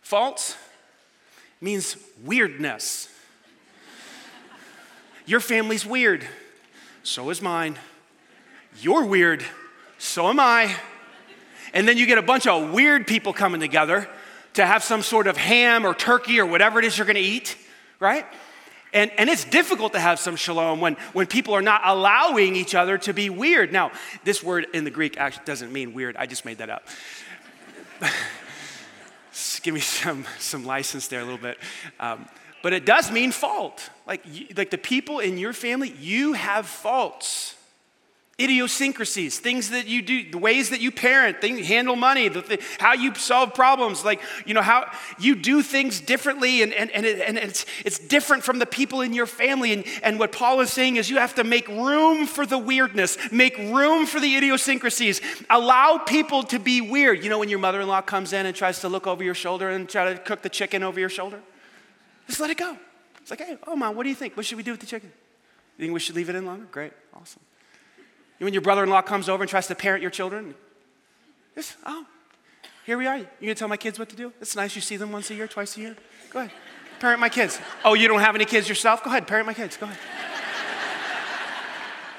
Faults 0.00 0.56
means 1.66 1.96
weirdness. 2.24 3.08
Your 5.26 5.40
family's 5.40 5.84
weird. 5.84 6.24
So 7.02 7.28
is 7.30 7.42
mine. 7.42 7.76
You're 8.80 9.04
weird. 9.04 9.44
So 9.98 10.28
am 10.28 10.38
I. 10.38 10.76
And 11.74 11.88
then 11.88 11.98
you 11.98 12.06
get 12.06 12.18
a 12.18 12.22
bunch 12.22 12.46
of 12.46 12.72
weird 12.72 13.08
people 13.08 13.32
coming 13.32 13.60
together 13.60 14.08
to 14.54 14.64
have 14.64 14.84
some 14.84 15.02
sort 15.02 15.26
of 15.26 15.36
ham 15.36 15.84
or 15.84 15.92
turkey 15.92 16.38
or 16.38 16.46
whatever 16.46 16.78
it 16.78 16.84
is 16.84 16.96
you're 16.96 17.04
to 17.08 17.18
eat, 17.18 17.56
right? 17.98 18.24
And, 18.92 19.10
and 19.18 19.28
it's 19.28 19.44
difficult 19.44 19.92
to 19.94 19.98
have 19.98 20.20
some 20.20 20.36
shalom 20.36 20.80
when, 20.80 20.94
when 21.14 21.26
people 21.26 21.52
are 21.54 21.62
not 21.62 21.80
allowing 21.84 22.54
each 22.54 22.76
other 22.76 22.96
to 22.98 23.12
be 23.12 23.28
weird. 23.28 23.72
Now, 23.72 23.90
this 24.22 24.40
word 24.40 24.68
in 24.72 24.84
the 24.84 24.92
Greek 24.92 25.18
actually 25.18 25.46
doesn't 25.46 25.72
mean 25.72 25.94
weird. 25.94 26.16
I 26.16 26.26
just 26.26 26.44
made 26.44 26.58
that 26.58 26.70
up. 26.70 26.86
Give 29.66 29.74
me 29.74 29.80
some, 29.80 30.24
some 30.38 30.64
license 30.64 31.08
there 31.08 31.18
a 31.18 31.24
little 31.24 31.40
bit. 31.40 31.58
Um, 31.98 32.28
but 32.62 32.72
it 32.72 32.86
does 32.86 33.10
mean 33.10 33.32
fault. 33.32 33.90
Like, 34.06 34.24
like 34.56 34.70
the 34.70 34.78
people 34.78 35.18
in 35.18 35.38
your 35.38 35.52
family, 35.52 35.92
you 36.00 36.34
have 36.34 36.66
faults 36.66 37.56
idiosyncrasies, 38.38 39.38
things 39.38 39.70
that 39.70 39.86
you 39.86 40.02
do, 40.02 40.30
the 40.30 40.36
ways 40.36 40.68
that 40.68 40.80
you 40.80 40.90
parent, 40.90 41.40
things, 41.40 41.66
handle 41.66 41.96
money, 41.96 42.28
the, 42.28 42.62
how 42.78 42.92
you 42.92 43.14
solve 43.14 43.54
problems, 43.54 44.04
like, 44.04 44.20
you 44.44 44.52
know, 44.52 44.60
how 44.60 44.90
you 45.18 45.34
do 45.34 45.62
things 45.62 46.00
differently 46.00 46.60
and, 46.60 46.74
and, 46.74 46.90
and, 46.90 47.06
it, 47.06 47.26
and 47.26 47.38
it's, 47.38 47.64
it's 47.82 47.98
different 47.98 48.44
from 48.44 48.58
the 48.58 48.66
people 48.66 49.00
in 49.00 49.14
your 49.14 49.24
family. 49.24 49.72
And, 49.72 49.84
and 50.02 50.18
what 50.18 50.32
Paul 50.32 50.60
is 50.60 50.70
saying 50.70 50.96
is 50.96 51.08
you 51.08 51.16
have 51.16 51.34
to 51.36 51.44
make 51.44 51.66
room 51.68 52.26
for 52.26 52.44
the 52.44 52.58
weirdness, 52.58 53.16
make 53.32 53.56
room 53.56 54.04
for 54.04 54.20
the 54.20 54.36
idiosyncrasies, 54.36 55.22
allow 55.48 55.96
people 55.96 56.42
to 56.44 56.58
be 56.58 56.82
weird. 56.82 57.24
You 57.24 57.30
know, 57.30 57.38
when 57.38 57.48
your 57.48 57.58
mother 57.58 57.80
in 57.80 57.88
law 57.88 58.02
comes 58.02 58.34
in 58.34 58.44
and 58.44 58.54
tries 58.54 58.80
to 58.80 58.90
look 58.90 59.06
over 59.06 59.24
your 59.24 59.34
shoulder 59.34 59.70
and 59.70 59.88
try 59.88 60.12
to 60.12 60.18
cook 60.18 60.42
the 60.42 60.50
chicken 60.50 60.82
over 60.82 61.00
your 61.00 61.08
shoulder, 61.08 61.40
just 62.26 62.40
let 62.40 62.50
it 62.50 62.58
go. 62.58 62.76
It's 63.22 63.30
like, 63.30 63.40
hey, 63.40 63.56
oh, 63.66 63.76
mom, 63.76 63.96
what 63.96 64.02
do 64.02 64.10
you 64.10 64.14
think? 64.14 64.36
What 64.36 64.44
should 64.44 64.58
we 64.58 64.62
do 64.62 64.72
with 64.72 64.80
the 64.80 64.86
chicken? 64.86 65.10
You 65.78 65.84
think 65.86 65.94
we 65.94 66.00
should 66.00 66.16
leave 66.16 66.28
it 66.28 66.34
in 66.34 66.44
longer? 66.44 66.66
Great, 66.70 66.92
awesome. 67.14 67.40
When 68.38 68.52
your 68.52 68.62
brother 68.62 68.82
in 68.82 68.90
law 68.90 69.02
comes 69.02 69.28
over 69.28 69.42
and 69.42 69.50
tries 69.50 69.66
to 69.68 69.74
parent 69.74 70.02
your 70.02 70.10
children, 70.10 70.54
just, 71.54 71.76
oh, 71.86 72.06
here 72.84 72.98
we 72.98 73.06
are. 73.06 73.16
You 73.16 73.26
gonna 73.40 73.54
tell 73.54 73.68
my 73.68 73.78
kids 73.78 73.98
what 73.98 74.08
to 74.10 74.16
do? 74.16 74.32
It's 74.40 74.54
nice 74.54 74.76
you 74.76 74.82
see 74.82 74.96
them 74.96 75.10
once 75.10 75.30
a 75.30 75.34
year, 75.34 75.48
twice 75.48 75.76
a 75.76 75.80
year. 75.80 75.96
Go 76.30 76.40
ahead. 76.40 76.52
Parent 77.00 77.20
my 77.20 77.28
kids. 77.28 77.58
Oh, 77.84 77.94
you 77.94 78.08
don't 78.08 78.20
have 78.20 78.34
any 78.34 78.44
kids 78.44 78.68
yourself? 78.68 79.02
Go 79.02 79.10
ahead, 79.10 79.26
parent 79.26 79.46
my 79.46 79.54
kids. 79.54 79.76
Go 79.76 79.86
ahead. 79.86 79.98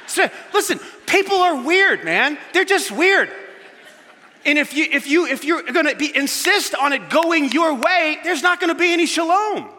so, 0.08 0.30
listen, 0.54 0.80
people 1.06 1.38
are 1.38 1.64
weird, 1.64 2.04
man. 2.04 2.38
They're 2.54 2.66
just 2.66 2.92
weird. 2.92 3.30
And 4.46 4.58
if 4.58 4.74
you 4.74 4.88
if 4.92 5.08
you 5.08 5.28
if 5.28 5.44
you're 5.44 5.64
gonna 5.64 5.96
be 5.96 6.16
insist 6.16 6.74
on 6.74 6.94
it 6.94 7.10
going 7.10 7.52
your 7.52 7.76
way, 7.76 8.18
there's 8.24 8.42
not 8.42 8.60
gonna 8.60 8.76
be 8.76 8.94
any 8.94 9.06
shalom. 9.06 9.70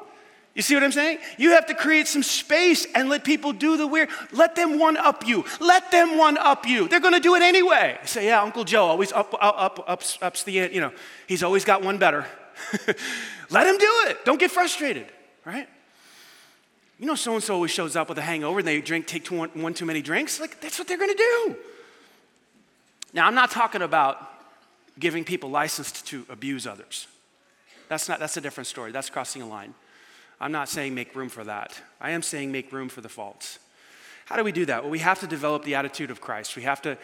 You 0.58 0.62
see 0.62 0.74
what 0.74 0.82
I'm 0.82 0.90
saying? 0.90 1.18
You 1.36 1.50
have 1.50 1.66
to 1.66 1.74
create 1.74 2.08
some 2.08 2.24
space 2.24 2.84
and 2.92 3.08
let 3.08 3.22
people 3.22 3.52
do 3.52 3.76
the 3.76 3.86
weird. 3.86 4.08
Let 4.32 4.56
them 4.56 4.80
one 4.80 4.96
up 4.96 5.24
you. 5.24 5.44
Let 5.60 5.92
them 5.92 6.18
one 6.18 6.36
up 6.36 6.66
you. 6.66 6.88
They're 6.88 6.98
going 6.98 7.14
to 7.14 7.20
do 7.20 7.36
it 7.36 7.42
anyway. 7.42 7.96
say, 8.02 8.26
yeah, 8.26 8.42
Uncle 8.42 8.64
Joe 8.64 8.86
always 8.86 9.12
up, 9.12 9.32
up, 9.34 9.54
up, 9.56 9.84
ups, 9.86 10.18
ups 10.20 10.42
the, 10.42 10.58
end. 10.58 10.74
you 10.74 10.80
know, 10.80 10.90
he's 11.28 11.44
always 11.44 11.64
got 11.64 11.84
one 11.84 11.96
better. 11.96 12.26
let 13.50 13.68
him 13.68 13.78
do 13.78 14.04
it. 14.08 14.24
Don't 14.24 14.40
get 14.40 14.50
frustrated, 14.50 15.06
right? 15.44 15.68
You 16.98 17.06
know, 17.06 17.14
so 17.14 17.34
and 17.34 17.42
so 17.42 17.54
always 17.54 17.70
shows 17.70 17.94
up 17.94 18.08
with 18.08 18.18
a 18.18 18.22
hangover 18.22 18.58
and 18.58 18.66
they 18.66 18.80
drink, 18.80 19.06
take 19.06 19.28
one 19.28 19.74
too 19.74 19.86
many 19.86 20.02
drinks. 20.02 20.40
Like, 20.40 20.60
that's 20.60 20.76
what 20.76 20.88
they're 20.88 20.98
going 20.98 21.16
to 21.16 21.16
do. 21.16 21.56
Now, 23.12 23.28
I'm 23.28 23.36
not 23.36 23.52
talking 23.52 23.82
about 23.82 24.28
giving 24.98 25.22
people 25.22 25.50
license 25.50 26.02
to 26.02 26.26
abuse 26.28 26.66
others. 26.66 27.06
That's, 27.88 28.08
not, 28.08 28.18
that's 28.18 28.36
a 28.36 28.40
different 28.40 28.66
story. 28.66 28.90
That's 28.90 29.08
crossing 29.08 29.40
a 29.42 29.46
line. 29.46 29.72
I'm 30.40 30.52
not 30.52 30.68
saying 30.68 30.94
make 30.94 31.14
room 31.14 31.28
for 31.28 31.44
that. 31.44 31.80
I 32.00 32.10
am 32.10 32.22
saying 32.22 32.52
make 32.52 32.72
room 32.72 32.88
for 32.88 33.00
the 33.00 33.08
faults. 33.08 33.58
How 34.26 34.36
do 34.36 34.44
we 34.44 34.52
do 34.52 34.66
that? 34.66 34.82
Well, 34.82 34.90
we 34.90 34.98
have 34.98 35.20
to 35.20 35.26
develop 35.26 35.64
the 35.64 35.74
attitude 35.74 36.10
of 36.10 36.20
Christ. 36.20 36.54
We 36.54 36.62
have 36.62 36.82
to, 36.82 36.98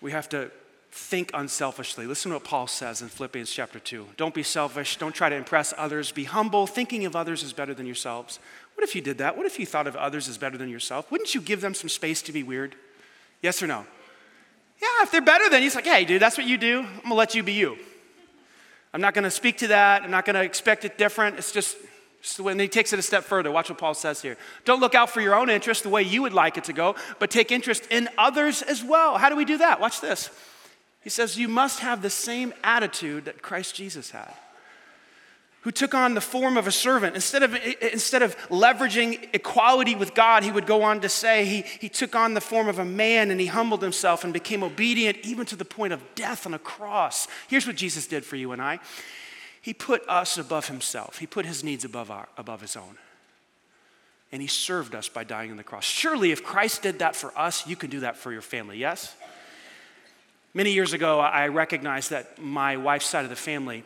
we 0.00 0.10
have 0.12 0.28
to 0.30 0.50
think 0.90 1.30
unselfishly. 1.34 2.06
Listen 2.06 2.30
to 2.30 2.36
what 2.36 2.44
Paul 2.44 2.66
says 2.66 3.02
in 3.02 3.08
Philippians 3.08 3.52
chapter 3.52 3.78
2. 3.78 4.06
Don't 4.16 4.34
be 4.34 4.42
selfish. 4.42 4.96
Don't 4.96 5.14
try 5.14 5.28
to 5.28 5.36
impress 5.36 5.72
others. 5.76 6.10
Be 6.10 6.24
humble. 6.24 6.66
Thinking 6.66 7.04
of 7.04 7.14
others 7.14 7.42
is 7.42 7.52
better 7.52 7.74
than 7.74 7.86
yourselves. 7.86 8.40
What 8.74 8.84
if 8.84 8.94
you 8.94 9.00
did 9.00 9.18
that? 9.18 9.36
What 9.36 9.46
if 9.46 9.58
you 9.58 9.66
thought 9.66 9.86
of 9.86 9.94
others 9.94 10.28
as 10.28 10.38
better 10.38 10.58
than 10.58 10.68
yourself? 10.68 11.10
Wouldn't 11.10 11.34
you 11.34 11.40
give 11.40 11.60
them 11.60 11.74
some 11.74 11.88
space 11.88 12.20
to 12.22 12.32
be 12.32 12.42
weird? 12.42 12.74
Yes 13.42 13.62
or 13.62 13.66
no? 13.66 13.86
Yeah, 14.80 14.88
if 15.02 15.10
they're 15.10 15.22
better 15.22 15.48
than 15.48 15.62
you, 15.62 15.66
it's 15.66 15.74
like, 15.74 15.86
hey, 15.86 16.04
dude, 16.04 16.20
that's 16.20 16.36
what 16.36 16.46
you 16.46 16.58
do. 16.58 16.80
I'm 16.80 17.02
gonna 17.02 17.14
let 17.14 17.34
you 17.34 17.42
be 17.42 17.52
you. 17.52 17.78
I'm 18.92 19.00
not 19.00 19.14
gonna 19.14 19.30
speak 19.30 19.58
to 19.58 19.68
that. 19.68 20.02
I'm 20.02 20.10
not 20.10 20.24
gonna 20.24 20.42
expect 20.42 20.84
it 20.84 20.98
different. 20.98 21.38
It's 21.38 21.52
just, 21.52 21.76
so 22.26 22.42
when 22.42 22.58
he 22.58 22.66
takes 22.66 22.92
it 22.92 22.98
a 22.98 23.02
step 23.02 23.24
further, 23.24 23.52
watch 23.52 23.68
what 23.68 23.78
Paul 23.78 23.94
says 23.94 24.20
here. 24.20 24.36
Don't 24.64 24.80
look 24.80 24.96
out 24.96 25.10
for 25.10 25.20
your 25.20 25.34
own 25.34 25.48
interest 25.48 25.84
the 25.84 25.88
way 25.88 26.02
you 26.02 26.22
would 26.22 26.32
like 26.32 26.56
it 26.58 26.64
to 26.64 26.72
go, 26.72 26.96
but 27.20 27.30
take 27.30 27.52
interest 27.52 27.86
in 27.88 28.08
others 28.18 28.62
as 28.62 28.82
well. 28.82 29.16
How 29.16 29.28
do 29.28 29.36
we 29.36 29.44
do 29.44 29.58
that? 29.58 29.80
Watch 29.80 30.00
this. 30.00 30.30
He 31.02 31.08
says, 31.08 31.38
You 31.38 31.46
must 31.46 31.80
have 31.80 32.02
the 32.02 32.10
same 32.10 32.52
attitude 32.64 33.26
that 33.26 33.42
Christ 33.42 33.76
Jesus 33.76 34.10
had, 34.10 34.34
who 35.60 35.70
took 35.70 35.94
on 35.94 36.14
the 36.14 36.20
form 36.20 36.56
of 36.56 36.66
a 36.66 36.72
servant. 36.72 37.14
Instead 37.14 37.44
of, 37.44 37.54
instead 37.80 38.22
of 38.22 38.36
leveraging 38.48 39.28
equality 39.32 39.94
with 39.94 40.12
God, 40.14 40.42
he 40.42 40.50
would 40.50 40.66
go 40.66 40.82
on 40.82 41.00
to 41.02 41.08
say, 41.08 41.44
he, 41.44 41.62
he 41.78 41.88
took 41.88 42.16
on 42.16 42.34
the 42.34 42.40
form 42.40 42.66
of 42.66 42.80
a 42.80 42.84
man 42.84 43.30
and 43.30 43.40
he 43.40 43.46
humbled 43.46 43.82
himself 43.82 44.24
and 44.24 44.32
became 44.32 44.64
obedient 44.64 45.18
even 45.22 45.46
to 45.46 45.54
the 45.54 45.64
point 45.64 45.92
of 45.92 46.02
death 46.16 46.44
on 46.44 46.54
a 46.54 46.58
cross. 46.58 47.28
Here's 47.46 47.68
what 47.68 47.76
Jesus 47.76 48.08
did 48.08 48.24
for 48.24 48.34
you 48.34 48.50
and 48.50 48.60
I 48.60 48.80
he 49.66 49.74
put 49.74 50.08
us 50.08 50.38
above 50.38 50.68
himself, 50.68 51.18
he 51.18 51.26
put 51.26 51.44
his 51.44 51.64
needs 51.64 51.84
above, 51.84 52.08
our, 52.08 52.28
above 52.36 52.60
his 52.60 52.76
own. 52.76 52.96
And 54.30 54.40
he 54.40 54.46
served 54.46 54.94
us 54.94 55.08
by 55.08 55.24
dying 55.24 55.50
on 55.50 55.56
the 55.56 55.64
cross. 55.64 55.82
Surely, 55.84 56.30
if 56.30 56.44
Christ 56.44 56.82
did 56.82 57.00
that 57.00 57.16
for 57.16 57.36
us, 57.36 57.66
you 57.66 57.74
can 57.74 57.90
do 57.90 57.98
that 57.98 58.16
for 58.16 58.30
your 58.30 58.42
family, 58.42 58.78
yes? 58.78 59.16
Many 60.54 60.70
years 60.70 60.92
ago, 60.92 61.18
I 61.18 61.48
recognized 61.48 62.10
that 62.10 62.40
my 62.40 62.76
wife's 62.76 63.06
side 63.06 63.24
of 63.24 63.28
the 63.28 63.34
family, 63.34 63.82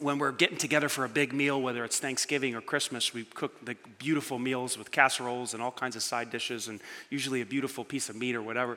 when 0.00 0.18
we're 0.18 0.32
getting 0.32 0.58
together 0.58 0.88
for 0.88 1.04
a 1.04 1.08
big 1.08 1.32
meal, 1.32 1.62
whether 1.62 1.84
it's 1.84 2.00
Thanksgiving 2.00 2.56
or 2.56 2.60
Christmas, 2.60 3.14
we 3.14 3.22
cook 3.22 3.64
the 3.64 3.76
beautiful 4.00 4.40
meals 4.40 4.76
with 4.76 4.90
casseroles 4.90 5.54
and 5.54 5.62
all 5.62 5.70
kinds 5.70 5.94
of 5.94 6.02
side 6.02 6.30
dishes 6.30 6.66
and 6.66 6.80
usually 7.10 7.42
a 7.42 7.46
beautiful 7.46 7.84
piece 7.84 8.08
of 8.08 8.16
meat 8.16 8.34
or 8.34 8.42
whatever. 8.42 8.76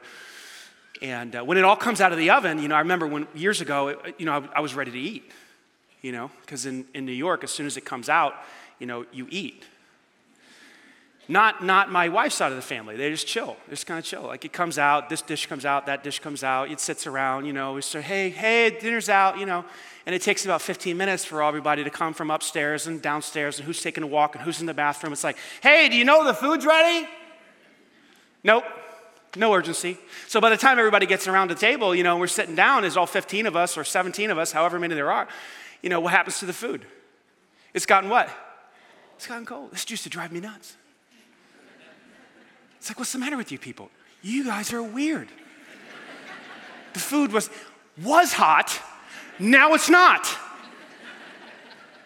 And 1.02 1.38
uh, 1.38 1.44
when 1.44 1.58
it 1.58 1.64
all 1.64 1.76
comes 1.76 2.02
out 2.02 2.12
of 2.12 2.20
the 2.20 2.30
oven, 2.30 2.62
you 2.62 2.68
know, 2.68 2.76
I 2.76 2.82
remember 2.82 3.08
when 3.08 3.26
years 3.34 3.62
ago, 3.62 4.00
you 4.20 4.28
know, 4.28 4.48
I, 4.54 4.58
I 4.58 4.60
was 4.60 4.76
ready 4.76 4.92
to 4.92 5.00
eat 5.00 5.32
you 6.04 6.12
know, 6.12 6.30
because 6.42 6.68
in, 6.68 6.86
in 6.94 7.06
New 7.08 7.14
York, 7.14 7.44
as 7.44 7.50
soon 7.50 7.66
as 7.66 7.78
it 7.78 7.86
comes 7.86 8.10
out, 8.10 8.36
you 8.78 8.86
know, 8.86 9.06
you 9.12 9.26
eat. 9.32 9.64
Not, 11.30 11.64
not 11.64 11.90
my 11.90 12.10
wife's 12.10 12.36
side 12.36 12.52
of 12.52 12.58
the 12.58 12.62
family. 12.62 12.98
They 12.98 13.10
just 13.10 13.26
chill. 13.26 13.56
They 13.66 13.72
just 13.72 13.88
kind 13.88 13.98
of 13.98 14.04
chill. 14.04 14.24
Like 14.24 14.44
it 14.44 14.52
comes 14.52 14.78
out, 14.78 15.10
this 15.10 15.22
dish 15.22 15.48
comes 15.48 15.66
out, 15.66 15.86
that 15.86 16.04
dish 16.04 16.20
comes 16.20 16.44
out. 16.44 16.70
It 16.70 16.82
sits 16.82 17.08
around, 17.08 17.46
you 17.46 17.54
know. 17.54 17.74
We 17.74 17.82
say, 17.82 18.02
hey, 18.02 18.30
hey, 18.30 18.78
dinner's 18.78 19.08
out, 19.08 19.40
you 19.40 19.46
know. 19.46 19.64
And 20.06 20.14
it 20.14 20.22
takes 20.22 20.44
about 20.44 20.62
15 20.62 20.98
minutes 20.98 21.24
for 21.24 21.42
everybody 21.42 21.86
to 21.86 21.90
come 21.90 22.14
from 22.14 22.30
upstairs 22.30 22.88
and 22.88 23.02
downstairs 23.02 23.58
and 23.58 23.66
who's 23.66 23.82
taking 23.82 24.04
a 24.04 24.08
walk 24.08 24.36
and 24.36 24.44
who's 24.44 24.60
in 24.60 24.66
the 24.66 24.74
bathroom. 24.74 25.14
It's 25.14 25.24
like, 25.24 25.38
hey, 25.62 25.88
do 25.88 25.96
you 25.96 26.04
know 26.04 26.26
the 26.26 26.34
food's 26.34 26.66
ready? 26.66 27.08
Nope. 28.44 28.66
No 29.38 29.54
urgency. 29.54 29.98
So 30.28 30.42
by 30.42 30.50
the 30.50 30.58
time 30.58 30.78
everybody 30.78 31.06
gets 31.06 31.28
around 31.28 31.50
the 31.50 31.56
table, 31.56 31.96
you 31.96 32.04
know, 32.04 32.18
we're 32.18 32.28
sitting 32.28 32.56
down, 32.56 32.84
is 32.84 32.98
all 32.98 33.08
15 33.08 33.46
of 33.48 33.56
us 33.56 33.78
or 33.78 33.86
17 33.86 34.30
of 34.30 34.38
us, 34.38 34.52
however 34.52 34.78
many 34.78 34.94
there 34.94 35.10
are, 35.10 35.30
you 35.84 35.90
know, 35.90 36.00
what 36.00 36.12
happens 36.12 36.40
to 36.40 36.48
the 36.48 36.54
food? 36.54 36.86
It's 37.74 37.86
gotten 37.86 38.10
what? 38.10 38.30
It's 39.16 39.28
gotten 39.28 39.46
cold. 39.46 39.72
This 39.72 39.88
used 39.90 40.04
to 40.04 40.10
drive 40.10 40.32
me 40.32 40.40
nuts. 40.40 40.76
It's 42.78 42.90
like, 42.90 42.98
what's 42.98 43.12
the 43.12 43.20
matter 43.20 43.38
with 43.38 43.52
you 43.52 43.60
people? 43.60 43.92
You 44.22 44.46
guys 44.46 44.74
are 44.74 44.82
weird. 44.82 45.28
The 46.94 47.00
food 47.00 47.32
was, 47.32 47.50
was 48.02 48.34
hot, 48.34 48.82
now 49.40 49.74
it's 49.74 49.90
not. 49.90 50.28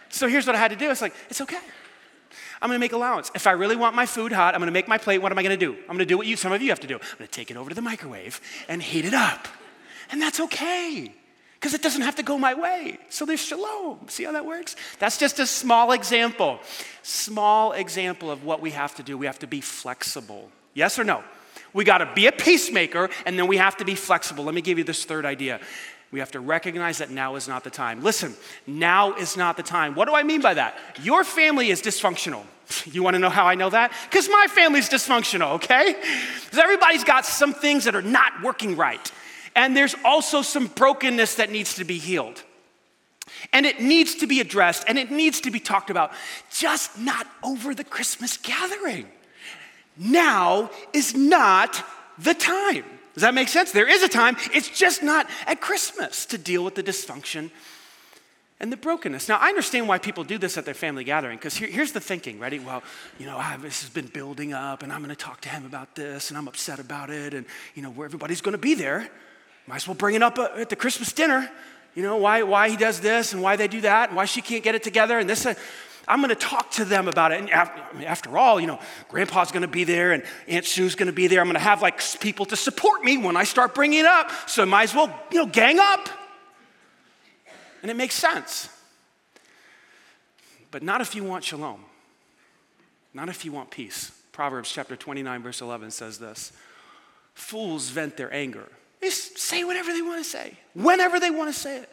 So 0.10 0.28
here's 0.28 0.48
what 0.48 0.56
I 0.56 0.60
had 0.60 0.72
to 0.72 0.78
do. 0.78 0.90
It's 0.90 1.02
like, 1.02 1.14
it's 1.30 1.42
okay. 1.42 1.60
I'm 2.62 2.70
gonna 2.70 2.80
make 2.80 2.94
allowance. 2.94 3.30
If 3.36 3.46
I 3.46 3.52
really 3.52 3.76
want 3.76 3.96
my 3.96 4.06
food 4.06 4.32
hot, 4.32 4.56
I'm 4.56 4.62
gonna 4.62 4.72
make 4.72 4.88
my 4.88 4.98
plate. 4.98 5.20
What 5.20 5.32
am 5.32 5.38
I 5.38 5.44
gonna 5.44 5.58
do? 5.58 5.74
I'm 5.74 5.96
gonna 5.96 6.06
do 6.06 6.18
what 6.18 6.26
you, 6.26 6.36
some 6.36 6.52
of 6.52 6.62
you 6.62 6.70
have 6.70 6.80
to 6.80 6.88
do. 6.88 6.96
I'm 6.96 7.18
gonna 7.18 7.28
take 7.28 7.52
it 7.52 7.58
over 7.58 7.70
to 7.70 7.76
the 7.76 7.82
microwave 7.82 8.42
and 8.68 8.82
heat 8.82 9.06
it 9.06 9.14
up. 9.14 9.48
And 10.10 10.22
that's 10.22 10.40
okay. 10.40 11.14
Because 11.60 11.74
it 11.74 11.82
doesn't 11.82 12.04
have 12.04 12.16
to 12.16 12.24
go 12.24 12.38
my 12.38 12.54
way. 12.54 13.00
So 13.10 13.26
there's 13.26 13.42
shalom. 13.42 14.08
See 14.08 14.24
how 14.26 14.32
that 14.34 14.46
works? 14.46 14.76
That's 15.00 15.18
just 15.18 15.40
a 15.40 15.48
small 15.48 15.92
example. 15.92 16.60
Small 17.02 17.72
example 17.72 18.30
of 18.30 18.44
what 18.44 18.62
we 18.62 18.72
have 18.72 18.94
to 18.96 19.04
do. 19.04 19.18
We 19.18 19.26
have 19.26 19.40
to 19.40 19.48
be 19.48 19.62
flexible. 19.62 20.52
Yes 20.76 21.00
or 21.00 21.04
no? 21.04 21.24
We 21.74 21.84
got 21.84 21.98
to 21.98 22.12
be 22.14 22.28
a 22.28 22.32
peacemaker 22.32 23.10
and 23.26 23.40
then 23.40 23.48
we 23.48 23.58
have 23.58 23.76
to 23.78 23.86
be 23.86 23.96
flexible. 23.96 24.44
Let 24.44 24.54
me 24.54 24.62
give 24.62 24.78
you 24.78 24.84
this 24.84 25.04
third 25.04 25.26
idea. 25.26 25.60
We 26.12 26.20
have 26.20 26.32
to 26.32 26.40
recognize 26.40 27.00
that 27.00 27.10
now 27.10 27.36
is 27.36 27.48
not 27.48 27.64
the 27.64 27.70
time. 27.70 28.02
Listen, 28.04 28.36
now 28.66 29.16
is 29.16 29.36
not 29.36 29.58
the 29.58 29.64
time. 29.64 29.96
What 29.96 30.08
do 30.08 30.14
I 30.14 30.24
mean 30.24 30.42
by 30.42 30.54
that? 30.54 30.78
Your 31.02 31.24
family 31.24 31.70
is 31.70 31.82
dysfunctional. 31.82 32.44
You 32.86 33.02
want 33.02 33.14
to 33.14 33.20
know 33.20 33.30
how 33.30 33.46
I 33.46 33.56
know 33.56 33.70
that? 33.70 33.94
Because 34.10 34.28
my 34.28 34.48
family's 34.50 34.90
dysfunctional, 34.90 35.54
okay? 35.54 35.96
Because 36.44 36.60
everybody's 36.60 37.06
got 37.06 37.26
some 37.26 37.54
things 37.54 37.86
that 37.86 37.96
are 37.96 38.02
not 38.02 38.44
working 38.44 38.76
right. 38.76 39.12
And 39.58 39.76
there's 39.76 39.96
also 40.06 40.44
some 40.44 40.68
brokenness 40.68 41.36
that 41.36 41.52
needs 41.52 41.76
to 41.76 41.84
be 41.84 41.98
healed. 41.98 42.44
And 43.52 43.66
it 43.66 43.82
needs 43.82 44.16
to 44.16 44.28
be 44.28 44.40
addressed 44.40 44.86
and 44.88 44.98
it 44.98 45.12
needs 45.12 45.42
to 45.42 45.52
be 45.52 45.60
talked 45.60 45.90
about, 45.90 46.12
just 46.56 46.98
not 46.98 47.28
over 47.44 47.74
the 47.74 47.84
Christmas 47.84 48.38
gathering. 48.38 49.08
Now 49.98 50.70
is 50.94 51.16
not 51.16 51.84
the 52.20 52.36
time. 52.36 52.86
Does 53.16 53.24
that 53.24 53.34
make 53.34 53.48
sense? 53.48 53.72
There 53.72 53.90
is 53.90 54.04
a 54.04 54.08
time, 54.08 54.38
it's 54.54 54.70
just 54.70 55.02
not 55.02 55.28
at 55.48 55.60
Christmas 55.60 56.28
to 56.28 56.38
deal 56.38 56.64
with 56.64 56.76
the 56.76 56.84
dysfunction 56.84 57.50
and 58.60 58.72
the 58.72 58.78
brokenness. 58.78 59.28
Now, 59.28 59.38
I 59.38 59.50
understand 59.50 59.88
why 59.88 59.98
people 59.98 60.24
do 60.24 60.38
this 60.38 60.56
at 60.58 60.66
their 60.66 60.76
family 60.76 61.04
gathering, 61.04 61.38
because 61.38 61.56
here, 61.56 61.68
here's 61.68 61.92
the 61.92 62.00
thinking, 62.00 62.40
ready? 62.40 62.60
Well, 62.60 62.84
you 63.20 63.26
know, 63.26 63.38
I, 63.38 63.58
this 63.58 63.82
has 63.82 63.90
been 63.90 64.08
building 64.08 64.54
up, 64.54 64.84
and 64.84 64.92
I'm 64.92 65.04
going 65.04 65.10
to 65.10 65.16
talk 65.16 65.42
to 65.42 65.50
him 65.50 65.66
about 65.66 65.96
this, 65.96 66.30
and 66.30 66.38
I'm 66.38 66.48
upset 66.48 66.80
about 66.80 67.10
it, 67.10 67.34
and, 67.34 67.46
you 67.76 67.82
know, 67.82 67.90
where 67.90 68.06
everybody's 68.06 68.42
going 68.42 68.54
to 68.54 68.60
be 68.60 68.76
there. 68.76 69.10
Might 69.68 69.78
as 69.78 69.88
well 69.88 69.96
bring 69.96 70.16
it 70.16 70.24
up 70.24 70.40
uh, 70.40 70.50
at 70.56 70.70
the 70.70 70.76
Christmas 70.76 71.12
dinner. 71.12 71.52
You 71.94 72.04
know, 72.04 72.18
why, 72.18 72.44
why 72.44 72.70
he 72.70 72.78
does 72.78 73.02
this, 73.02 73.34
and 73.34 73.42
why 73.42 73.56
they 73.56 73.68
do 73.68 73.82
that, 73.82 74.10
and 74.10 74.18
why 74.18 74.26
she 74.26 74.42
can't 74.42 74.64
get 74.64 74.76
it 74.76 74.84
together, 74.84 75.20
and 75.20 75.30
this. 75.30 75.46
Uh, 75.46 75.54
I'm 76.08 76.22
going 76.22 76.30
to 76.30 76.36
talk 76.36 76.72
to 76.72 76.86
them 76.86 77.10
about 77.10 77.34
it. 77.34 77.42
And 77.42 77.50
after 78.06 78.38
all, 78.38 78.62
you 78.62 78.68
know, 78.68 78.80
Grandpa's 79.10 79.52
going 79.52 79.64
to 79.64 79.68
be 79.68 79.84
there, 79.84 80.14
and 80.14 80.24
Aunt 80.48 80.66
Sue's 80.66 80.96
going 80.96 81.08
to 81.08 81.14
be 81.14 81.28
there. 81.28 81.42
I'm 81.42 81.48
going 81.48 81.56
to 81.56 81.60
have 81.60 81.82
like 81.82 82.02
people 82.22 82.46
to 82.46 82.56
support 82.56 83.04
me 83.04 83.18
when 83.18 83.36
I 83.36 83.44
start 83.44 83.76
bringing 83.76 84.00
it 84.00 84.06
up. 84.06 84.32
So 84.48 84.62
I 84.62 84.66
might 84.66 84.84
as 84.84 84.96
well, 84.96 85.14
you 85.32 85.40
know, 85.40 85.52
gang 85.52 85.80
up. 85.80 86.08
And 87.82 87.92
it 87.92 87.98
makes 87.98 88.16
sense. 88.16 88.70
But 90.72 90.82
not 90.82 91.02
if 91.02 91.14
you 91.14 91.26
want 91.26 91.44
shalom, 91.44 91.84
not 93.14 93.28
if 93.28 93.44
you 93.44 93.52
want 93.52 93.70
peace. 93.70 94.12
Proverbs 94.32 94.72
chapter 94.72 94.96
29, 94.96 95.44
verse 95.44 95.62
11 95.62 95.92
says 95.92 96.20
this 96.20 96.54
Fools 97.34 97.90
vent 97.90 98.16
their 98.16 98.34
anger. 98.34 98.70
They 99.02 99.10
say 99.10 99.64
whatever 99.64 99.94
they 99.94 100.02
want 100.02 100.24
to 100.24 100.30
say, 100.30 100.58
whenever 100.74 101.20
they 101.20 101.30
want 101.30 101.54
to 101.54 101.60
say 101.60 101.78
it. 101.78 101.90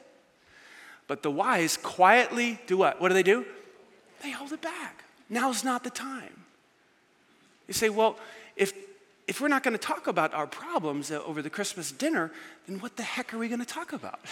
But 1.07 1.23
the 1.23 1.31
wise 1.31 1.77
quietly 1.77 2.59
do 2.67 2.79
what? 2.79 3.01
What 3.01 3.09
do 3.09 3.15
they 3.15 3.23
do? 3.23 3.45
They 4.23 4.31
hold 4.31 4.53
it 4.53 4.63
back. 4.63 5.05
Now's 5.29 5.65
not 5.65 5.85
the 5.85 5.91
time. 5.91 6.45
You 7.69 7.75
say, 7.75 7.89
well, 7.91 8.17
if, 8.57 8.73
if 9.27 9.41
we're 9.41 9.49
not 9.49 9.63
going 9.63 9.77
to 9.77 9.79
talk 9.79 10.07
about 10.07 10.33
our 10.35 10.47
problems 10.47 11.11
uh, 11.11 11.23
over 11.25 11.43
the 11.43 11.51
Christmas 11.51 11.93
dinner, 11.93 12.31
then 12.67 12.79
what 12.81 12.97
the 12.97 13.03
heck 13.03 13.35
are 13.35 13.39
we 13.39 13.49
going 13.49 13.61
to 13.61 13.67
talk 13.67 13.93
about? 13.93 14.21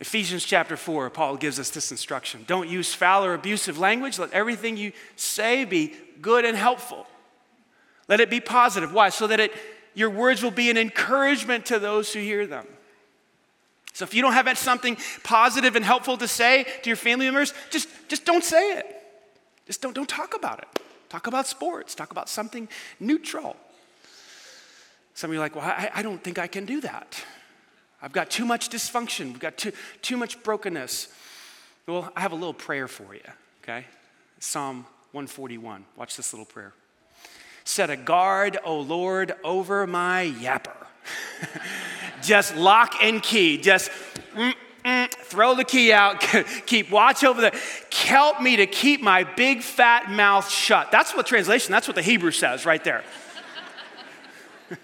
Ephesians 0.00 0.44
chapter 0.44 0.76
4, 0.76 1.10
Paul 1.10 1.36
gives 1.36 1.58
us 1.58 1.70
this 1.70 1.90
instruction 1.90 2.44
Don't 2.46 2.68
use 2.68 2.94
foul 2.94 3.24
or 3.24 3.34
abusive 3.34 3.78
language. 3.78 4.18
Let 4.18 4.32
everything 4.32 4.76
you 4.76 4.92
say 5.16 5.64
be 5.64 5.94
good 6.20 6.44
and 6.44 6.56
helpful. 6.56 7.06
Let 8.08 8.20
it 8.20 8.30
be 8.30 8.40
positive. 8.40 8.92
Why? 8.92 9.10
So 9.10 9.26
that 9.26 9.38
it, 9.38 9.52
your 9.94 10.10
words 10.10 10.42
will 10.42 10.50
be 10.50 10.70
an 10.70 10.76
encouragement 10.76 11.66
to 11.66 11.78
those 11.78 12.12
who 12.12 12.20
hear 12.20 12.46
them. 12.46 12.66
So 13.92 14.04
if 14.04 14.14
you 14.14 14.22
don't 14.22 14.32
have 14.32 14.56
something 14.56 14.96
positive 15.24 15.76
and 15.76 15.84
helpful 15.84 16.16
to 16.18 16.28
say 16.28 16.64
to 16.82 16.90
your 16.90 16.96
family 16.96 17.26
members, 17.26 17.52
just, 17.70 17.88
just 18.08 18.24
don't 18.24 18.44
say 18.44 18.78
it. 18.78 18.86
Just 19.66 19.82
don't, 19.82 19.94
don't 19.94 20.08
talk 20.08 20.36
about 20.36 20.60
it. 20.60 20.68
Talk 21.08 21.26
about 21.26 21.46
sports. 21.46 21.94
Talk 21.94 22.12
about 22.12 22.28
something 22.28 22.68
neutral. 23.00 23.56
Some 25.14 25.30
of 25.30 25.34
you 25.34 25.40
are 25.40 25.44
like, 25.44 25.56
well, 25.56 25.64
I, 25.64 25.90
I 25.94 26.02
don't 26.02 26.22
think 26.22 26.38
I 26.38 26.46
can 26.46 26.64
do 26.64 26.80
that. 26.82 27.22
I've 28.00 28.12
got 28.12 28.30
too 28.30 28.44
much 28.44 28.68
dysfunction. 28.70 29.26
We've 29.26 29.40
got 29.40 29.56
too, 29.56 29.72
too 30.00 30.16
much 30.16 30.42
brokenness. 30.44 31.08
Well, 31.86 32.12
I 32.14 32.20
have 32.20 32.32
a 32.32 32.36
little 32.36 32.54
prayer 32.54 32.86
for 32.86 33.14
you, 33.14 33.20
okay? 33.64 33.84
Psalm 34.38 34.86
141. 35.10 35.84
Watch 35.96 36.16
this 36.16 36.32
little 36.32 36.46
prayer. 36.46 36.72
Set 37.68 37.90
a 37.90 37.96
guard, 37.96 38.56
O 38.64 38.80
Lord, 38.80 39.34
over 39.44 39.86
my 39.86 40.32
yapper. 40.40 40.86
just 42.22 42.56
lock 42.56 42.94
and 43.02 43.22
key. 43.22 43.58
Just 43.58 43.90
mm, 44.34 44.54
mm, 44.86 45.10
throw 45.10 45.54
the 45.54 45.64
key 45.64 45.92
out. 45.92 46.18
keep 46.66 46.90
watch 46.90 47.24
over 47.24 47.42
the. 47.42 47.60
Help 47.92 48.40
me 48.40 48.56
to 48.56 48.66
keep 48.66 49.02
my 49.02 49.22
big 49.22 49.60
fat 49.60 50.10
mouth 50.10 50.48
shut. 50.50 50.90
That's 50.90 51.14
what 51.14 51.26
translation. 51.26 51.70
That's 51.70 51.86
what 51.86 51.94
the 51.94 52.00
Hebrew 52.00 52.30
says 52.30 52.64
right 52.64 52.82
there. 52.82 53.04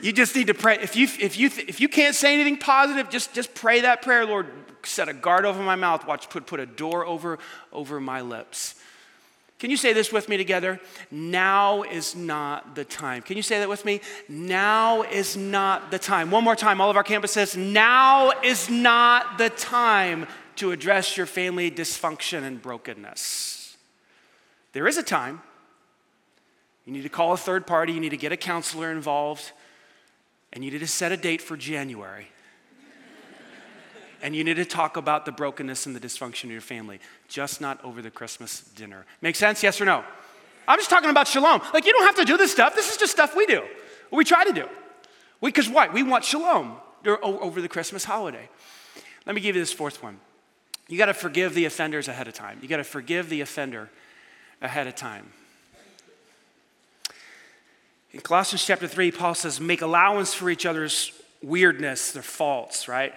You 0.00 0.12
just 0.12 0.36
need 0.36 0.46
to 0.46 0.54
pray. 0.54 0.78
If 0.80 0.94
you, 0.94 1.08
if 1.18 1.36
you, 1.36 1.46
if 1.66 1.80
you 1.80 1.88
can't 1.88 2.14
say 2.14 2.32
anything 2.32 2.56
positive, 2.56 3.10
just, 3.10 3.34
just 3.34 3.52
pray 3.52 3.80
that 3.80 4.00
prayer, 4.00 4.24
Lord. 4.24 4.46
Set 4.84 5.08
a 5.08 5.12
guard 5.12 5.44
over 5.44 5.60
my 5.60 5.74
mouth. 5.74 6.06
Watch, 6.06 6.30
put, 6.30 6.46
put 6.46 6.60
a 6.60 6.66
door 6.66 7.04
over, 7.04 7.40
over 7.72 7.98
my 7.98 8.20
lips. 8.20 8.76
Can 9.58 9.70
you 9.70 9.76
say 9.76 9.92
this 9.92 10.12
with 10.12 10.28
me 10.28 10.36
together? 10.36 10.80
Now 11.10 11.82
is 11.82 12.14
not 12.14 12.76
the 12.76 12.84
time. 12.84 13.22
Can 13.22 13.36
you 13.36 13.42
say 13.42 13.58
that 13.58 13.68
with 13.68 13.84
me? 13.84 14.00
Now 14.28 15.02
is 15.02 15.36
not 15.36 15.90
the 15.90 15.98
time. 15.98 16.30
One 16.30 16.44
more 16.44 16.54
time, 16.54 16.80
all 16.80 16.90
of 16.90 16.96
our 16.96 17.02
campuses. 17.02 17.56
Now 17.56 18.30
is 18.42 18.70
not 18.70 19.36
the 19.36 19.50
time 19.50 20.26
to 20.56 20.70
address 20.70 21.16
your 21.16 21.26
family 21.26 21.70
dysfunction 21.70 22.44
and 22.44 22.62
brokenness. 22.62 23.76
There 24.72 24.86
is 24.86 24.96
a 24.96 25.02
time. 25.02 25.42
You 26.84 26.92
need 26.92 27.02
to 27.02 27.08
call 27.08 27.32
a 27.32 27.36
third 27.36 27.66
party, 27.66 27.92
you 27.92 28.00
need 28.00 28.10
to 28.10 28.16
get 28.16 28.32
a 28.32 28.36
counselor 28.36 28.90
involved 28.90 29.52
and 30.52 30.64
you 30.64 30.70
need 30.70 30.78
to 30.78 30.86
set 30.86 31.12
a 31.12 31.16
date 31.16 31.42
for 31.42 31.56
January. 31.56 32.28
And 34.22 34.34
you 34.34 34.44
need 34.44 34.56
to 34.56 34.64
talk 34.64 34.96
about 34.96 35.24
the 35.24 35.32
brokenness 35.32 35.86
and 35.86 35.94
the 35.94 36.00
dysfunction 36.00 36.44
of 36.44 36.50
your 36.50 36.60
family, 36.60 37.00
just 37.28 37.60
not 37.60 37.82
over 37.84 38.02
the 38.02 38.10
Christmas 38.10 38.60
dinner. 38.60 39.04
Make 39.20 39.36
sense? 39.36 39.62
Yes 39.62 39.80
or 39.80 39.84
no? 39.84 40.04
I'm 40.66 40.78
just 40.78 40.90
talking 40.90 41.10
about 41.10 41.28
shalom. 41.28 41.62
Like, 41.72 41.86
you 41.86 41.92
don't 41.92 42.04
have 42.04 42.16
to 42.16 42.24
do 42.24 42.36
this 42.36 42.52
stuff. 42.52 42.74
This 42.74 42.90
is 42.90 42.96
just 42.96 43.12
stuff 43.12 43.34
we 43.34 43.46
do. 43.46 43.62
We 44.10 44.24
try 44.24 44.44
to 44.44 44.52
do. 44.52 44.68
We 45.40 45.50
because 45.50 45.68
why? 45.68 45.88
We 45.88 46.02
want 46.02 46.24
shalom 46.24 46.76
over 47.06 47.60
the 47.60 47.68
Christmas 47.68 48.04
holiday. 48.04 48.48
Let 49.24 49.34
me 49.34 49.40
give 49.40 49.56
you 49.56 49.62
this 49.62 49.72
fourth 49.72 50.02
one. 50.02 50.20
You 50.88 50.98
got 50.98 51.06
to 51.06 51.14
forgive 51.14 51.54
the 51.54 51.66
offenders 51.66 52.08
ahead 52.08 52.28
of 52.28 52.34
time. 52.34 52.58
You 52.62 52.68
got 52.68 52.78
to 52.78 52.84
forgive 52.84 53.28
the 53.28 53.40
offender 53.42 53.90
ahead 54.60 54.86
of 54.86 54.94
time. 54.94 55.32
In 58.12 58.20
Colossians 58.20 58.64
chapter 58.64 58.88
3, 58.88 59.10
Paul 59.10 59.34
says, 59.34 59.60
make 59.60 59.82
allowance 59.82 60.32
for 60.32 60.48
each 60.48 60.64
other's 60.64 61.12
weirdness, 61.42 62.12
their 62.12 62.22
faults, 62.22 62.88
right? 62.88 63.12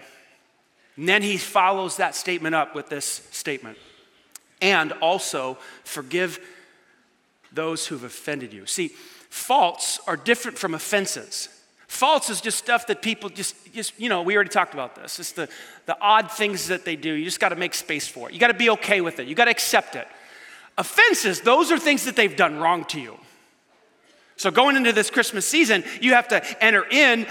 And 0.97 1.07
then 1.07 1.21
he 1.21 1.37
follows 1.37 1.97
that 1.97 2.15
statement 2.15 2.55
up 2.55 2.75
with 2.75 2.89
this 2.89 3.27
statement. 3.31 3.77
And 4.61 4.91
also 4.93 5.57
forgive 5.83 6.39
those 7.51 7.87
who've 7.87 8.03
offended 8.03 8.53
you. 8.53 8.65
See, 8.65 8.89
faults 9.29 9.99
are 10.07 10.17
different 10.17 10.57
from 10.57 10.73
offenses. 10.73 11.49
Faults 11.87 12.29
is 12.29 12.39
just 12.39 12.57
stuff 12.57 12.87
that 12.87 13.01
people 13.01 13.29
just, 13.29 13.73
just 13.73 13.99
you 13.99 14.07
know, 14.07 14.21
we 14.21 14.35
already 14.35 14.49
talked 14.49 14.73
about 14.73 14.95
this. 14.95 15.19
It's 15.19 15.33
the, 15.33 15.49
the 15.87 15.97
odd 15.99 16.31
things 16.31 16.67
that 16.67 16.85
they 16.85 16.95
do. 16.95 17.11
You 17.11 17.25
just 17.25 17.39
got 17.39 17.49
to 17.49 17.55
make 17.55 17.73
space 17.73 18.07
for 18.07 18.29
it. 18.29 18.33
You 18.33 18.39
got 18.39 18.47
to 18.47 18.53
be 18.53 18.69
okay 18.69 19.01
with 19.01 19.19
it. 19.19 19.27
You 19.27 19.35
got 19.35 19.45
to 19.45 19.51
accept 19.51 19.95
it. 19.95 20.07
Offenses, 20.77 21.41
those 21.41 21.69
are 21.71 21.77
things 21.77 22.05
that 22.05 22.15
they've 22.15 22.35
done 22.35 22.59
wrong 22.59 22.85
to 22.85 22.99
you. 23.01 23.17
So, 24.37 24.49
going 24.49 24.75
into 24.75 24.93
this 24.93 25.09
Christmas 25.09 25.45
season, 25.45 25.83
you 25.99 26.13
have 26.13 26.29
to 26.29 26.63
enter 26.63 26.85
in 26.89 27.27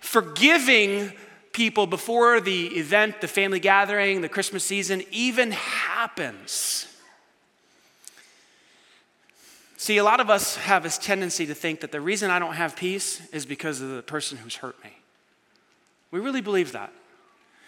forgiving 0.00 1.12
people 1.54 1.86
before 1.86 2.40
the 2.40 2.66
event, 2.76 3.22
the 3.22 3.28
family 3.28 3.60
gathering, 3.60 4.20
the 4.20 4.28
Christmas 4.28 4.64
season 4.64 5.02
even 5.10 5.52
happens. 5.52 6.86
See, 9.78 9.96
a 9.96 10.04
lot 10.04 10.20
of 10.20 10.28
us 10.28 10.56
have 10.56 10.82
this 10.82 10.98
tendency 10.98 11.46
to 11.46 11.54
think 11.54 11.80
that 11.80 11.92
the 11.92 12.00
reason 12.00 12.30
I 12.30 12.38
don't 12.38 12.54
have 12.54 12.76
peace 12.76 13.26
is 13.32 13.46
because 13.46 13.80
of 13.80 13.90
the 13.90 14.02
person 14.02 14.36
who's 14.36 14.56
hurt 14.56 14.82
me. 14.82 14.90
We 16.10 16.20
really 16.20 16.40
believe 16.40 16.72
that. 16.72 16.92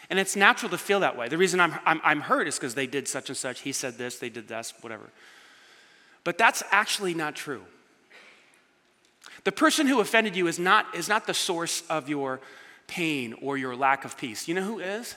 And 0.09 0.19
it's 0.19 0.37
natural 0.37 0.71
to 0.71 0.79
feel 0.79 1.01
that 1.01 1.17
way. 1.17 1.29
The 1.29 1.39
reason 1.39 1.61
I'm, 1.61 1.75
I'm, 1.85 2.01
I'm 2.05 2.21
hurt 2.21 2.49
is 2.49 2.57
because 2.57 2.75
they 2.75 2.87
did 2.87 3.09
such 3.09 3.29
and 3.29 3.37
such, 3.37 3.61
he 3.61 3.73
said 3.73 3.99
this, 3.99 4.19
they 4.19 4.29
did 4.29 4.49
this, 4.49 4.73
whatever. 4.81 5.11
But 6.25 6.39
that's 6.39 6.63
actually 6.71 7.15
not 7.15 7.37
true. 7.37 7.63
The 9.45 9.53
person 9.53 9.87
who 9.87 10.01
offended 10.01 10.35
you 10.35 10.49
is 10.49 10.59
not, 10.59 10.87
is 10.95 11.09
not 11.09 11.27
the 11.27 11.35
source 11.35 11.83
of 11.89 12.09
your 12.09 12.41
pain 12.87 13.35
or 13.43 13.57
your 13.57 13.77
lack 13.77 14.05
of 14.05 14.17
peace. 14.17 14.49
You 14.49 14.55
know 14.55 14.63
who 14.63 14.79
is? 14.79 15.17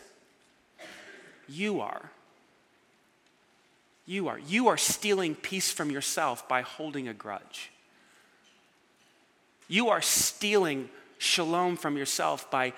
You 1.47 1.81
are. 1.81 2.11
You 4.05 4.27
are. 4.27 4.39
You 4.39 4.67
are 4.69 4.77
stealing 4.77 5.35
peace 5.35 5.71
from 5.71 5.91
yourself 5.91 6.47
by 6.47 6.61
holding 6.61 7.07
a 7.07 7.13
grudge. 7.13 7.71
You 9.67 9.89
are 9.89 10.01
stealing 10.01 10.89
shalom 11.19 11.77
from 11.77 11.95
yourself 11.95 12.49
by 12.49 12.73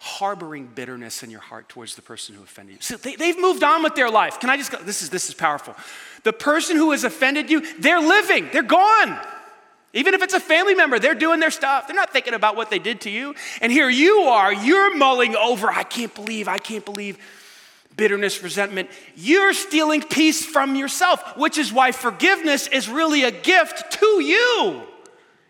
harboring 0.00 0.66
bitterness 0.66 1.22
in 1.22 1.30
your 1.30 1.40
heart 1.40 1.68
towards 1.68 1.94
the 1.94 2.02
person 2.02 2.34
who 2.34 2.42
offended 2.42 2.76
you. 2.76 2.80
So 2.80 2.96
they, 2.96 3.16
they've 3.16 3.38
moved 3.38 3.62
on 3.62 3.82
with 3.82 3.94
their 3.94 4.10
life. 4.10 4.40
Can 4.40 4.48
I 4.48 4.56
just 4.56 4.72
go? 4.72 4.78
This 4.78 5.02
is, 5.02 5.10
this 5.10 5.28
is 5.28 5.34
powerful. 5.34 5.76
The 6.24 6.32
person 6.32 6.76
who 6.76 6.90
has 6.92 7.04
offended 7.04 7.50
you, 7.50 7.60
they're 7.78 8.00
living, 8.00 8.48
they're 8.52 8.62
gone. 8.62 9.20
Even 9.92 10.14
if 10.14 10.22
it's 10.22 10.34
a 10.34 10.40
family 10.40 10.74
member, 10.74 10.98
they're 10.98 11.14
doing 11.14 11.40
their 11.40 11.50
stuff. 11.50 11.86
They're 11.86 11.96
not 11.96 12.12
thinking 12.12 12.34
about 12.34 12.54
what 12.54 12.70
they 12.70 12.78
did 12.78 13.00
to 13.02 13.10
you. 13.10 13.34
And 13.60 13.72
here 13.72 13.88
you 13.88 14.20
are, 14.20 14.52
you're 14.52 14.96
mulling 14.96 15.34
over, 15.34 15.68
I 15.68 15.82
can't 15.82 16.14
believe, 16.14 16.46
I 16.46 16.58
can't 16.58 16.84
believe 16.84 17.18
bitterness, 17.96 18.42
resentment. 18.42 18.88
You're 19.16 19.52
stealing 19.52 20.02
peace 20.02 20.44
from 20.44 20.74
yourself, 20.74 21.36
which 21.36 21.58
is 21.58 21.72
why 21.72 21.92
forgiveness 21.92 22.66
is 22.68 22.88
really 22.88 23.24
a 23.24 23.30
gift 23.30 23.92
to 23.92 24.22
you. 24.22 24.82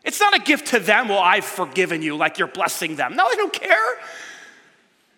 It's 0.04 0.18
not 0.18 0.34
a 0.34 0.40
gift 0.40 0.68
to 0.68 0.80
them, 0.80 1.08
well, 1.08 1.18
I've 1.18 1.44
forgiven 1.44 2.00
you, 2.02 2.16
like 2.16 2.38
you're 2.38 2.48
blessing 2.48 2.96
them. 2.96 3.14
No, 3.14 3.28
they 3.28 3.36
don't 3.36 3.52
care. 3.52 3.98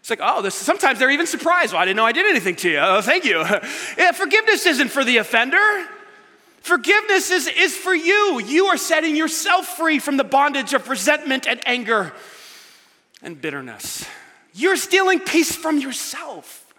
It's 0.00 0.10
like, 0.10 0.18
oh, 0.20 0.42
this, 0.42 0.56
sometimes 0.56 0.98
they're 0.98 1.12
even 1.12 1.28
surprised. 1.28 1.72
Well, 1.72 1.80
I 1.80 1.84
didn't 1.84 1.96
know 1.96 2.04
I 2.04 2.10
did 2.10 2.26
anything 2.26 2.56
to 2.56 2.68
you. 2.68 2.78
Oh, 2.82 3.00
thank 3.00 3.24
you. 3.24 3.38
yeah, 3.96 4.10
forgiveness 4.10 4.66
isn't 4.66 4.88
for 4.88 5.04
the 5.04 5.18
offender. 5.18 5.86
Forgiveness 6.62 7.30
is, 7.30 7.48
is 7.48 7.76
for 7.76 7.94
you. 7.94 8.40
You 8.40 8.66
are 8.66 8.76
setting 8.76 9.16
yourself 9.16 9.76
free 9.76 9.98
from 9.98 10.16
the 10.16 10.24
bondage 10.24 10.74
of 10.74 10.88
resentment 10.88 11.46
and 11.46 11.60
anger 11.66 12.12
and 13.20 13.40
bitterness. 13.40 14.06
You're 14.54 14.76
stealing 14.76 15.18
peace 15.18 15.54
from 15.54 15.78
yourself 15.78 16.72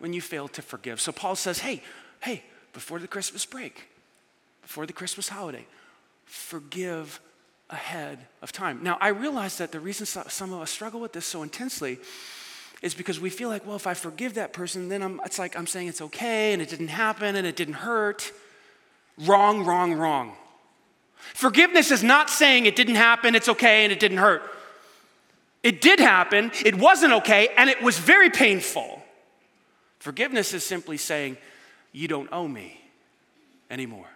when 0.00 0.12
you 0.12 0.20
fail 0.20 0.48
to 0.48 0.62
forgive. 0.62 1.00
So 1.00 1.12
Paul 1.12 1.36
says, 1.36 1.60
hey, 1.60 1.82
hey, 2.20 2.42
before 2.72 2.98
the 2.98 3.06
Christmas 3.06 3.44
break, 3.46 3.88
before 4.62 4.84
the 4.84 4.92
Christmas 4.92 5.28
holiday, 5.28 5.66
forgive 6.24 7.20
ahead 7.70 8.18
of 8.42 8.50
time. 8.50 8.80
Now, 8.82 8.98
I 9.00 9.08
realize 9.08 9.58
that 9.58 9.70
the 9.70 9.80
reason 9.80 10.06
some 10.06 10.52
of 10.52 10.60
us 10.60 10.70
struggle 10.70 11.00
with 11.00 11.12
this 11.12 11.26
so 11.26 11.42
intensely 11.44 11.98
is 12.82 12.94
because 12.94 13.20
we 13.20 13.30
feel 13.30 13.48
like, 13.48 13.64
well, 13.66 13.76
if 13.76 13.86
I 13.86 13.94
forgive 13.94 14.34
that 14.34 14.52
person, 14.52 14.88
then 14.88 15.02
I'm, 15.02 15.20
it's 15.24 15.38
like 15.38 15.56
I'm 15.56 15.66
saying 15.66 15.88
it's 15.88 16.00
okay 16.00 16.52
and 16.52 16.60
it 16.60 16.68
didn't 16.68 16.88
happen 16.88 17.36
and 17.36 17.46
it 17.46 17.54
didn't 17.54 17.74
hurt. 17.74 18.32
Wrong, 19.26 19.64
wrong, 19.64 19.94
wrong. 19.94 20.32
Forgiveness 21.16 21.90
is 21.90 22.02
not 22.02 22.30
saying 22.30 22.66
it 22.66 22.76
didn't 22.76 22.96
happen, 22.96 23.34
it's 23.34 23.48
okay, 23.48 23.84
and 23.84 23.92
it 23.92 24.00
didn't 24.00 24.18
hurt. 24.18 24.42
It 25.62 25.80
did 25.80 25.98
happen, 25.98 26.52
it 26.64 26.76
wasn't 26.76 27.12
okay, 27.14 27.48
and 27.56 27.68
it 27.68 27.82
was 27.82 27.98
very 27.98 28.30
painful. 28.30 29.02
Forgiveness 29.98 30.54
is 30.54 30.64
simply 30.64 30.96
saying, 30.96 31.36
You 31.92 32.08
don't 32.08 32.28
owe 32.32 32.46
me 32.46 32.80
anymore. 33.70 34.08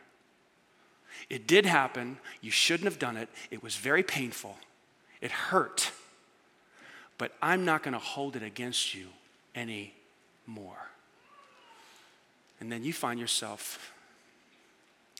It 1.28 1.46
did 1.46 1.66
happen. 1.66 2.18
You 2.40 2.50
shouldn't 2.50 2.84
have 2.84 2.98
done 2.98 3.16
it. 3.16 3.28
It 3.50 3.62
was 3.62 3.76
very 3.76 4.02
painful. 4.02 4.56
It 5.20 5.30
hurt. 5.30 5.90
But 7.18 7.32
I'm 7.40 7.64
not 7.64 7.82
to 7.94 7.98
hold 7.98 8.36
it 8.36 8.42
against 8.42 8.94
you 8.94 9.06
anymore. 9.54 10.88
And 12.60 12.70
then 12.70 12.84
you 12.84 12.92
find 12.92 13.18
yourself 13.18 13.92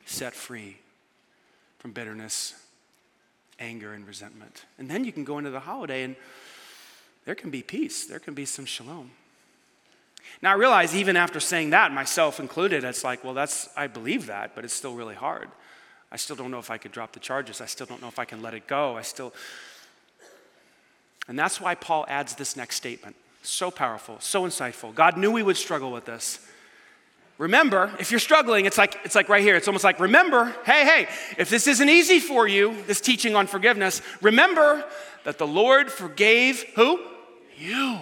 set 0.05 0.35
free 0.35 0.79
from 1.79 1.93
bitterness, 1.93 2.55
anger, 3.59 3.93
and 3.93 4.07
resentment. 4.07 4.65
And 4.79 4.91
then 4.91 5.05
you 5.05 5.13
can 5.13 5.25
go 5.25 5.39
into 5.39 5.51
the 5.51 5.61
holiday 5.61 6.03
and 6.03 6.17
there 7.25 7.35
can 7.35 7.51
be 7.51 7.63
peace, 7.63 8.07
there 8.07 8.19
can 8.19 8.35
be 8.35 8.45
some 8.45 8.65
shalom. 8.65 9.11
Now, 10.41 10.53
I 10.53 10.55
realize 10.55 10.95
even 10.95 11.17
after 11.17 11.41
saying 11.41 11.71
that, 11.71 11.93
myself 11.93 12.41
included, 12.41 12.85
it's 12.85 13.05
like, 13.05 13.23
well, 13.23 13.35
that's, 13.35 13.69
I 13.77 13.87
believe 13.87 14.27
that, 14.27 14.55
but 14.55 14.65
it's 14.65 14.75
still 14.75 14.95
really 14.95 15.15
hard. 15.15 15.49
I 16.11 16.17
still 16.17 16.37
don't 16.37 16.51
know 16.51 16.59
if 16.59 16.71
I 16.71 16.79
could 16.79 16.93
drop 16.93 17.13
the 17.13 17.21
charges. 17.21 17.61
I 17.61 17.67
still 17.67 17.87
don't 17.87 18.03
know 18.03 18.09
if 18.09 18.19
I 18.19 18.25
can 18.25 18.43
let 18.43 18.55
it 18.55 18.67
go. 18.67 18.97
I 18.97 19.03
still. 19.03 19.33
And 21.27 21.39
that's 21.39 21.61
why 21.61 21.75
Paul 21.75 22.05
adds 22.09 22.35
this 22.35 22.57
next 22.57 22.77
statement. 22.77 23.17
So 23.43 23.71
powerful, 23.71 24.21
so 24.21 24.43
insightful. 24.45 24.95
God 24.95 25.17
knew 25.17 25.31
we 25.31 25.43
would 25.43 25.57
struggle 25.57 25.91
with 25.91 26.05
this. 26.05 26.47
Remember, 27.39 27.93
if 27.99 28.11
you're 28.11 28.21
struggling, 28.21 28.67
it's 28.67 28.79
like 28.79 28.99
it's 29.05 29.15
like 29.15 29.29
right 29.29 29.43
here. 29.43 29.57
It's 29.57 29.67
almost 29.67 29.85
like 29.85 29.99
remember, 29.99 30.55
hey, 30.65 30.85
hey, 30.85 31.09
if 31.39 31.51
this 31.51 31.67
isn't 31.67 31.89
easy 31.89 32.21
for 32.21 32.47
you, 32.47 32.77
this 32.87 33.01
teaching 33.01 33.35
on 33.35 33.47
forgiveness, 33.47 34.03
remember 34.21 34.85
that 35.25 35.39
the 35.39 35.47
Lord 35.47 35.91
forgave 35.91 36.65
who? 36.75 37.01
You. 37.59 37.99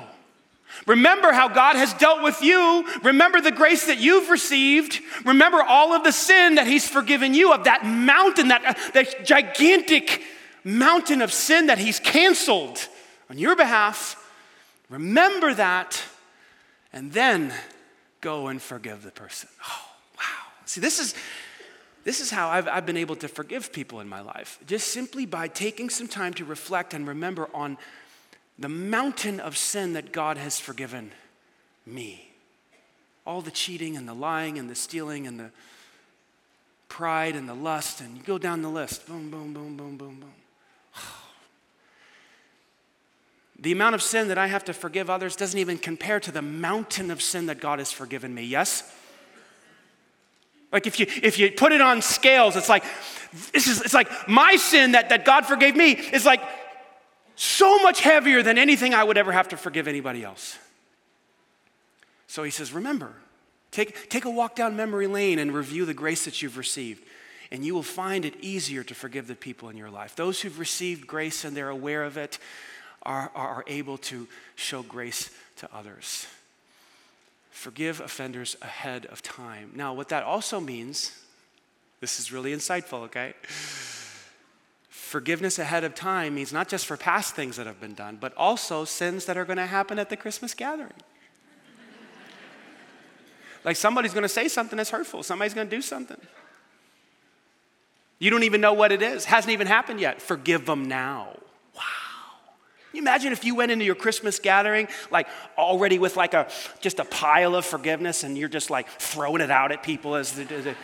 Remember 0.86 1.32
how 1.32 1.48
God 1.48 1.76
has 1.76 1.92
dealt 1.94 2.22
with 2.22 2.42
you. 2.42 2.86
Remember 3.02 3.40
the 3.40 3.50
grace 3.50 3.86
that 3.86 3.98
you've 3.98 4.30
received. 4.30 5.00
Remember 5.24 5.62
all 5.62 5.92
of 5.92 6.04
the 6.04 6.12
sin 6.12 6.54
that 6.54 6.66
He's 6.66 6.88
forgiven 6.88 7.34
you 7.34 7.52
of 7.52 7.64
that 7.64 7.84
mountain, 7.84 8.48
that, 8.48 8.64
uh, 8.64 8.74
that 8.94 9.24
gigantic 9.24 10.22
mountain 10.64 11.22
of 11.22 11.32
sin 11.32 11.66
that 11.66 11.78
He's 11.78 12.00
canceled 12.00 12.88
on 13.28 13.38
your 13.38 13.56
behalf. 13.56 14.16
Remember 14.88 15.54
that, 15.54 16.02
and 16.92 17.12
then 17.12 17.52
go 18.20 18.48
and 18.48 18.60
forgive 18.60 19.02
the 19.02 19.10
person. 19.10 19.48
Oh, 19.68 19.88
wow. 20.16 20.52
See, 20.66 20.80
this 20.80 20.98
is. 20.98 21.14
This 22.02 22.20
is 22.22 22.30
how 22.30 22.48
I've, 22.48 22.66
I've 22.66 22.86
been 22.86 22.96
able 22.96 23.16
to 23.16 23.28
forgive 23.28 23.74
people 23.74 24.00
in 24.00 24.08
my 24.08 24.22
life, 24.22 24.58
just 24.66 24.88
simply 24.88 25.26
by 25.26 25.48
taking 25.48 25.90
some 25.90 26.08
time 26.08 26.32
to 26.32 26.46
reflect 26.46 26.94
and 26.94 27.06
remember 27.06 27.50
on 27.52 27.76
the 28.58 28.70
mountain 28.70 29.38
of 29.38 29.56
sin 29.56 29.92
that 29.92 30.10
God 30.10 30.38
has 30.38 30.58
forgiven 30.58 31.12
me. 31.84 32.30
All 33.26 33.42
the 33.42 33.50
cheating 33.50 33.98
and 33.98 34.08
the 34.08 34.14
lying 34.14 34.58
and 34.58 34.70
the 34.70 34.74
stealing 34.74 35.26
and 35.26 35.38
the 35.38 35.50
pride 36.88 37.36
and 37.36 37.48
the 37.48 37.54
lust, 37.54 38.00
and 38.00 38.16
you 38.16 38.22
go 38.22 38.38
down 38.38 38.62
the 38.62 38.70
list 38.70 39.06
boom, 39.06 39.30
boom, 39.30 39.52
boom, 39.52 39.76
boom, 39.76 39.96
boom, 39.96 40.20
boom. 40.20 40.32
The 43.60 43.72
amount 43.72 43.94
of 43.94 44.02
sin 44.02 44.28
that 44.28 44.38
I 44.38 44.46
have 44.46 44.64
to 44.64 44.72
forgive 44.72 45.10
others 45.10 45.36
doesn't 45.36 45.58
even 45.58 45.78
compare 45.78 46.18
to 46.20 46.32
the 46.32 46.42
mountain 46.42 47.10
of 47.10 47.20
sin 47.20 47.46
that 47.46 47.60
God 47.60 47.78
has 47.78 47.92
forgiven 47.92 48.34
me, 48.34 48.44
yes? 48.44 48.90
Like 50.72 50.86
if 50.86 51.00
you 51.00 51.06
if 51.22 51.38
you 51.38 51.50
put 51.50 51.72
it 51.72 51.80
on 51.80 52.00
scales, 52.00 52.56
it's 52.56 52.68
like 52.68 52.84
this 53.52 53.66
is 53.66 53.82
it's 53.82 53.94
like 53.94 54.08
my 54.28 54.56
sin 54.56 54.92
that, 54.92 55.08
that 55.10 55.24
God 55.24 55.46
forgave 55.46 55.76
me 55.76 55.92
is 55.92 56.24
like 56.24 56.40
so 57.34 57.78
much 57.78 58.00
heavier 58.00 58.42
than 58.42 58.58
anything 58.58 58.94
I 58.94 59.02
would 59.02 59.16
ever 59.16 59.32
have 59.32 59.48
to 59.48 59.56
forgive 59.56 59.88
anybody 59.88 60.22
else. 60.22 60.58
So 62.26 62.42
he 62.44 62.50
says, 62.50 62.72
Remember, 62.72 63.14
take, 63.72 64.08
take 64.08 64.24
a 64.24 64.30
walk 64.30 64.54
down 64.54 64.76
memory 64.76 65.06
lane 65.06 65.38
and 65.38 65.52
review 65.52 65.84
the 65.84 65.94
grace 65.94 66.26
that 66.26 66.42
you've 66.42 66.56
received, 66.56 67.02
and 67.50 67.64
you 67.64 67.74
will 67.74 67.82
find 67.82 68.24
it 68.24 68.34
easier 68.40 68.84
to 68.84 68.94
forgive 68.94 69.26
the 69.26 69.34
people 69.34 69.68
in 69.68 69.76
your 69.76 69.90
life. 69.90 70.14
Those 70.14 70.40
who've 70.40 70.58
received 70.58 71.06
grace 71.06 71.44
and 71.44 71.56
they're 71.56 71.70
aware 71.70 72.04
of 72.04 72.16
it 72.16 72.38
are, 73.02 73.30
are 73.34 73.64
able 73.66 73.98
to 73.98 74.28
show 74.56 74.82
grace 74.82 75.30
to 75.56 75.68
others. 75.74 76.26
Forgive 77.50 78.00
offenders 78.00 78.56
ahead 78.62 79.06
of 79.06 79.22
time. 79.22 79.72
Now, 79.74 79.92
what 79.92 80.08
that 80.08 80.22
also 80.22 80.60
means, 80.60 81.12
this 82.00 82.18
is 82.18 82.32
really 82.32 82.54
insightful, 82.54 83.02
okay? 83.04 83.34
Forgiveness 84.88 85.58
ahead 85.58 85.84
of 85.84 85.94
time 85.94 86.36
means 86.36 86.52
not 86.52 86.68
just 86.68 86.86
for 86.86 86.96
past 86.96 87.34
things 87.34 87.56
that 87.56 87.66
have 87.66 87.80
been 87.80 87.94
done, 87.94 88.16
but 88.20 88.34
also 88.36 88.84
sins 88.84 89.24
that 89.26 89.36
are 89.36 89.44
going 89.44 89.58
to 89.58 89.66
happen 89.66 89.98
at 89.98 90.08
the 90.08 90.16
Christmas 90.16 90.54
gathering. 90.54 90.92
like 93.64 93.76
somebody's 93.76 94.14
going 94.14 94.22
to 94.22 94.28
say 94.28 94.48
something 94.48 94.76
that's 94.76 94.90
hurtful, 94.90 95.22
somebody's 95.22 95.54
going 95.54 95.68
to 95.68 95.76
do 95.76 95.82
something. 95.82 96.20
You 98.20 98.30
don't 98.30 98.44
even 98.44 98.60
know 98.60 98.74
what 98.74 98.92
it 98.92 99.02
is, 99.02 99.24
hasn't 99.24 99.52
even 99.52 99.66
happened 99.66 99.98
yet. 99.98 100.22
Forgive 100.22 100.66
them 100.66 100.86
now. 100.86 101.36
Can 102.90 102.96
you 102.96 103.02
imagine 103.02 103.32
if 103.32 103.44
you 103.44 103.54
went 103.54 103.70
into 103.70 103.84
your 103.84 103.94
Christmas 103.94 104.38
gathering 104.38 104.88
like 105.10 105.28
already 105.56 105.98
with 105.98 106.16
like 106.16 106.34
a 106.34 106.48
just 106.80 106.98
a 106.98 107.04
pile 107.04 107.54
of 107.54 107.64
forgiveness 107.64 108.24
and 108.24 108.36
you're 108.36 108.48
just 108.48 108.68
like 108.68 108.88
throwing 108.88 109.40
it 109.40 109.50
out 109.50 109.70
at 109.70 109.82
people 109.82 110.16
as 110.16 110.32
the, 110.32 110.44
the 110.44 110.74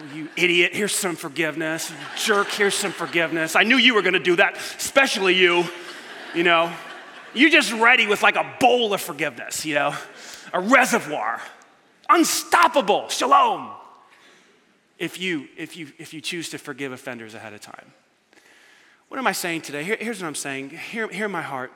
Oh, 0.00 0.14
you 0.14 0.28
idiot, 0.36 0.74
here's 0.74 0.94
some 0.94 1.16
forgiveness. 1.16 1.92
Jerk, 2.16 2.48
here's 2.48 2.74
some 2.74 2.92
forgiveness. 2.92 3.56
I 3.56 3.64
knew 3.64 3.76
you 3.76 3.94
were 3.94 4.02
going 4.02 4.14
to 4.14 4.20
do 4.20 4.36
that, 4.36 4.56
especially 4.56 5.34
you, 5.34 5.64
you 6.34 6.42
know. 6.42 6.72
You're 7.34 7.50
just 7.50 7.72
ready 7.72 8.06
with 8.06 8.22
like 8.22 8.36
a 8.36 8.56
bowl 8.60 8.92
of 8.94 9.00
forgiveness, 9.00 9.64
you 9.64 9.74
know, 9.74 9.94
a 10.52 10.60
reservoir. 10.60 11.40
Unstoppable. 12.08 13.08
Shalom. 13.08 13.70
If 14.98 15.20
you, 15.20 15.48
if 15.56 15.76
you, 15.76 15.92
if 15.98 16.12
you 16.12 16.20
choose 16.20 16.50
to 16.50 16.58
forgive 16.58 16.92
offenders 16.92 17.34
ahead 17.34 17.52
of 17.52 17.60
time. 17.60 17.92
What 19.10 19.18
am 19.18 19.26
I 19.26 19.32
saying 19.32 19.62
today? 19.62 19.82
Here, 19.82 19.96
here's 19.98 20.22
what 20.22 20.28
I'm 20.28 20.36
saying. 20.36 20.70
Hear, 20.70 21.08
hear 21.08 21.28
my 21.28 21.42
heart. 21.42 21.72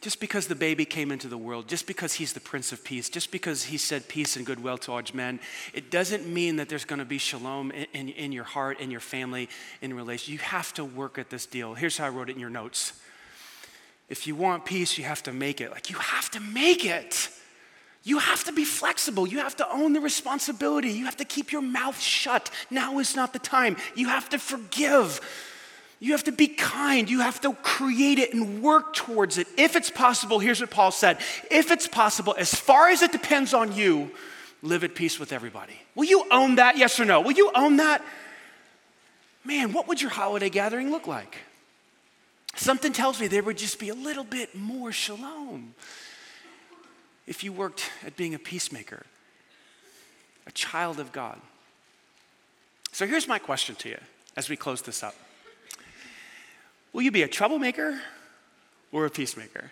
Just 0.00 0.20
because 0.20 0.46
the 0.46 0.54
baby 0.54 0.86
came 0.86 1.12
into 1.12 1.28
the 1.28 1.36
world, 1.36 1.68
just 1.68 1.86
because 1.86 2.14
he's 2.14 2.32
the 2.32 2.40
Prince 2.40 2.72
of 2.72 2.82
Peace, 2.82 3.10
just 3.10 3.30
because 3.30 3.64
he 3.64 3.76
said 3.76 4.08
peace 4.08 4.36
and 4.36 4.46
goodwill 4.46 4.78
towards 4.78 5.12
men, 5.12 5.38
it 5.74 5.90
doesn't 5.90 6.26
mean 6.26 6.56
that 6.56 6.70
there's 6.70 6.86
going 6.86 6.98
to 6.98 7.04
be 7.04 7.18
shalom 7.18 7.72
in, 7.72 7.86
in, 7.92 8.08
in 8.08 8.32
your 8.32 8.44
heart, 8.44 8.80
in 8.80 8.90
your 8.90 9.00
family, 9.00 9.50
in 9.82 9.92
relation. 9.92 10.32
You 10.32 10.38
have 10.38 10.72
to 10.74 10.84
work 10.84 11.18
at 11.18 11.28
this 11.28 11.44
deal. 11.44 11.74
Here's 11.74 11.98
how 11.98 12.06
I 12.06 12.08
wrote 12.08 12.30
it 12.30 12.32
in 12.32 12.40
your 12.40 12.48
notes. 12.48 12.94
If 14.08 14.26
you 14.26 14.34
want 14.34 14.64
peace, 14.64 14.96
you 14.96 15.04
have 15.04 15.22
to 15.24 15.32
make 15.34 15.60
it. 15.60 15.72
Like, 15.72 15.90
you 15.90 15.96
have 15.96 16.30
to 16.30 16.40
make 16.40 16.86
it. 16.86 17.28
You 18.06 18.18
have 18.18 18.44
to 18.44 18.52
be 18.52 18.66
flexible. 18.66 19.26
You 19.26 19.38
have 19.38 19.56
to 19.56 19.72
own 19.72 19.94
the 19.94 20.00
responsibility. 20.00 20.90
You 20.90 21.06
have 21.06 21.16
to 21.16 21.24
keep 21.24 21.50
your 21.50 21.62
mouth 21.62 21.98
shut. 21.98 22.50
Now 22.70 22.98
is 22.98 23.16
not 23.16 23.32
the 23.32 23.38
time. 23.38 23.78
You 23.94 24.08
have 24.08 24.28
to 24.28 24.38
forgive. 24.38 25.22
You 26.00 26.12
have 26.12 26.24
to 26.24 26.32
be 26.32 26.48
kind. 26.48 27.08
You 27.08 27.20
have 27.20 27.40
to 27.40 27.54
create 27.54 28.18
it 28.18 28.34
and 28.34 28.62
work 28.62 28.92
towards 28.94 29.38
it. 29.38 29.46
If 29.56 29.74
it's 29.74 29.88
possible, 29.88 30.38
here's 30.38 30.60
what 30.60 30.70
Paul 30.70 30.90
said 30.90 31.18
if 31.50 31.70
it's 31.70 31.88
possible, 31.88 32.34
as 32.38 32.54
far 32.54 32.90
as 32.90 33.00
it 33.00 33.10
depends 33.10 33.54
on 33.54 33.74
you, 33.74 34.10
live 34.60 34.84
at 34.84 34.94
peace 34.94 35.18
with 35.18 35.32
everybody. 35.32 35.80
Will 35.94 36.04
you 36.04 36.26
own 36.30 36.56
that? 36.56 36.76
Yes 36.76 37.00
or 37.00 37.06
no? 37.06 37.22
Will 37.22 37.32
you 37.32 37.50
own 37.54 37.78
that? 37.78 38.04
Man, 39.46 39.72
what 39.72 39.88
would 39.88 40.02
your 40.02 40.10
holiday 40.10 40.50
gathering 40.50 40.90
look 40.90 41.06
like? 41.06 41.38
Something 42.54 42.92
tells 42.92 43.18
me 43.18 43.28
there 43.28 43.42
would 43.42 43.58
just 43.58 43.78
be 43.78 43.88
a 43.88 43.94
little 43.94 44.24
bit 44.24 44.54
more 44.54 44.92
shalom 44.92 45.74
if 47.26 47.42
you 47.42 47.52
worked 47.52 47.90
at 48.06 48.16
being 48.16 48.34
a 48.34 48.38
peacemaker, 48.38 49.04
a 50.46 50.52
child 50.52 51.00
of 51.00 51.12
God. 51.12 51.40
So 52.92 53.06
here's 53.06 53.26
my 53.26 53.38
question 53.38 53.74
to 53.76 53.88
you 53.88 53.98
as 54.36 54.48
we 54.48 54.56
close 54.56 54.82
this 54.82 55.02
up 55.02 55.14
Will 56.92 57.02
you 57.02 57.10
be 57.10 57.22
a 57.22 57.28
troublemaker 57.28 58.00
or 58.92 59.06
a 59.06 59.10
peacemaker? 59.10 59.70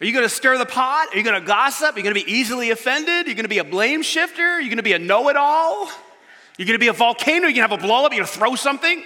Are 0.00 0.06
you 0.06 0.12
going 0.12 0.24
to 0.24 0.28
stir 0.28 0.56
the 0.58 0.66
pot? 0.66 1.08
Are 1.12 1.16
you 1.18 1.24
going 1.24 1.40
to 1.40 1.46
gossip? 1.46 1.94
Are 1.94 1.98
you 1.98 2.04
going 2.04 2.14
to 2.14 2.24
be 2.24 2.32
easily 2.32 2.70
offended? 2.70 3.26
Are 3.26 3.28
you 3.28 3.34
going 3.34 3.44
to 3.44 3.48
be 3.48 3.58
a 3.58 3.64
blame 3.64 4.02
shifter? 4.02 4.42
Are 4.42 4.60
you 4.60 4.68
going 4.68 4.76
to 4.76 4.84
be 4.84 4.92
a 4.92 4.98
know 4.98 5.28
it 5.28 5.36
all? 5.36 5.90
You're 6.56 6.66
going 6.66 6.78
to 6.78 6.78
be 6.78 6.88
a 6.88 6.92
volcano? 6.92 7.48
You're 7.48 7.54
going 7.54 7.68
to 7.68 7.74
have 7.74 7.84
a 7.84 7.86
blow 7.86 8.06
up? 8.06 8.12
You're 8.12 8.24
going 8.24 8.32
to 8.32 8.38
throw 8.38 8.54
something? 8.54 9.02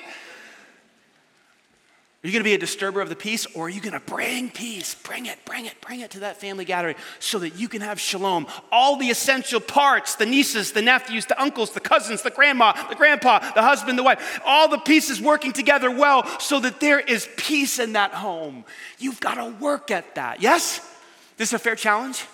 Are 2.23 2.29
you 2.29 2.33
going 2.35 2.45
to 2.45 2.49
be 2.49 2.55
a 2.55 2.59
disturber 2.59 3.01
of 3.01 3.09
the 3.09 3.17
peace 3.17 3.47
or 3.53 3.67
are 3.67 3.69
you 3.69 3.81
going 3.81 3.95
to 3.95 4.01
bring 4.01 4.49
peace? 4.49 4.95
Bring 4.95 5.27
it, 5.27 5.45
bring 5.45 5.67
it, 5.67 5.75
bring 5.81 6.01
it 6.01 6.13
to 6.13 6.21
that 6.21 6.37
family 6.37 6.65
gathering 6.65 6.95
so 7.19 7.41
that 7.41 7.57
you 7.57 7.69
can 7.69 7.81
have 7.81 7.99
shalom. 7.99 8.47
All 8.71 8.97
the 8.97 9.11
essential 9.11 9.59
parts 9.59 10.15
the 10.15 10.27
nieces, 10.27 10.71
the 10.71 10.83
nephews, 10.83 11.27
the 11.27 11.41
uncles, 11.43 11.73
the 11.73 11.81
cousins, 11.81 12.23
the 12.23 12.31
grandma, 12.31 12.75
the 12.89 12.95
grandpa, 12.95 13.41
the 13.55 13.63
husband, 13.63 13.99
the 13.99 14.05
wife 14.05 14.41
all 14.45 14.69
the 14.69 14.79
pieces 14.79 15.21
working 15.21 15.53
together 15.53 15.91
well 15.91 16.25
so 16.39 16.61
that 16.61 16.79
there 16.79 17.01
is 17.01 17.29
peace 17.37 17.81
in 17.81 17.95
that 17.95 18.13
home. 18.13 18.65
You've 18.99 19.19
got 19.19 19.35
to 19.35 19.57
work 19.61 19.91
at 19.91 20.15
that. 20.15 20.41
Yes? 20.41 20.79
This 21.39 21.49
is 21.49 21.55
a 21.55 21.59
fair 21.59 21.75
challenge? 21.75 22.25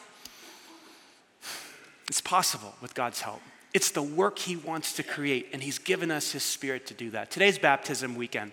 It's 2.08 2.20
possible 2.20 2.74
with 2.82 2.94
God's 2.94 3.22
help. 3.22 3.40
It's 3.72 3.90
the 3.90 4.02
work 4.02 4.38
He 4.38 4.56
wants 4.56 4.94
to 4.94 5.02
create, 5.02 5.48
and 5.52 5.62
He's 5.62 5.78
given 5.78 6.10
us 6.10 6.32
His 6.32 6.42
Spirit 6.42 6.86
to 6.88 6.94
do 6.94 7.10
that. 7.10 7.30
Today's 7.30 7.58
baptism 7.58 8.16
weekend. 8.16 8.52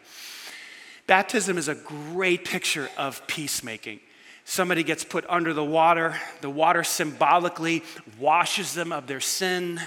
Baptism 1.07 1.57
is 1.57 1.67
a 1.67 1.75
great 1.75 2.45
picture 2.45 2.89
of 2.97 3.25
peacemaking. 3.27 3.99
Somebody 4.43 4.83
gets 4.83 5.03
put 5.03 5.25
under 5.29 5.53
the 5.53 5.63
water, 5.63 6.15
the 6.41 6.49
water 6.49 6.83
symbolically 6.83 7.83
washes 8.19 8.73
them 8.73 8.91
of 8.91 9.07
their 9.07 9.19
sin. 9.19 9.79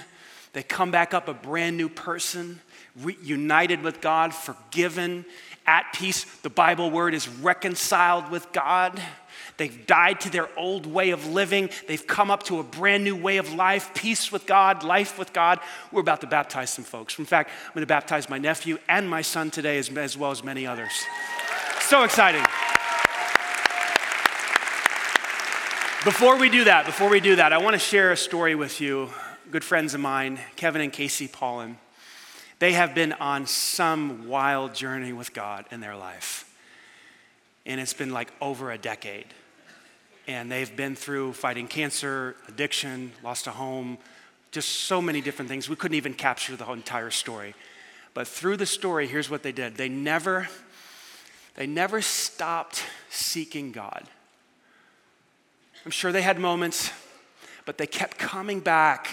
They 0.53 0.63
come 0.63 0.91
back 0.91 1.13
up 1.13 1.27
a 1.27 1.33
brand 1.33 1.77
new 1.77 1.89
person, 1.89 2.59
reunited 3.01 3.81
with 3.81 4.01
God, 4.01 4.33
forgiven, 4.33 5.25
at 5.65 5.93
peace. 5.93 6.25
The 6.41 6.49
Bible 6.49 6.89
word 6.89 7.13
is 7.13 7.27
reconciled 7.29 8.31
with 8.31 8.51
God. 8.51 9.01
They've 9.59 9.85
died 9.85 10.21
to 10.21 10.29
their 10.29 10.47
old 10.57 10.85
way 10.85 11.09
of 11.09 11.27
living. 11.27 11.69
They've 11.85 12.07
come 12.07 12.31
up 12.31 12.43
to 12.43 12.59
a 12.59 12.63
brand 12.63 13.03
new 13.03 13.15
way 13.15 13.37
of 13.37 13.53
life, 13.53 13.93
peace 13.93 14.31
with 14.31 14.45
God, 14.45 14.85
life 14.85 15.19
with 15.19 15.33
God. 15.33 15.59
We're 15.91 15.99
about 15.99 16.21
to 16.21 16.27
baptize 16.27 16.69
some 16.69 16.85
folks. 16.85 17.19
In 17.19 17.25
fact, 17.25 17.49
I'm 17.67 17.73
going 17.73 17.81
to 17.81 17.87
baptize 17.87 18.29
my 18.29 18.37
nephew 18.37 18.77
and 18.87 19.09
my 19.09 19.21
son 19.21 19.51
today, 19.51 19.77
as, 19.77 19.89
as 19.89 20.17
well 20.17 20.31
as 20.31 20.45
many 20.45 20.65
others. 20.65 20.91
So 21.81 22.03
exciting. 22.03 22.41
Before 26.05 26.37
we 26.37 26.49
do 26.49 26.63
that, 26.63 26.85
before 26.85 27.09
we 27.09 27.19
do 27.19 27.35
that, 27.35 27.51
I 27.51 27.57
want 27.57 27.73
to 27.73 27.79
share 27.79 28.13
a 28.13 28.17
story 28.17 28.55
with 28.55 28.79
you. 28.79 29.09
Good 29.51 29.65
friends 29.65 29.93
of 29.93 29.99
mine, 29.99 30.39
Kevin 30.55 30.81
and 30.81 30.93
Casey 30.93 31.27
Paulin. 31.27 31.77
They 32.59 32.71
have 32.71 32.95
been 32.95 33.11
on 33.11 33.45
some 33.45 34.29
wild 34.29 34.73
journey 34.73 35.11
with 35.11 35.33
God 35.33 35.65
in 35.69 35.81
their 35.81 35.97
life. 35.97 36.45
And 37.65 37.81
it's 37.81 37.93
been 37.93 38.13
like 38.13 38.31
over 38.39 38.71
a 38.71 38.77
decade 38.77 39.25
and 40.29 40.51
they've 40.51 40.75
been 40.75 40.95
through 40.95 41.33
fighting 41.33 41.67
cancer, 41.67 42.35
addiction, 42.47 43.11
lost 43.23 43.47
a 43.47 43.49
home, 43.49 43.97
just 44.51 44.69
so 44.69 45.01
many 45.01 45.21
different 45.21 45.49
things. 45.49 45.67
We 45.67 45.75
couldn't 45.75 45.97
even 45.97 46.13
capture 46.13 46.55
the 46.55 46.71
entire 46.71 47.09
story. 47.09 47.55
But 48.13 48.27
through 48.27 48.57
the 48.57 48.67
story, 48.67 49.07
here's 49.07 49.27
what 49.27 49.41
they 49.41 49.51
did. 49.51 49.75
They 49.75 49.89
never 49.89 50.47
they 51.55 51.65
never 51.65 51.99
stopped 51.99 52.83
seeking 53.09 53.71
God. 53.71 54.03
I'm 55.83 55.91
sure 55.91 56.11
they 56.11 56.21
had 56.21 56.39
moments, 56.39 56.91
but 57.65 57.79
they 57.79 57.87
kept 57.87 58.19
coming 58.19 58.59
back 58.59 59.09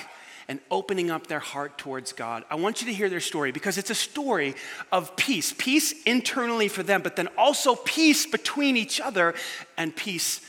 and 0.48 0.61
opening 0.70 1.11
up 1.11 1.29
their 1.29 1.40
heart 1.40 1.79
towards 1.79 2.12
God. 2.12 2.44
I 2.50 2.57
want 2.57 2.83
you 2.83 2.88
to 2.88 2.92
hear 2.92 3.09
their 3.09 3.20
story 3.20 3.52
because 3.52 3.79
it's 3.79 3.90
a 3.90 3.94
story 3.94 4.55
of 4.92 5.16
peace 5.16 5.55
peace 5.57 5.94
internally 6.05 6.68
for 6.68 6.83
them, 6.83 7.00
but 7.00 7.16
then 7.16 7.29
also 7.38 7.74
peace 7.74 8.26
between 8.26 8.76
each 8.76 9.00
other 9.00 9.35
and 9.79 9.96
peace 9.96 10.42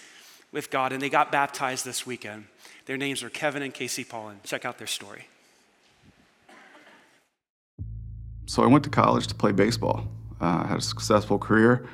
with 0.51 0.69
God, 0.69 0.91
and 0.91 1.01
they 1.01 1.09
got 1.09 1.31
baptized 1.31 1.85
this 1.85 2.05
weekend. 2.05 2.45
Their 2.85 2.97
names 2.97 3.23
are 3.23 3.29
Kevin 3.29 3.61
and 3.61 3.73
Casey 3.73 4.03
Paulin. 4.03 4.39
Check 4.43 4.65
out 4.65 4.77
their 4.77 4.87
story. 4.87 5.27
So 8.45 8.63
I 8.63 8.67
went 8.67 8.83
to 8.85 8.89
college 8.89 9.27
to 9.27 9.35
play 9.35 9.51
baseball. 9.51 10.07
Uh, 10.39 10.63
I 10.63 10.67
had 10.67 10.77
a 10.77 10.81
successful 10.81 11.37
career, 11.37 11.85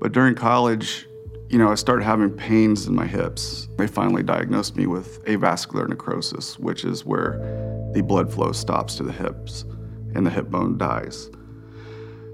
but 0.00 0.12
during 0.12 0.34
college, 0.34 1.06
you 1.48 1.58
know, 1.58 1.70
I 1.70 1.76
started 1.76 2.04
having 2.04 2.30
pains 2.30 2.86
in 2.86 2.94
my 2.94 3.06
hips. 3.06 3.68
They 3.76 3.86
finally 3.86 4.22
diagnosed 4.22 4.74
me 4.76 4.86
with 4.86 5.24
avascular 5.26 5.88
necrosis, 5.88 6.58
which 6.58 6.84
is 6.84 7.04
where 7.04 7.38
the 7.94 8.02
blood 8.02 8.32
flow 8.32 8.50
stops 8.50 8.96
to 8.96 9.04
the 9.04 9.12
hips 9.12 9.64
and 10.14 10.26
the 10.26 10.30
hip 10.30 10.50
bone 10.50 10.78
dies. 10.78 11.30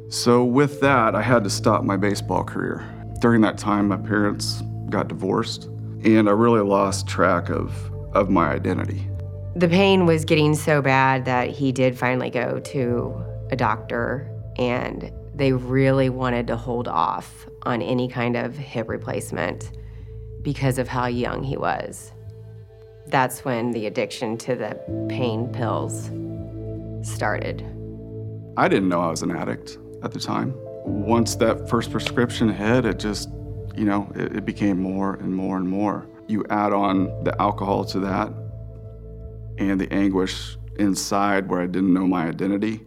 So, 0.09 0.45
with 0.45 0.81
that, 0.81 1.15
I 1.15 1.23
had 1.23 1.45
to 1.45 1.51
stop 1.51 1.85
my 1.85 1.97
baseball 1.97 2.45
career. 2.45 2.85
During 3.21 3.43
that 3.43 3.59
time, 3.59 3.89
my 3.89 3.97
parents 3.97 4.63
got 4.91 5.09
divorced, 5.09 5.65
and 6.05 6.29
I 6.29 6.33
really 6.33 6.61
lost 6.61 7.07
track 7.07 7.49
of, 7.49 7.73
of 8.15 8.29
my 8.31 8.51
identity. 8.51 9.09
The 9.57 9.69
pain 9.69 10.07
was 10.07 10.25
getting 10.25 10.55
so 10.55 10.81
bad 10.83 11.25
that 11.25 11.51
he 11.51 11.73
did 11.73 11.99
finally 11.99 12.31
go 12.31 12.61
to 12.61 13.25
a 13.51 13.57
doctor, 13.57 14.31
and 14.57 15.13
they 15.35 15.53
really 15.53 16.09
wanted 16.09 16.47
to 16.49 16.57
hold 16.57 16.87
off 16.87 17.49
on 17.63 17.83
any 17.83 18.09
kind 18.09 18.37
of 18.37 18.57
hip 18.57 18.89
replacement 18.89 19.73
because 20.43 20.79
of 20.79 20.89
how 20.89 21.07
young 21.07 21.43
he 21.43 21.57
was. 21.57 22.13
That's 23.07 23.45
when 23.45 23.73
the 23.73 23.87
addiction 23.87 24.39
to 24.39 24.55
the 24.55 25.07
pain 25.09 25.49
pills 25.49 26.11
started. 27.03 27.65
I 28.57 28.69
didn't 28.69 28.89
know 28.89 29.01
I 29.01 29.11
was 29.11 29.23
an 29.23 29.31
addict 29.31 29.79
at 30.03 30.13
the 30.13 30.21
time. 30.21 30.55
Once 30.85 31.37
that 31.37 31.69
first 31.69 31.91
prescription 31.91 32.49
hit, 32.49 32.85
it 32.85 32.99
just 32.99 33.29
you 33.81 33.87
know, 33.87 34.13
it, 34.15 34.37
it 34.37 34.45
became 34.45 34.79
more 34.79 35.15
and 35.15 35.35
more 35.35 35.57
and 35.57 35.67
more. 35.67 36.07
You 36.29 36.45
add 36.51 36.75
on 36.75 37.25
the 37.25 37.35
alcohol 37.41 37.87
to 37.87 38.01
that 38.01 38.31
and 39.57 39.81
the 39.81 39.91
anguish 39.91 40.59
inside 40.79 41.49
where 41.49 41.63
I 41.63 41.67
didn't 41.67 41.95
know 41.95 42.07
my 42.07 42.27
identity. 42.27 42.83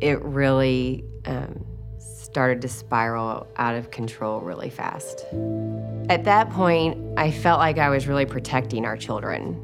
It 0.00 0.22
really 0.22 1.04
um, 1.26 1.66
started 1.98 2.62
to 2.62 2.68
spiral 2.68 3.46
out 3.56 3.74
of 3.74 3.90
control 3.90 4.40
really 4.40 4.70
fast. 4.70 5.26
At 6.08 6.24
that 6.24 6.48
point, 6.48 6.96
I 7.18 7.30
felt 7.30 7.58
like 7.58 7.76
I 7.76 7.90
was 7.90 8.08
really 8.08 8.24
protecting 8.24 8.86
our 8.86 8.96
children 8.96 9.62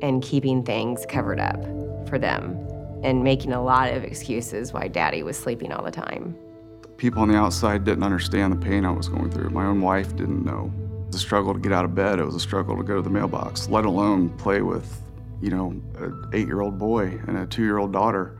and 0.00 0.22
keeping 0.22 0.62
things 0.62 1.06
covered 1.06 1.40
up 1.40 1.60
for 2.08 2.20
them 2.20 2.56
and 3.02 3.24
making 3.24 3.52
a 3.52 3.60
lot 3.60 3.92
of 3.92 4.04
excuses 4.04 4.72
why 4.72 4.86
daddy 4.86 5.24
was 5.24 5.36
sleeping 5.36 5.72
all 5.72 5.84
the 5.84 5.90
time 5.90 6.36
people 6.98 7.22
on 7.22 7.28
the 7.28 7.36
outside 7.36 7.84
didn't 7.84 8.02
understand 8.02 8.52
the 8.52 8.56
pain 8.56 8.84
I 8.84 8.90
was 8.90 9.08
going 9.08 9.30
through. 9.30 9.50
My 9.50 9.64
own 9.64 9.80
wife 9.80 10.14
didn't 10.16 10.44
know. 10.44 10.72
It 11.04 11.06
was 11.06 11.16
a 11.16 11.18
struggle 11.20 11.54
to 11.54 11.60
get 11.60 11.72
out 11.72 11.84
of 11.84 11.94
bed. 11.94 12.18
It 12.18 12.24
was 12.24 12.34
a 12.34 12.40
struggle 12.40 12.76
to 12.76 12.82
go 12.82 12.96
to 12.96 13.02
the 13.02 13.08
mailbox, 13.08 13.68
let 13.68 13.84
alone 13.86 14.30
play 14.30 14.62
with, 14.62 15.00
you 15.40 15.50
know, 15.50 15.70
an 15.98 16.28
eight-year-old 16.34 16.76
boy 16.76 17.18
and 17.28 17.38
a 17.38 17.46
two-year-old 17.46 17.92
daughter. 17.92 18.36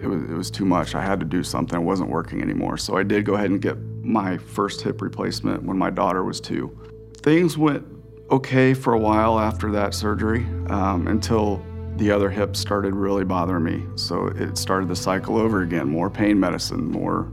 It 0.00 0.06
was, 0.06 0.22
it 0.22 0.34
was 0.34 0.50
too 0.50 0.66
much. 0.66 0.94
I 0.94 1.02
had 1.02 1.18
to 1.20 1.26
do 1.26 1.42
something. 1.42 1.80
It 1.80 1.84
wasn't 1.84 2.10
working 2.10 2.42
anymore. 2.42 2.76
So 2.76 2.96
I 2.96 3.02
did 3.02 3.24
go 3.24 3.34
ahead 3.34 3.50
and 3.50 3.60
get 3.60 3.78
my 4.02 4.36
first 4.36 4.82
hip 4.82 5.00
replacement 5.00 5.62
when 5.62 5.76
my 5.76 5.90
daughter 5.90 6.22
was 6.22 6.40
two. 6.40 6.78
Things 7.16 7.58
went 7.58 7.84
okay 8.30 8.74
for 8.74 8.92
a 8.92 8.98
while 8.98 9.40
after 9.40 9.72
that 9.72 9.94
surgery 9.94 10.46
um, 10.68 11.08
until 11.08 11.64
the 11.96 12.10
other 12.10 12.28
hip 12.30 12.54
started 12.54 12.94
really 12.94 13.24
bothering 13.24 13.64
me. 13.64 13.82
So 13.96 14.26
it 14.26 14.58
started 14.58 14.88
the 14.88 14.94
cycle 14.94 15.38
over 15.38 15.62
again 15.62 15.88
more 15.88 16.10
pain 16.10 16.38
medicine, 16.38 16.84
more 16.92 17.32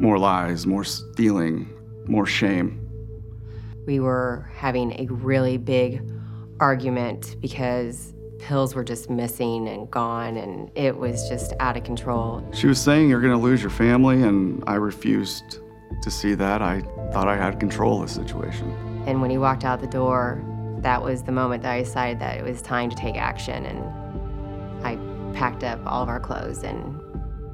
more 0.00 0.18
lies, 0.18 0.66
more 0.66 0.82
stealing, 0.82 1.68
more 2.06 2.26
shame. 2.26 2.80
We 3.86 4.00
were 4.00 4.50
having 4.54 4.98
a 4.98 5.06
really 5.12 5.58
big 5.58 6.02
argument 6.58 7.36
because 7.40 8.14
pills 8.38 8.74
were 8.74 8.82
just 8.82 9.10
missing 9.10 9.68
and 9.68 9.90
gone, 9.90 10.36
and 10.38 10.70
it 10.74 10.96
was 10.96 11.28
just 11.28 11.52
out 11.60 11.76
of 11.76 11.84
control. 11.84 12.46
She 12.52 12.66
was 12.66 12.80
saying, 12.80 13.10
You're 13.10 13.20
going 13.20 13.34
to 13.34 13.38
lose 13.38 13.60
your 13.60 13.70
family, 13.70 14.22
and 14.22 14.64
I 14.66 14.74
refused 14.74 15.60
to 16.02 16.10
see 16.10 16.34
that. 16.34 16.62
I 16.62 16.80
thought 17.12 17.28
I 17.28 17.36
had 17.36 17.60
control 17.60 18.02
of 18.02 18.08
the 18.08 18.14
situation. 18.14 18.70
And 19.06 19.20
when 19.20 19.30
he 19.30 19.38
walked 19.38 19.64
out 19.64 19.80
the 19.80 19.86
door, 19.86 20.42
that 20.78 21.02
was 21.02 21.22
the 21.22 21.32
moment 21.32 21.62
that 21.62 21.72
I 21.72 21.82
decided 21.82 22.20
that 22.20 22.38
it 22.38 22.42
was 22.42 22.62
time 22.62 22.88
to 22.88 22.96
take 22.96 23.16
action, 23.16 23.66
and 23.66 24.86
I 24.86 24.98
packed 25.34 25.62
up 25.62 25.80
all 25.84 26.02
of 26.02 26.08
our 26.08 26.20
clothes 26.20 26.64
and 26.64 26.98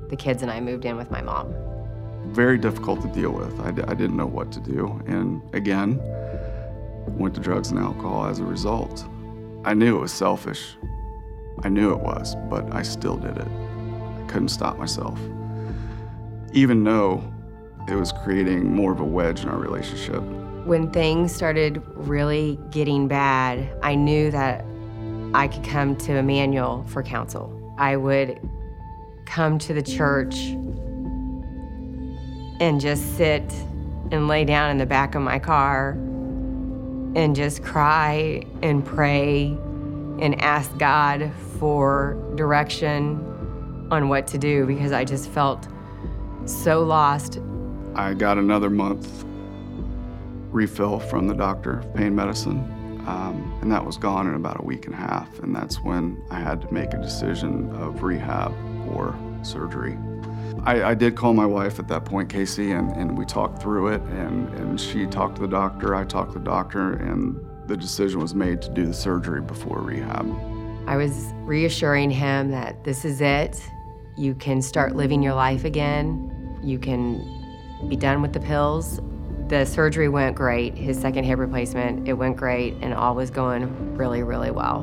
the 0.08 0.16
kids 0.16 0.42
and 0.42 0.50
I 0.50 0.60
moved 0.60 0.84
in 0.84 0.96
with 0.96 1.10
my 1.10 1.20
mom. 1.20 1.52
Very 2.28 2.58
difficult 2.58 3.00
to 3.02 3.08
deal 3.08 3.30
with. 3.30 3.58
I 3.60 3.70
didn't 3.70 4.16
know 4.16 4.26
what 4.26 4.52
to 4.52 4.60
do. 4.60 5.00
And 5.06 5.42
again, 5.54 6.00
went 7.08 7.34
to 7.34 7.40
drugs 7.40 7.70
and 7.70 7.78
alcohol 7.78 8.26
as 8.26 8.40
a 8.40 8.44
result. 8.44 9.06
I 9.64 9.74
knew 9.74 9.96
it 9.96 10.00
was 10.00 10.12
selfish. 10.12 10.76
I 11.62 11.68
knew 11.68 11.92
it 11.92 12.00
was, 12.00 12.36
but 12.50 12.72
I 12.74 12.82
still 12.82 13.16
did 13.16 13.36
it. 13.36 13.48
I 13.48 14.24
couldn't 14.28 14.50
stop 14.50 14.78
myself. 14.78 15.18
Even 16.52 16.84
though 16.84 17.24
it 17.88 17.94
was 17.94 18.12
creating 18.12 18.74
more 18.74 18.92
of 18.92 19.00
a 19.00 19.04
wedge 19.04 19.42
in 19.42 19.48
our 19.48 19.58
relationship. 19.58 20.22
When 20.66 20.90
things 20.90 21.34
started 21.34 21.82
really 21.94 22.58
getting 22.70 23.08
bad, 23.08 23.74
I 23.82 23.94
knew 23.94 24.30
that 24.32 24.64
I 25.32 25.48
could 25.48 25.64
come 25.64 25.96
to 25.96 26.16
Emmanuel 26.16 26.84
for 26.88 27.02
counsel. 27.02 27.52
I 27.78 27.96
would 27.96 28.40
come 29.24 29.58
to 29.60 29.72
the 29.72 29.82
church 29.82 30.54
and 32.60 32.80
just 32.80 33.16
sit 33.16 33.42
and 34.10 34.28
lay 34.28 34.44
down 34.44 34.70
in 34.70 34.78
the 34.78 34.86
back 34.86 35.14
of 35.14 35.22
my 35.22 35.38
car 35.38 35.90
and 37.14 37.34
just 37.34 37.62
cry 37.62 38.42
and 38.62 38.84
pray 38.84 39.46
and 40.20 40.40
ask 40.40 40.76
God 40.78 41.30
for 41.58 42.16
direction 42.36 43.88
on 43.90 44.08
what 44.08 44.26
to 44.28 44.38
do 44.38 44.66
because 44.66 44.92
I 44.92 45.04
just 45.04 45.28
felt 45.30 45.68
so 46.44 46.82
lost. 46.82 47.40
I 47.94 48.14
got 48.14 48.38
another 48.38 48.70
month 48.70 49.24
refill 50.50 50.98
from 50.98 51.26
the 51.26 51.34
doctor 51.34 51.80
of 51.80 51.94
pain 51.94 52.14
medicine, 52.14 52.58
um, 53.06 53.58
and 53.60 53.70
that 53.70 53.84
was 53.84 53.96
gone 53.96 54.26
in 54.26 54.34
about 54.34 54.60
a 54.60 54.64
week 54.64 54.86
and 54.86 54.94
a 54.94 54.98
half. 54.98 55.38
And 55.40 55.54
that's 55.54 55.82
when 55.82 56.22
I 56.30 56.40
had 56.40 56.60
to 56.62 56.72
make 56.72 56.94
a 56.94 56.98
decision 56.98 57.70
of 57.76 58.02
rehab 58.02 58.52
or 58.90 59.16
surgery. 59.42 59.96
I, 60.66 60.90
I 60.90 60.94
did 60.94 61.14
call 61.14 61.32
my 61.32 61.46
wife 61.46 61.78
at 61.78 61.86
that 61.88 62.04
point, 62.04 62.28
Casey, 62.28 62.72
and, 62.72 62.90
and 62.96 63.16
we 63.16 63.24
talked 63.24 63.62
through 63.62 63.88
it. 63.88 64.02
And, 64.02 64.52
and 64.54 64.80
she 64.80 65.06
talked 65.06 65.36
to 65.36 65.42
the 65.42 65.48
doctor, 65.48 65.94
I 65.94 66.04
talked 66.04 66.32
to 66.32 66.40
the 66.40 66.44
doctor, 66.44 66.94
and 66.94 67.40
the 67.68 67.76
decision 67.76 68.20
was 68.20 68.34
made 68.34 68.60
to 68.62 68.70
do 68.70 68.84
the 68.84 68.92
surgery 68.92 69.40
before 69.40 69.78
rehab. 69.78 70.28
I 70.88 70.96
was 70.96 71.32
reassuring 71.42 72.10
him 72.10 72.50
that 72.50 72.82
this 72.82 73.04
is 73.04 73.20
it. 73.20 73.62
You 74.16 74.34
can 74.34 74.60
start 74.60 74.96
living 74.96 75.22
your 75.22 75.34
life 75.34 75.64
again. 75.64 76.58
You 76.64 76.80
can 76.80 77.22
be 77.88 77.94
done 77.94 78.20
with 78.20 78.32
the 78.32 78.40
pills. 78.40 79.00
The 79.46 79.64
surgery 79.64 80.08
went 80.08 80.34
great. 80.34 80.76
His 80.76 81.00
second 81.00 81.22
hip 81.22 81.38
replacement, 81.38 82.08
it 82.08 82.14
went 82.14 82.36
great, 82.36 82.74
and 82.80 82.92
all 82.92 83.14
was 83.14 83.30
going 83.30 83.96
really, 83.96 84.24
really 84.24 84.50
well. 84.50 84.82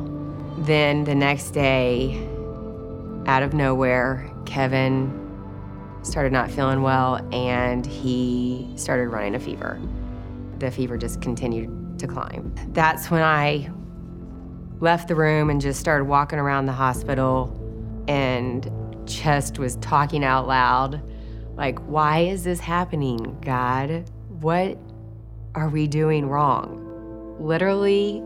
Then 0.60 1.04
the 1.04 1.16
next 1.16 1.52
day, 1.52 2.26
out 3.26 3.44
of 3.44 3.54
nowhere, 3.54 4.32
Kevin 4.46 5.23
started 6.04 6.32
not 6.32 6.52
feeling 6.52 6.82
well 6.82 7.16
and 7.34 7.86
he 7.86 8.72
started 8.76 9.10
running 9.10 9.36
a 9.36 9.40
fever. 9.40 9.80
The 10.60 10.70
fever 10.70 10.98
just 10.98 11.22
continued 11.22 12.00
to 12.00 12.08
climb. 12.08 12.54
That's 12.70 13.10
when 13.10 13.22
I 13.22 13.70
left 14.80 15.08
the 15.08 15.16
room 15.16 15.50
and 15.50 15.60
just 15.60 15.80
started 15.80 16.06
walking 16.06 16.40
around 16.40 16.66
the 16.66 16.74
hospital 16.74 17.60
and 18.08 18.70
just 19.06 19.60
was 19.60 19.78
talking 19.78 20.24
out 20.24 20.48
loud 20.48 21.02
like, 21.56 21.80
why 21.80 22.20
is 22.20 22.44
this 22.44 22.60
happening, 22.60 23.38
God? 23.42 24.10
What 24.42 24.78
are 25.56 25.70
we 25.70 25.88
doing 25.88 26.28
wrong? 26.28 27.38
Literally, 27.40 28.24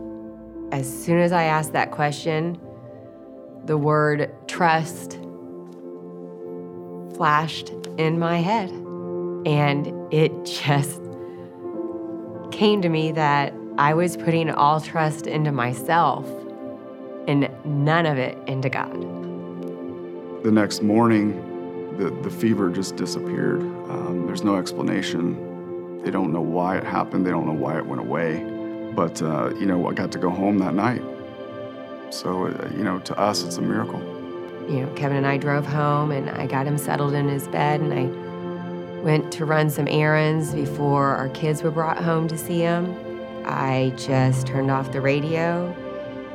as 0.72 0.86
soon 1.04 1.18
as 1.18 1.32
I 1.32 1.44
asked 1.44 1.72
that 1.74 1.90
question, 1.90 2.58
the 3.66 3.76
word 3.76 4.32
trust 4.46 5.18
flashed 7.18 7.70
in 7.98 8.18
my 8.18 8.38
head. 8.38 8.70
And 9.44 9.92
it 10.14 10.32
just 10.44 11.02
came 12.52 12.80
to 12.80 12.88
me 12.88 13.12
that 13.12 13.52
I 13.76 13.92
was 13.92 14.16
putting 14.16 14.50
all 14.50 14.80
trust 14.80 15.26
into 15.26 15.52
myself 15.52 16.26
and 17.26 17.50
none 17.64 18.06
of 18.06 18.18
it 18.18 18.38
into 18.46 18.70
God. 18.70 19.02
The 20.44 20.52
next 20.52 20.82
morning, 20.82 21.96
the, 21.98 22.10
the 22.22 22.30
fever 22.30 22.70
just 22.70 22.96
disappeared. 22.96 23.60
Um, 23.60 24.24
there's 24.26 24.44
no 24.44 24.56
explanation. 24.56 26.02
They 26.02 26.12
don't 26.12 26.32
know 26.32 26.40
why 26.40 26.78
it 26.78 26.84
happened, 26.84 27.26
they 27.26 27.30
don't 27.30 27.46
know 27.46 27.52
why 27.52 27.76
it 27.76 27.86
went 27.86 28.00
away. 28.00 28.44
But, 28.94 29.20
uh, 29.20 29.52
you 29.58 29.66
know, 29.66 29.88
I 29.88 29.92
got 29.92 30.12
to 30.12 30.18
go 30.18 30.30
home 30.30 30.58
that 30.58 30.74
night. 30.74 31.02
So, 32.10 32.46
uh, 32.46 32.70
you 32.76 32.84
know, 32.84 33.00
to 33.00 33.18
us, 33.18 33.42
it's 33.42 33.56
a 33.56 33.62
miracle. 33.62 34.17
You 34.68 34.82
know, 34.82 34.92
Kevin 34.94 35.16
and 35.16 35.26
I 35.26 35.38
drove 35.38 35.66
home 35.66 36.10
and 36.10 36.30
I 36.30 36.46
got 36.46 36.66
him 36.66 36.76
settled 36.78 37.14
in 37.14 37.28
his 37.28 37.48
bed 37.48 37.80
and 37.80 37.94
I 37.94 39.02
went 39.02 39.32
to 39.32 39.44
run 39.44 39.70
some 39.70 39.88
errands 39.88 40.54
before 40.54 41.08
our 41.16 41.28
kids 41.30 41.62
were 41.62 41.70
brought 41.70 41.98
home 41.98 42.28
to 42.28 42.36
see 42.36 42.60
him. 42.60 42.94
I 43.46 43.94
just 43.96 44.46
turned 44.46 44.70
off 44.70 44.92
the 44.92 45.00
radio 45.00 45.74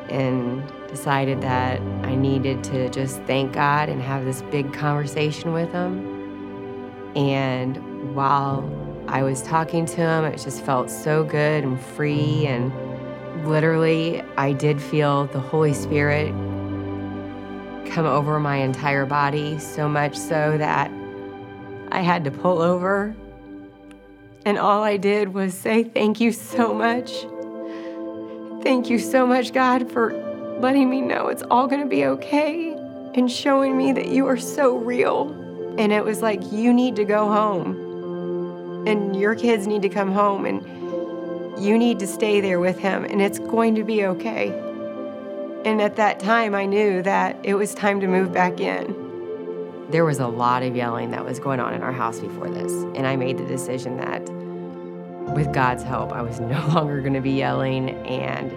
and 0.10 0.64
decided 0.88 1.42
that 1.42 1.82
I 2.04 2.16
needed 2.16 2.64
to 2.66 2.90
just 2.90 3.22
thank 3.24 3.54
God 3.54 3.90
and 3.90 4.02
have 4.02 4.26
this 4.26 4.42
big 4.44 4.74
conversation 4.74 5.54
with 5.54 5.72
Him. 5.72 7.16
And 7.16 8.16
while 8.16 8.70
I 9.08 9.24
was 9.24 9.42
talking 9.42 9.86
to 9.86 9.96
Him, 9.96 10.26
it 10.26 10.38
just 10.38 10.64
felt 10.64 10.90
so 10.90 11.24
good 11.24 11.64
and 11.64 11.80
free. 11.80 12.46
And 12.46 12.72
literally, 13.48 14.22
I 14.38 14.54
did 14.54 14.82
feel 14.82 15.26
the 15.28 15.40
Holy 15.40 15.74
Spirit 15.74 16.34
come 17.86 18.06
over 18.06 18.40
my 18.40 18.58
entire 18.58 19.06
body, 19.06 19.60
so 19.60 19.88
much 19.88 20.16
so 20.16 20.58
that 20.58 20.92
I 21.92 22.02
had 22.02 22.24
to 22.24 22.32
pull 22.32 22.62
over. 22.62 23.16
And 24.46 24.58
all 24.58 24.84
I 24.84 24.98
did 24.98 25.34
was 25.34 25.54
say, 25.54 25.84
Thank 25.84 26.20
you 26.20 26.32
so 26.32 26.74
much. 26.74 27.26
Thank 28.64 28.90
you 28.90 29.00
so 29.00 29.28
much, 29.28 29.54
God, 29.54 29.92
for 29.92 30.14
letting 30.60 30.90
me 30.90 31.02
know 31.02 31.28
it's 31.28 31.44
all 31.44 31.68
going 31.68 31.82
to 31.82 31.88
be 31.88 32.06
okay 32.06 32.72
and 33.16 33.32
showing 33.32 33.78
me 33.78 33.92
that 33.92 34.08
you 34.08 34.26
are 34.28 34.38
so 34.38 34.78
real. 34.78 35.32
And 35.78 35.92
it 35.92 36.04
was 36.04 36.22
like, 36.22 36.52
you 36.52 36.74
need 36.74 36.96
to 36.98 37.06
go 37.06 37.28
home, 37.28 38.88
and 38.88 39.16
your 39.20 39.36
kids 39.36 39.66
need 39.66 39.82
to 39.82 39.90
come 39.90 40.12
home, 40.12 40.46
and 40.46 40.62
you 41.64 41.78
need 41.78 42.00
to 42.00 42.08
stay 42.08 42.42
there 42.42 42.60
with 42.60 42.78
him, 42.78 43.06
and 43.06 43.22
it's 43.22 43.40
going 43.40 43.76
to 43.76 43.84
be 43.84 44.06
okay. 44.06 44.50
And 45.66 45.82
at 45.82 45.96
that 45.96 46.20
time, 46.20 46.56
I 46.56 46.66
knew 46.66 47.02
that 47.04 47.38
it 47.42 47.54
was 47.54 47.74
time 47.74 48.02
to 48.02 48.08
move 48.08 48.34
back 48.34 48.60
in. 48.60 49.88
There 49.92 50.04
was 50.04 50.20
a 50.20 50.28
lot 50.28 50.62
of 50.62 50.76
yelling 50.76 51.12
that 51.12 51.24
was 51.24 51.40
going 51.40 51.62
on 51.62 51.74
in 51.74 51.82
our 51.82 51.94
house 51.94 52.20
before 52.20 52.50
this, 52.50 52.72
and 52.96 53.08
I 53.08 53.16
made 53.16 53.38
the 53.38 53.46
decision 53.46 53.96
that 53.98 54.22
with 55.34 55.54
God's 55.54 55.84
help, 55.84 56.12
I 56.12 56.22
was 56.22 56.40
no 56.42 56.68
longer 56.68 57.00
going 57.00 57.14
to 57.14 57.22
be 57.22 57.32
yelling, 57.32 57.92
and 58.06 58.52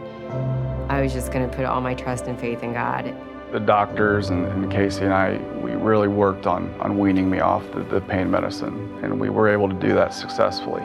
I 0.90 1.00
was 1.00 1.12
just 1.12 1.30
going 1.30 1.48
to 1.48 1.56
put 1.56 1.64
all 1.64 1.80
my 1.80 1.94
trust 1.94 2.26
and 2.26 2.38
faith 2.38 2.64
in 2.64 2.72
God. 2.72 3.14
The 3.52 3.60
doctors 3.60 4.30
and, 4.30 4.44
and 4.46 4.70
Casey 4.70 5.04
and 5.04 5.14
I, 5.14 5.38
we 5.62 5.72
really 5.72 6.08
worked 6.08 6.48
on, 6.48 6.74
on 6.80 6.98
weaning 6.98 7.30
me 7.30 7.38
off 7.38 7.62
the, 7.70 7.84
the 7.84 8.00
pain 8.00 8.28
medicine, 8.32 8.98
and 9.04 9.20
we 9.20 9.30
were 9.30 9.48
able 9.48 9.68
to 9.68 9.76
do 9.76 9.94
that 9.94 10.12
successfully. 10.12 10.82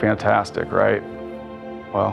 Fantastic, 0.00 0.72
right? 0.72 1.02
Well, 1.94 2.12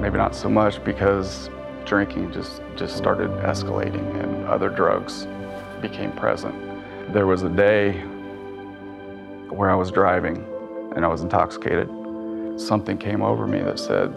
maybe 0.00 0.18
not 0.18 0.34
so 0.34 0.50
much 0.50 0.84
because 0.84 1.48
drinking 1.84 2.32
just, 2.32 2.62
just 2.76 2.96
started 2.96 3.30
escalating 3.42 4.22
and 4.22 4.46
other 4.46 4.68
drugs 4.68 5.26
became 5.80 6.12
present. 6.12 6.54
There 7.12 7.26
was 7.26 7.42
a 7.42 7.48
day 7.48 7.92
where 9.48 9.70
I 9.70 9.74
was 9.74 9.90
driving 9.90 10.46
and 10.94 11.04
I 11.04 11.08
was 11.08 11.22
intoxicated. 11.22 11.88
Something 12.56 12.98
came 12.98 13.22
over 13.22 13.46
me 13.46 13.60
that 13.60 13.78
said, 13.78 14.12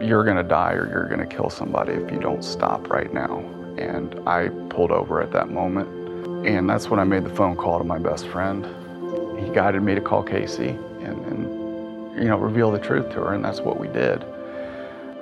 you're 0.00 0.24
to 0.36 0.42
die 0.42 0.72
or 0.72 0.88
you're 0.88 1.08
to 1.20 1.36
kill 1.36 1.50
somebody 1.50 1.92
if 1.92 2.10
you 2.10 2.18
don't 2.18 2.44
stop 2.44 2.90
right 2.90 3.12
now. 3.12 3.38
And 3.78 4.20
I 4.28 4.48
pulled 4.70 4.90
over 4.90 5.22
at 5.22 5.30
that 5.32 5.50
moment. 5.50 5.88
And 6.46 6.68
that's 6.68 6.88
when 6.88 7.00
I 7.00 7.04
made 7.04 7.24
the 7.24 7.34
phone 7.34 7.56
call 7.56 7.78
to 7.78 7.84
my 7.84 7.98
best 7.98 8.26
friend. 8.28 8.66
He 9.40 9.52
guided 9.54 9.82
me 9.82 9.94
to 9.94 10.00
call 10.00 10.22
Casey 10.22 10.68
and, 10.68 11.24
and 11.26 11.54
you 12.16 12.28
know, 12.28 12.36
reveal 12.36 12.70
the 12.70 12.78
truth 12.78 13.08
to 13.10 13.16
her, 13.16 13.34
and 13.34 13.44
that's 13.44 13.60
what 13.60 13.80
we 13.80 13.88
did. 13.88 14.24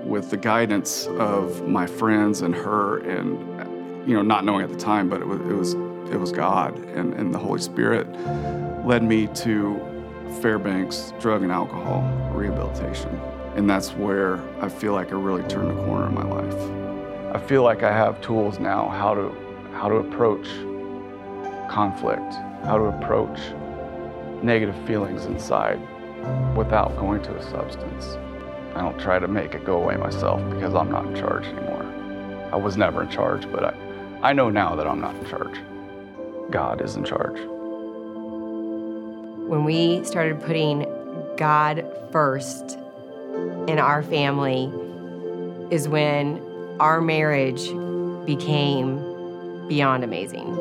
With 0.05 0.31
the 0.31 0.37
guidance 0.37 1.07
of 1.19 1.67
my 1.67 1.87
friends 1.87 2.43
and 2.43 2.55
her, 2.55 2.99
and 2.99 3.39
you 4.09 4.15
know, 4.15 4.23
not 4.23 4.45
knowing 4.45 4.63
at 4.63 4.71
the 4.71 4.77
time, 4.77 5.09
but 5.09 5.21
it 5.21 5.27
was 5.27 5.41
it 5.41 5.55
was 5.55 5.75
it 6.13 6.21
was 6.21 6.33
God 6.33 6.77
and, 6.91 7.15
and 7.15 7.33
the 7.33 7.39
Holy 7.39 7.61
Spirit 7.61 8.07
led 8.85 9.03
me 9.03 9.29
to 9.29 9.81
Fairbanks 10.43 11.13
Drug 11.21 11.43
and 11.43 11.53
Alcohol 11.53 12.03
Rehabilitation. 12.35 13.11
And 13.55 13.69
that's 13.69 13.93
where 13.93 14.43
I 14.61 14.69
feel 14.69 14.93
like 14.93 15.13
I 15.13 15.15
really 15.15 15.43
turned 15.49 15.71
the 15.71 15.85
corner 15.85 16.09
in 16.09 16.15
my 16.15 16.25
life. 16.25 17.35
I 17.35 17.47
feel 17.47 17.63
like 17.63 17.83
I 17.83 17.93
have 17.93 18.21
tools 18.21 18.59
now 18.59 18.89
how 18.89 19.15
to 19.15 19.35
how 19.73 19.89
to 19.89 19.97
approach 19.97 20.49
conflict, 21.71 22.35
how 22.65 22.77
to 22.77 22.85
approach 22.85 23.39
negative 24.43 24.77
feelings 24.87 25.25
inside 25.25 25.81
without 26.57 26.95
going 26.97 27.23
to 27.23 27.37
a 27.37 27.43
substance. 27.43 28.17
I 28.75 28.81
don't 28.81 28.99
try 28.99 29.19
to 29.19 29.29
make 29.29 29.55
it 29.55 29.65
go 29.65 29.83
away 29.83 29.97
myself 29.97 30.41
because 30.51 30.75
I'm 30.75 30.91
not 30.91 31.07
in 31.07 31.15
charge 31.15 31.45
anymore. 31.45 31.85
I 32.53 32.57
was 32.57 32.77
never 32.77 33.03
in 33.03 33.11
charge, 33.11 33.51
but 33.51 33.65
I, 33.65 33.75
I 34.23 34.33
know 34.33 34.51
now 34.51 34.77
that 34.77 34.87
I'm 34.87 35.01
not 35.01 35.15
in 35.17 35.27
charge. 35.27 35.59
God 36.51 36.81
is 36.81 36.97
in 36.97 37.05
charge. 37.05 37.39
When 39.49 39.65
we 39.65 40.05
started 40.05 40.41
putting 40.41 40.87
God 41.37 41.87
first 42.11 42.79
in 43.69 43.79
our 43.79 44.03
family, 44.03 44.71
is 45.73 45.89
when 45.89 46.39
our 46.81 47.01
marriage 47.01 47.69
became 48.27 49.67
beyond 49.69 50.05
amazing. 50.05 50.55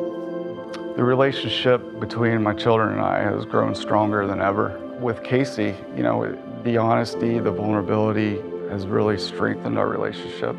The 0.96 1.04
relationship 1.04 2.00
between 2.00 2.42
my 2.42 2.54
children 2.54 2.92
and 2.92 3.00
I 3.00 3.20
has 3.20 3.44
grown 3.44 3.74
stronger 3.74 4.26
than 4.26 4.40
ever. 4.40 4.70
With 5.02 5.24
Casey, 5.24 5.74
you 5.96 6.04
know, 6.04 6.38
the 6.62 6.76
honesty, 6.76 7.40
the 7.40 7.50
vulnerability 7.50 8.40
has 8.70 8.86
really 8.86 9.18
strengthened 9.18 9.76
our 9.76 9.88
relationship. 9.88 10.50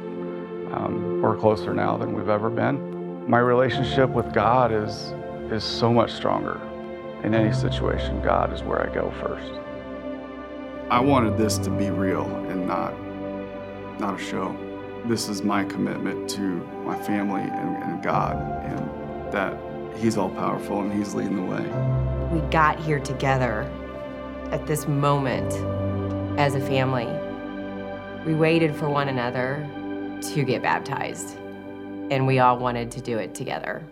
Um, 0.73 1.21
we're 1.21 1.37
closer 1.37 1.73
now 1.73 1.95
than 1.95 2.11
we've 2.11 2.27
ever 2.27 2.49
been. 2.49 3.25
My 3.25 3.39
relationship 3.39 4.09
with 4.09 4.33
God 4.33 4.73
is, 4.73 5.13
is 5.49 5.63
so 5.63 5.93
much 5.93 6.11
stronger. 6.11 6.59
In 7.23 7.33
any 7.33 7.53
situation, 7.53 8.21
God 8.21 8.51
is 8.51 8.63
where 8.63 8.85
I 8.85 8.93
go 8.93 9.11
first. 9.21 9.49
I 10.89 10.99
wanted 10.99 11.37
this 11.37 11.57
to 11.59 11.69
be 11.69 11.89
real 11.89 12.25
and 12.49 12.67
not, 12.67 12.93
not 13.97 14.19
a 14.19 14.21
show. 14.21 14.53
This 15.05 15.29
is 15.29 15.41
my 15.41 15.63
commitment 15.63 16.29
to 16.31 16.41
my 16.83 17.01
family 17.01 17.43
and, 17.43 17.77
and 17.81 18.03
God, 18.03 18.35
and 18.65 19.31
that 19.31 19.57
He's 19.97 20.17
all 20.17 20.31
powerful 20.31 20.81
and 20.81 20.91
He's 20.91 21.13
leading 21.13 21.37
the 21.37 21.43
way. 21.43 21.63
We 22.37 22.45
got 22.49 22.77
here 22.77 22.99
together 22.99 23.71
at 24.53 24.67
this 24.67 24.87
moment 24.87 25.51
as 26.39 26.53
a 26.53 26.59
family. 26.59 27.07
We 28.23 28.35
waited 28.35 28.75
for 28.75 28.87
one 28.87 29.09
another 29.09 29.67
to 30.21 30.43
get 30.43 30.61
baptized, 30.61 31.35
and 32.11 32.27
we 32.27 32.37
all 32.37 32.59
wanted 32.59 32.91
to 32.91 33.01
do 33.01 33.17
it 33.17 33.33
together. 33.33 33.83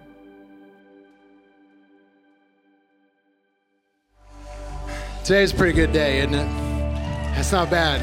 Today's 5.23 5.51
a 5.51 5.55
pretty 5.55 5.73
good 5.73 5.91
day, 5.91 6.19
isn't 6.19 6.35
it? 6.35 6.47
That's 7.33 7.51
not 7.51 7.71
bad. 7.71 7.99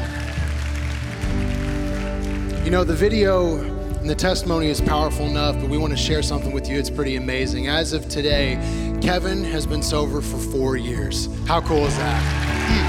You 2.65 2.71
know, 2.71 2.83
the 2.83 2.93
video 2.93 3.55
and 3.55 4.09
the 4.09 4.15
testimony 4.15 4.67
is 4.67 4.81
powerful 4.81 5.25
enough, 5.27 5.55
but 5.61 5.69
we 5.69 5.77
want 5.77 5.91
to 5.91 5.97
share 5.97 6.21
something 6.21 6.51
with 6.51 6.67
you. 6.69 6.77
It's 6.77 6.89
pretty 6.89 7.15
amazing. 7.15 7.69
As 7.69 7.93
of 7.93 8.09
today, 8.09 8.55
Kevin 9.01 9.43
has 9.45 9.65
been 9.65 9.81
sober 9.81 10.21
for 10.21 10.37
four 10.37 10.75
years. 10.75 11.29
How 11.47 11.61
cool 11.61 11.85
is 11.85 11.97
that? 11.97 12.21
Hmm. 12.67 12.88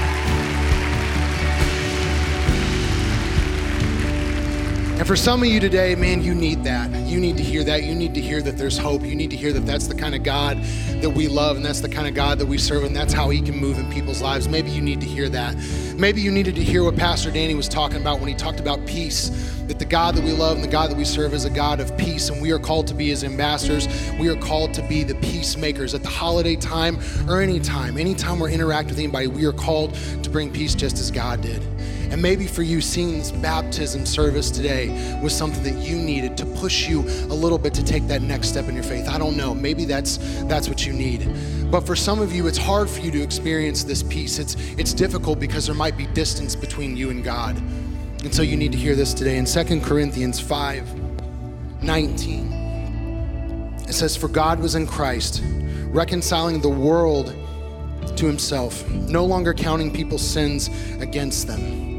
And 5.01 5.07
for 5.07 5.15
some 5.15 5.41
of 5.41 5.49
you 5.49 5.59
today, 5.59 5.95
man, 5.95 6.21
you 6.21 6.35
need 6.35 6.63
that. 6.63 6.91
You 7.07 7.19
need 7.19 7.35
to 7.37 7.43
hear 7.43 7.63
that. 7.63 7.81
You 7.81 7.95
need 7.95 8.13
to 8.13 8.21
hear 8.21 8.39
that 8.43 8.55
there's 8.55 8.77
hope. 8.77 9.01
You 9.01 9.15
need 9.15 9.31
to 9.31 9.35
hear 9.35 9.51
that 9.51 9.65
that's 9.65 9.87
the 9.87 9.95
kind 9.95 10.13
of 10.13 10.21
God 10.21 10.61
that 11.01 11.09
we 11.09 11.27
love 11.27 11.55
and 11.55 11.65
that's 11.65 11.81
the 11.81 11.89
kind 11.89 12.07
of 12.07 12.13
God 12.13 12.37
that 12.37 12.45
we 12.45 12.59
serve 12.59 12.83
and 12.83 12.95
that's 12.95 13.11
how 13.11 13.31
He 13.31 13.41
can 13.41 13.57
move 13.57 13.79
in 13.79 13.91
people's 13.91 14.21
lives. 14.21 14.47
Maybe 14.47 14.69
you 14.69 14.79
need 14.79 15.01
to 15.01 15.07
hear 15.07 15.27
that. 15.29 15.55
Maybe 15.97 16.21
you 16.21 16.29
needed 16.29 16.53
to 16.53 16.63
hear 16.63 16.83
what 16.83 16.97
Pastor 16.97 17.31
Danny 17.31 17.55
was 17.55 17.67
talking 17.67 17.99
about 17.99 18.19
when 18.19 18.29
he 18.29 18.35
talked 18.35 18.59
about 18.59 18.85
peace. 18.85 19.29
That 19.65 19.79
the 19.79 19.85
God 19.85 20.13
that 20.13 20.23
we 20.23 20.33
love 20.33 20.57
and 20.57 20.63
the 20.63 20.71
God 20.71 20.91
that 20.91 20.97
we 20.97 21.05
serve 21.05 21.33
is 21.33 21.45
a 21.45 21.49
God 21.49 21.79
of 21.79 21.97
peace, 21.97 22.29
and 22.29 22.39
we 22.39 22.51
are 22.51 22.59
called 22.59 22.85
to 22.85 22.93
be 22.93 23.09
His 23.09 23.23
ambassadors. 23.23 23.87
We 24.19 24.29
are 24.29 24.35
called 24.35 24.71
to 24.75 24.83
be 24.83 25.03
the 25.03 25.15
peacemakers 25.15 25.95
at 25.95 26.03
the 26.03 26.09
holiday 26.09 26.55
time 26.55 26.99
or 27.27 27.41
any 27.41 27.59
time. 27.59 27.97
Anytime 27.97 28.37
we're 28.37 28.51
interacting 28.51 28.89
with 28.89 28.99
anybody, 28.99 29.25
we 29.25 29.45
are 29.45 29.51
called 29.51 29.95
to 29.95 30.29
bring 30.29 30.53
peace 30.53 30.75
just 30.75 30.99
as 30.99 31.09
God 31.09 31.41
did. 31.41 31.65
And 32.11 32.21
maybe 32.21 32.45
for 32.45 32.61
you, 32.61 32.81
seeing 32.81 33.17
this 33.17 33.31
baptism 33.31 34.05
service 34.05 34.51
today 34.51 35.19
was 35.23 35.33
something 35.35 35.63
that 35.63 35.81
you 35.81 35.95
needed 35.95 36.35
to 36.37 36.45
push 36.45 36.87
you 36.87 36.99
a 37.01 37.33
little 37.33 37.57
bit 37.57 37.73
to 37.75 37.83
take 37.83 38.05
that 38.07 38.21
next 38.21 38.49
step 38.49 38.67
in 38.67 38.75
your 38.75 38.83
faith. 38.83 39.07
I 39.07 39.17
don't 39.17 39.37
know. 39.37 39.55
Maybe 39.55 39.85
that's 39.85 40.17
that's 40.43 40.67
what 40.67 40.85
you 40.85 40.91
need. 40.91 41.27
But 41.71 41.87
for 41.87 41.95
some 41.95 42.19
of 42.19 42.33
you, 42.33 42.47
it's 42.47 42.57
hard 42.57 42.89
for 42.89 42.99
you 42.99 43.11
to 43.11 43.21
experience 43.21 43.85
this 43.85 44.03
peace. 44.03 44.39
It's 44.39 44.55
it's 44.77 44.93
difficult 44.93 45.39
because 45.39 45.65
there 45.65 45.75
might 45.75 45.95
be 45.95 46.05
distance 46.07 46.53
between 46.53 46.97
you 46.97 47.11
and 47.11 47.23
God. 47.23 47.55
And 48.23 48.35
so 48.35 48.41
you 48.41 48.57
need 48.57 48.73
to 48.73 48.77
hear 48.77 48.95
this 48.95 49.13
today. 49.13 49.37
In 49.37 49.45
2 49.45 49.79
Corinthians 49.81 50.39
5 50.39 51.81
19, 51.81 52.61
it 53.87 53.93
says, 53.93 54.15
For 54.15 54.27
God 54.27 54.59
was 54.59 54.75
in 54.75 54.85
Christ, 54.85 55.41
reconciling 55.87 56.61
the 56.61 56.69
world 56.69 57.35
to 58.15 58.25
himself, 58.25 58.87
no 58.89 59.25
longer 59.25 59.53
counting 59.53 59.91
people's 59.91 60.25
sins 60.25 60.69
against 60.99 61.47
them. 61.47 61.90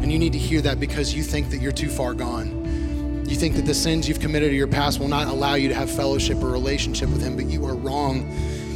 And 0.00 0.12
you 0.12 0.18
need 0.18 0.32
to 0.32 0.38
hear 0.38 0.60
that 0.62 0.80
because 0.80 1.14
you 1.14 1.22
think 1.22 1.50
that 1.50 1.58
you're 1.58 1.72
too 1.72 1.88
far 1.88 2.14
gone. 2.14 3.24
You 3.28 3.36
think 3.36 3.56
that 3.56 3.66
the 3.66 3.74
sins 3.74 4.08
you've 4.08 4.20
committed 4.20 4.50
in 4.50 4.54
your 4.54 4.68
past 4.68 5.00
will 5.00 5.08
not 5.08 5.28
allow 5.28 5.54
you 5.54 5.68
to 5.68 5.74
have 5.74 5.90
fellowship 5.90 6.42
or 6.42 6.48
relationship 6.48 7.10
with 7.10 7.22
Him, 7.22 7.36
but 7.36 7.44
you 7.44 7.66
are 7.66 7.74
wrong. 7.74 8.26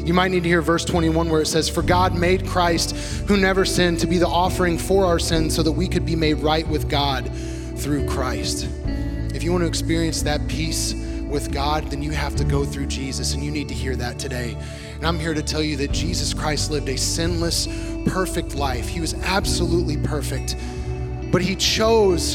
You 0.05 0.12
might 0.12 0.31
need 0.31 0.43
to 0.43 0.49
hear 0.49 0.61
verse 0.61 0.85
21 0.85 1.31
where 1.31 1.41
it 1.41 1.47
says, 1.47 1.68
For 1.68 1.81
God 1.81 2.14
made 2.14 2.47
Christ, 2.47 2.95
who 3.29 3.37
never 3.37 3.64
sinned, 3.64 4.01
to 4.01 4.07
be 4.07 4.18
the 4.18 4.27
offering 4.27 4.77
for 4.77 5.07
our 5.07 5.18
sins 5.18 5.55
so 5.55 5.62
that 5.62 5.73
we 5.73 5.89
could 5.89 6.05
be 6.05 6.16
made 6.16 6.35
right 6.35 6.66
with 6.66 6.89
God 6.91 7.31
through 7.77 8.07
Christ. 8.09 8.68
If 9.33 9.43
you 9.43 9.53
want 9.53 9.62
to 9.62 9.68
experience 9.68 10.23
that 10.23 10.47
peace 10.49 10.93
with 11.33 11.51
God, 11.51 11.85
then 11.91 12.03
you 12.03 12.11
have 12.11 12.37
to 12.37 12.45
go 12.45 12.64
through 12.64 12.87
Jesus, 12.87 13.33
and 13.33 13.43
you 13.43 13.51
need 13.51 13.68
to 13.68 13.75
hear 13.75 13.97
that 13.97 14.18
today. 14.18 14.57
And 14.97 15.07
I'm 15.07 15.18
here 15.18 15.35
to 15.35 15.43
tell 15.43 15.62
you 15.62 15.77
that 15.79 15.93
Jesus 15.93 16.35
Christ 16.35 16.70
lived 16.70 16.89
a 16.89 16.99
sinless, 16.99 17.66
perfect 18.07 18.55
life. 18.55 18.87
He 18.87 19.01
was 19.01 19.14
absolutely 19.14 19.97
perfect. 19.97 20.57
But 21.33 21.41
he 21.41 21.57
chose 21.57 22.35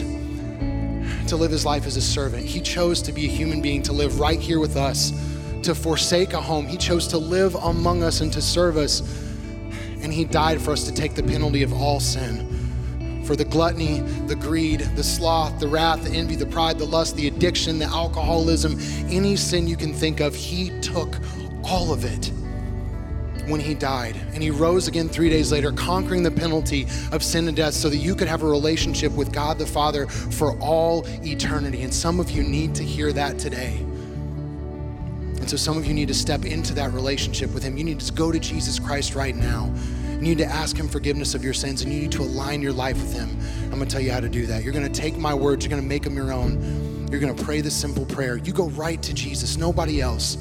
to 1.28 1.36
live 1.36 1.52
his 1.52 1.66
life 1.66 1.86
as 1.86 1.98
a 1.98 2.02
servant. 2.02 2.44
He 2.44 2.60
chose 2.60 3.02
to 3.04 3.12
be 3.12 3.26
a 3.26 3.30
human 3.30 3.62
being, 3.62 3.84
to 3.84 3.94
live 3.94 4.20
right 4.20 4.40
here 4.40 4.60
with 4.60 4.76
us, 4.76 5.12
to 5.62 5.76
forsake 5.76 6.34
a 6.34 6.42
home. 6.42 6.66
He 6.66 6.78
chose 6.78 7.08
to 7.10 7.18
live 7.20 7.54
among 7.56 8.02
us 8.02 8.22
and 8.22 8.34
to 8.34 8.42
serve 8.42 8.76
us. 8.76 9.02
And 10.02 10.12
he 10.12 10.26
died 10.26 10.60
for 10.60 10.72
us 10.72 10.84
to 10.86 10.94
take 10.94 11.14
the 11.14 11.22
penalty 11.22 11.62
of 11.62 11.74
all 11.74 12.00
sin. 12.00 13.24
For 13.24 13.36
the 13.36 13.46
gluttony, 13.46 14.00
the 14.26 14.36
greed, 14.36 14.80
the 14.96 15.04
sloth, 15.04 15.60
the 15.60 15.68
wrath, 15.68 16.04
the 16.04 16.12
envy, 16.12 16.36
the 16.36 16.46
pride, 16.48 16.80
the 16.80 16.86
lust, 16.86 17.16
the 17.18 17.28
addiction, 17.28 17.78
the 17.78 17.86
alcoholism, 17.86 18.80
any 19.12 19.36
sin 19.36 19.68
you 19.68 19.78
can 19.78 19.94
think 19.94 20.22
of, 20.22 20.34
he 20.34 20.72
took 20.80 21.18
all 21.64 21.94
of 21.94 22.04
it 22.04 22.32
when 23.48 23.60
he 23.60 23.74
died. 23.74 24.16
And 24.34 24.44
he 24.44 24.52
rose 24.52 24.88
again 24.88 25.10
three 25.10 25.30
days 25.30 25.52
later, 25.52 25.72
conquering 25.72 26.24
the 26.24 26.32
penalty 26.32 26.88
of 27.12 27.24
sin 27.24 27.48
and 27.48 27.56
death 27.56 27.74
so 27.74 27.90
that 27.90 27.98
you 27.98 28.16
could 28.16 28.28
have 28.28 28.44
a 28.44 28.48
relationship 28.48 29.12
with 29.14 29.32
God 29.32 29.58
the 29.58 29.66
Father 29.66 30.08
for 30.08 30.58
all 30.60 31.06
eternity. 31.26 31.84
And 31.84 31.94
some 31.94 32.20
of 32.20 32.32
you 32.32 32.44
need 32.44 32.76
to 32.76 32.84
hear 32.84 33.12
that 33.14 33.40
today. 33.40 33.78
And 35.38 35.50
so 35.50 35.56
some 35.56 35.78
of 35.78 35.86
you 35.86 35.94
need 35.94 36.10
to 36.10 36.14
step 36.14 36.46
into 36.46 36.74
that 36.76 36.92
relationship 36.92 37.54
with 37.54 37.64
him. 37.64 37.78
You 37.78 37.84
need 37.84 38.00
to 38.00 38.14
go 38.14 38.32
to 38.32 38.40
Jesus 38.40 38.80
Christ 38.80 39.16
right 39.16 39.36
now. 39.36 39.74
You 40.12 40.24
need 40.24 40.40
to 40.40 40.46
ask 40.46 40.76
him 40.76 40.88
forgiveness 40.88 41.36
of 41.36 41.44
your 41.44 41.54
sins 41.54 41.84
and 41.84 41.94
you 41.94 42.02
need 42.02 42.12
to 42.14 42.24
align 42.24 42.62
your 42.62 42.74
life 42.74 42.98
with 42.98 43.14
him. 43.14 43.38
I'm 43.66 43.78
going 43.78 43.86
to 43.88 43.90
tell 43.90 44.02
you 44.02 44.12
how 44.12 44.20
to 44.20 44.30
do 44.30 44.48
that. 44.48 44.64
You're 44.64 44.74
going 44.74 44.92
to 44.92 45.02
take 45.02 45.16
my 45.16 45.34
words, 45.34 45.64
you're 45.64 45.70
going 45.70 45.82
to 45.82 45.88
make 45.88 46.04
them 46.04 46.16
your 46.16 46.34
own. 46.34 47.08
You're 47.10 47.22
going 47.22 47.34
to 47.34 47.44
pray 47.44 47.62
this 47.62 47.76
simple 47.76 48.06
prayer. 48.06 48.36
You 48.38 48.52
go 48.52 48.68
right 48.70 49.02
to 49.04 49.14
Jesus, 49.14 49.56
nobody 49.56 50.02
else. 50.02 50.36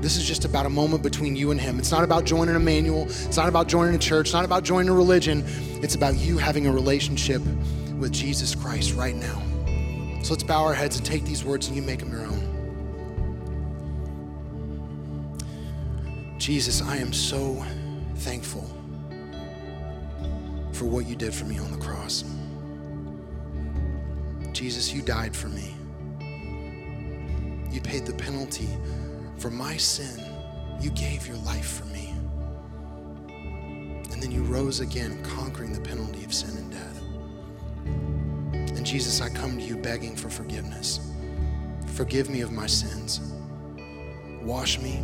This 0.00 0.16
is 0.16 0.24
just 0.26 0.44
about 0.44 0.66
a 0.66 0.70
moment 0.70 1.02
between 1.02 1.34
you 1.36 1.50
and 1.50 1.60
Him. 1.60 1.78
It's 1.78 1.90
not 1.90 2.04
about 2.04 2.24
joining 2.24 2.54
Emmanuel, 2.54 3.04
it's 3.04 3.36
not 3.36 3.48
about 3.48 3.66
joining 3.66 3.94
a 3.94 3.98
church, 3.98 4.26
it's 4.26 4.34
not 4.34 4.44
about 4.44 4.62
joining 4.62 4.88
a 4.88 4.94
religion. 4.94 5.42
It's 5.82 5.94
about 5.94 6.16
you 6.16 6.38
having 6.38 6.66
a 6.66 6.72
relationship 6.72 7.42
with 7.98 8.12
Jesus 8.12 8.54
Christ 8.54 8.94
right 8.94 9.14
now. 9.14 9.42
So 10.22 10.34
let's 10.34 10.42
bow 10.42 10.64
our 10.64 10.74
heads 10.74 10.96
and 10.96 11.06
take 11.06 11.24
these 11.24 11.44
words 11.44 11.68
and 11.68 11.76
you 11.76 11.82
make 11.82 12.00
them 12.00 12.10
your 12.10 12.26
own. 12.26 12.46
Jesus, 16.38 16.82
I 16.82 16.96
am 16.96 17.12
so 17.12 17.64
thankful 18.16 18.62
for 20.72 20.84
what 20.84 21.06
you 21.06 21.16
did 21.16 21.34
for 21.34 21.44
me 21.44 21.58
on 21.58 21.70
the 21.70 21.78
cross. 21.78 22.24
Jesus, 24.52 24.92
you 24.92 25.02
died 25.02 25.34
for 25.34 25.48
me. 25.48 25.74
You 27.70 27.80
paid 27.80 28.06
the 28.06 28.14
penalty 28.14 28.68
for 29.38 29.50
my 29.50 29.76
sin, 29.76 30.20
you 30.80 30.90
gave 30.90 31.26
your 31.26 31.36
life 31.38 31.80
for 31.80 31.84
me. 31.86 32.14
And 34.12 34.22
then 34.22 34.30
you 34.30 34.42
rose 34.42 34.80
again, 34.80 35.22
conquering 35.22 35.72
the 35.72 35.80
penalty 35.80 36.24
of 36.24 36.32
sin 36.32 36.56
and 36.56 36.72
death. 36.72 37.02
And 38.76 38.86
Jesus, 38.86 39.20
I 39.20 39.28
come 39.28 39.58
to 39.58 39.62
you 39.64 39.76
begging 39.76 40.16
for 40.16 40.30
forgiveness. 40.30 41.00
Forgive 41.94 42.30
me 42.30 42.40
of 42.40 42.52
my 42.52 42.66
sins. 42.66 43.20
Wash 44.42 44.78
me, 44.78 45.02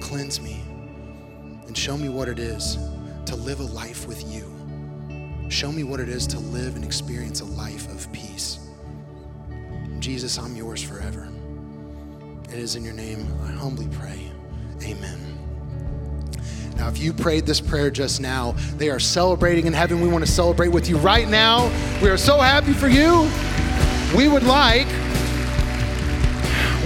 cleanse 0.00 0.40
me, 0.40 0.62
and 1.66 1.76
show 1.76 1.96
me 1.96 2.08
what 2.08 2.28
it 2.28 2.38
is 2.38 2.76
to 3.26 3.36
live 3.36 3.60
a 3.60 3.64
life 3.64 4.06
with 4.06 4.30
you. 4.32 4.54
Show 5.48 5.72
me 5.72 5.82
what 5.82 6.00
it 6.00 6.08
is 6.08 6.26
to 6.28 6.38
live 6.38 6.76
and 6.76 6.84
experience 6.84 7.40
a 7.40 7.44
life 7.44 7.88
of 7.88 8.10
peace. 8.12 8.58
Jesus, 9.98 10.38
I'm 10.38 10.54
yours 10.54 10.82
forever. 10.82 11.28
It 12.50 12.58
is 12.58 12.76
in 12.76 12.84
your 12.84 12.94
name 12.94 13.26
I 13.44 13.52
humbly 13.52 13.88
pray. 13.92 14.30
Amen. 14.82 15.18
Now, 16.76 16.88
if 16.88 16.98
you 16.98 17.12
prayed 17.12 17.44
this 17.44 17.60
prayer 17.60 17.90
just 17.90 18.20
now, 18.20 18.52
they 18.76 18.88
are 18.88 19.00
celebrating 19.00 19.66
in 19.66 19.72
heaven. 19.72 20.00
We 20.00 20.08
want 20.08 20.24
to 20.24 20.30
celebrate 20.30 20.68
with 20.68 20.88
you 20.88 20.96
right 20.98 21.28
now. 21.28 21.66
We 22.00 22.08
are 22.08 22.16
so 22.16 22.38
happy 22.38 22.72
for 22.72 22.88
you. 22.88 23.28
We 24.16 24.28
would 24.28 24.44
like 24.44 24.88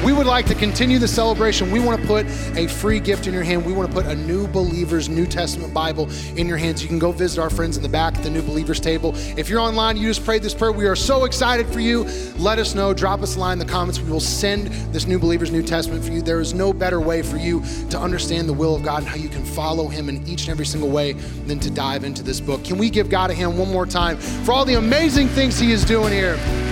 we 0.04 0.12
would 0.12 0.26
like 0.26 0.46
to 0.46 0.54
continue 0.54 0.98
the 0.98 1.06
celebration. 1.06 1.70
We 1.70 1.78
want 1.78 2.00
to 2.00 2.06
put 2.06 2.26
a 2.56 2.66
free 2.66 2.98
gift 2.98 3.28
in 3.28 3.34
your 3.34 3.44
hand. 3.44 3.64
We 3.64 3.72
want 3.72 3.88
to 3.88 3.94
put 3.94 4.06
a 4.06 4.16
New 4.16 4.48
Believers 4.48 5.08
New 5.08 5.26
Testament 5.26 5.72
Bible 5.72 6.08
in 6.36 6.48
your 6.48 6.56
hands. 6.56 6.82
You 6.82 6.88
can 6.88 6.98
go 6.98 7.12
visit 7.12 7.40
our 7.40 7.50
friends 7.50 7.76
in 7.76 7.84
the 7.84 7.88
back 7.88 8.16
at 8.16 8.22
the 8.24 8.30
New 8.30 8.42
Believers 8.42 8.80
table. 8.80 9.12
If 9.36 9.48
you're 9.48 9.60
online, 9.60 9.96
you 9.96 10.08
just 10.08 10.24
prayed 10.24 10.42
this 10.42 10.54
prayer. 10.54 10.72
We 10.72 10.86
are 10.86 10.96
so 10.96 11.24
excited 11.24 11.68
for 11.68 11.78
you. 11.78 12.04
Let 12.36 12.58
us 12.58 12.74
know. 12.74 12.92
Drop 12.92 13.22
us 13.22 13.36
a 13.36 13.38
line 13.38 13.54
in 13.54 13.58
the 13.60 13.72
comments. 13.72 14.00
We 14.00 14.10
will 14.10 14.18
send 14.18 14.68
this 14.92 15.06
New 15.06 15.20
Believers 15.20 15.52
New 15.52 15.62
Testament 15.62 16.04
for 16.04 16.10
you. 16.10 16.20
There 16.20 16.40
is 16.40 16.52
no 16.52 16.72
better 16.72 17.00
way 17.00 17.22
for 17.22 17.36
you 17.36 17.62
to 17.90 17.98
understand 17.98 18.48
the 18.48 18.54
will 18.54 18.74
of 18.74 18.82
God 18.82 19.02
and 19.02 19.06
how 19.06 19.16
you 19.16 19.28
can 19.28 19.44
follow 19.44 19.86
Him 19.86 20.08
in 20.08 20.26
each 20.26 20.42
and 20.42 20.50
every 20.50 20.66
single 20.66 20.90
way 20.90 21.12
than 21.46 21.60
to 21.60 21.70
dive 21.70 22.02
into 22.02 22.24
this 22.24 22.40
book. 22.40 22.64
Can 22.64 22.76
we 22.76 22.90
give 22.90 23.08
God 23.08 23.30
a 23.30 23.34
hand 23.34 23.56
one 23.56 23.70
more 23.70 23.86
time 23.86 24.16
for 24.16 24.52
all 24.52 24.64
the 24.64 24.74
amazing 24.74 25.28
things 25.28 25.60
He 25.60 25.70
is 25.70 25.84
doing 25.84 26.12
here? 26.12 26.71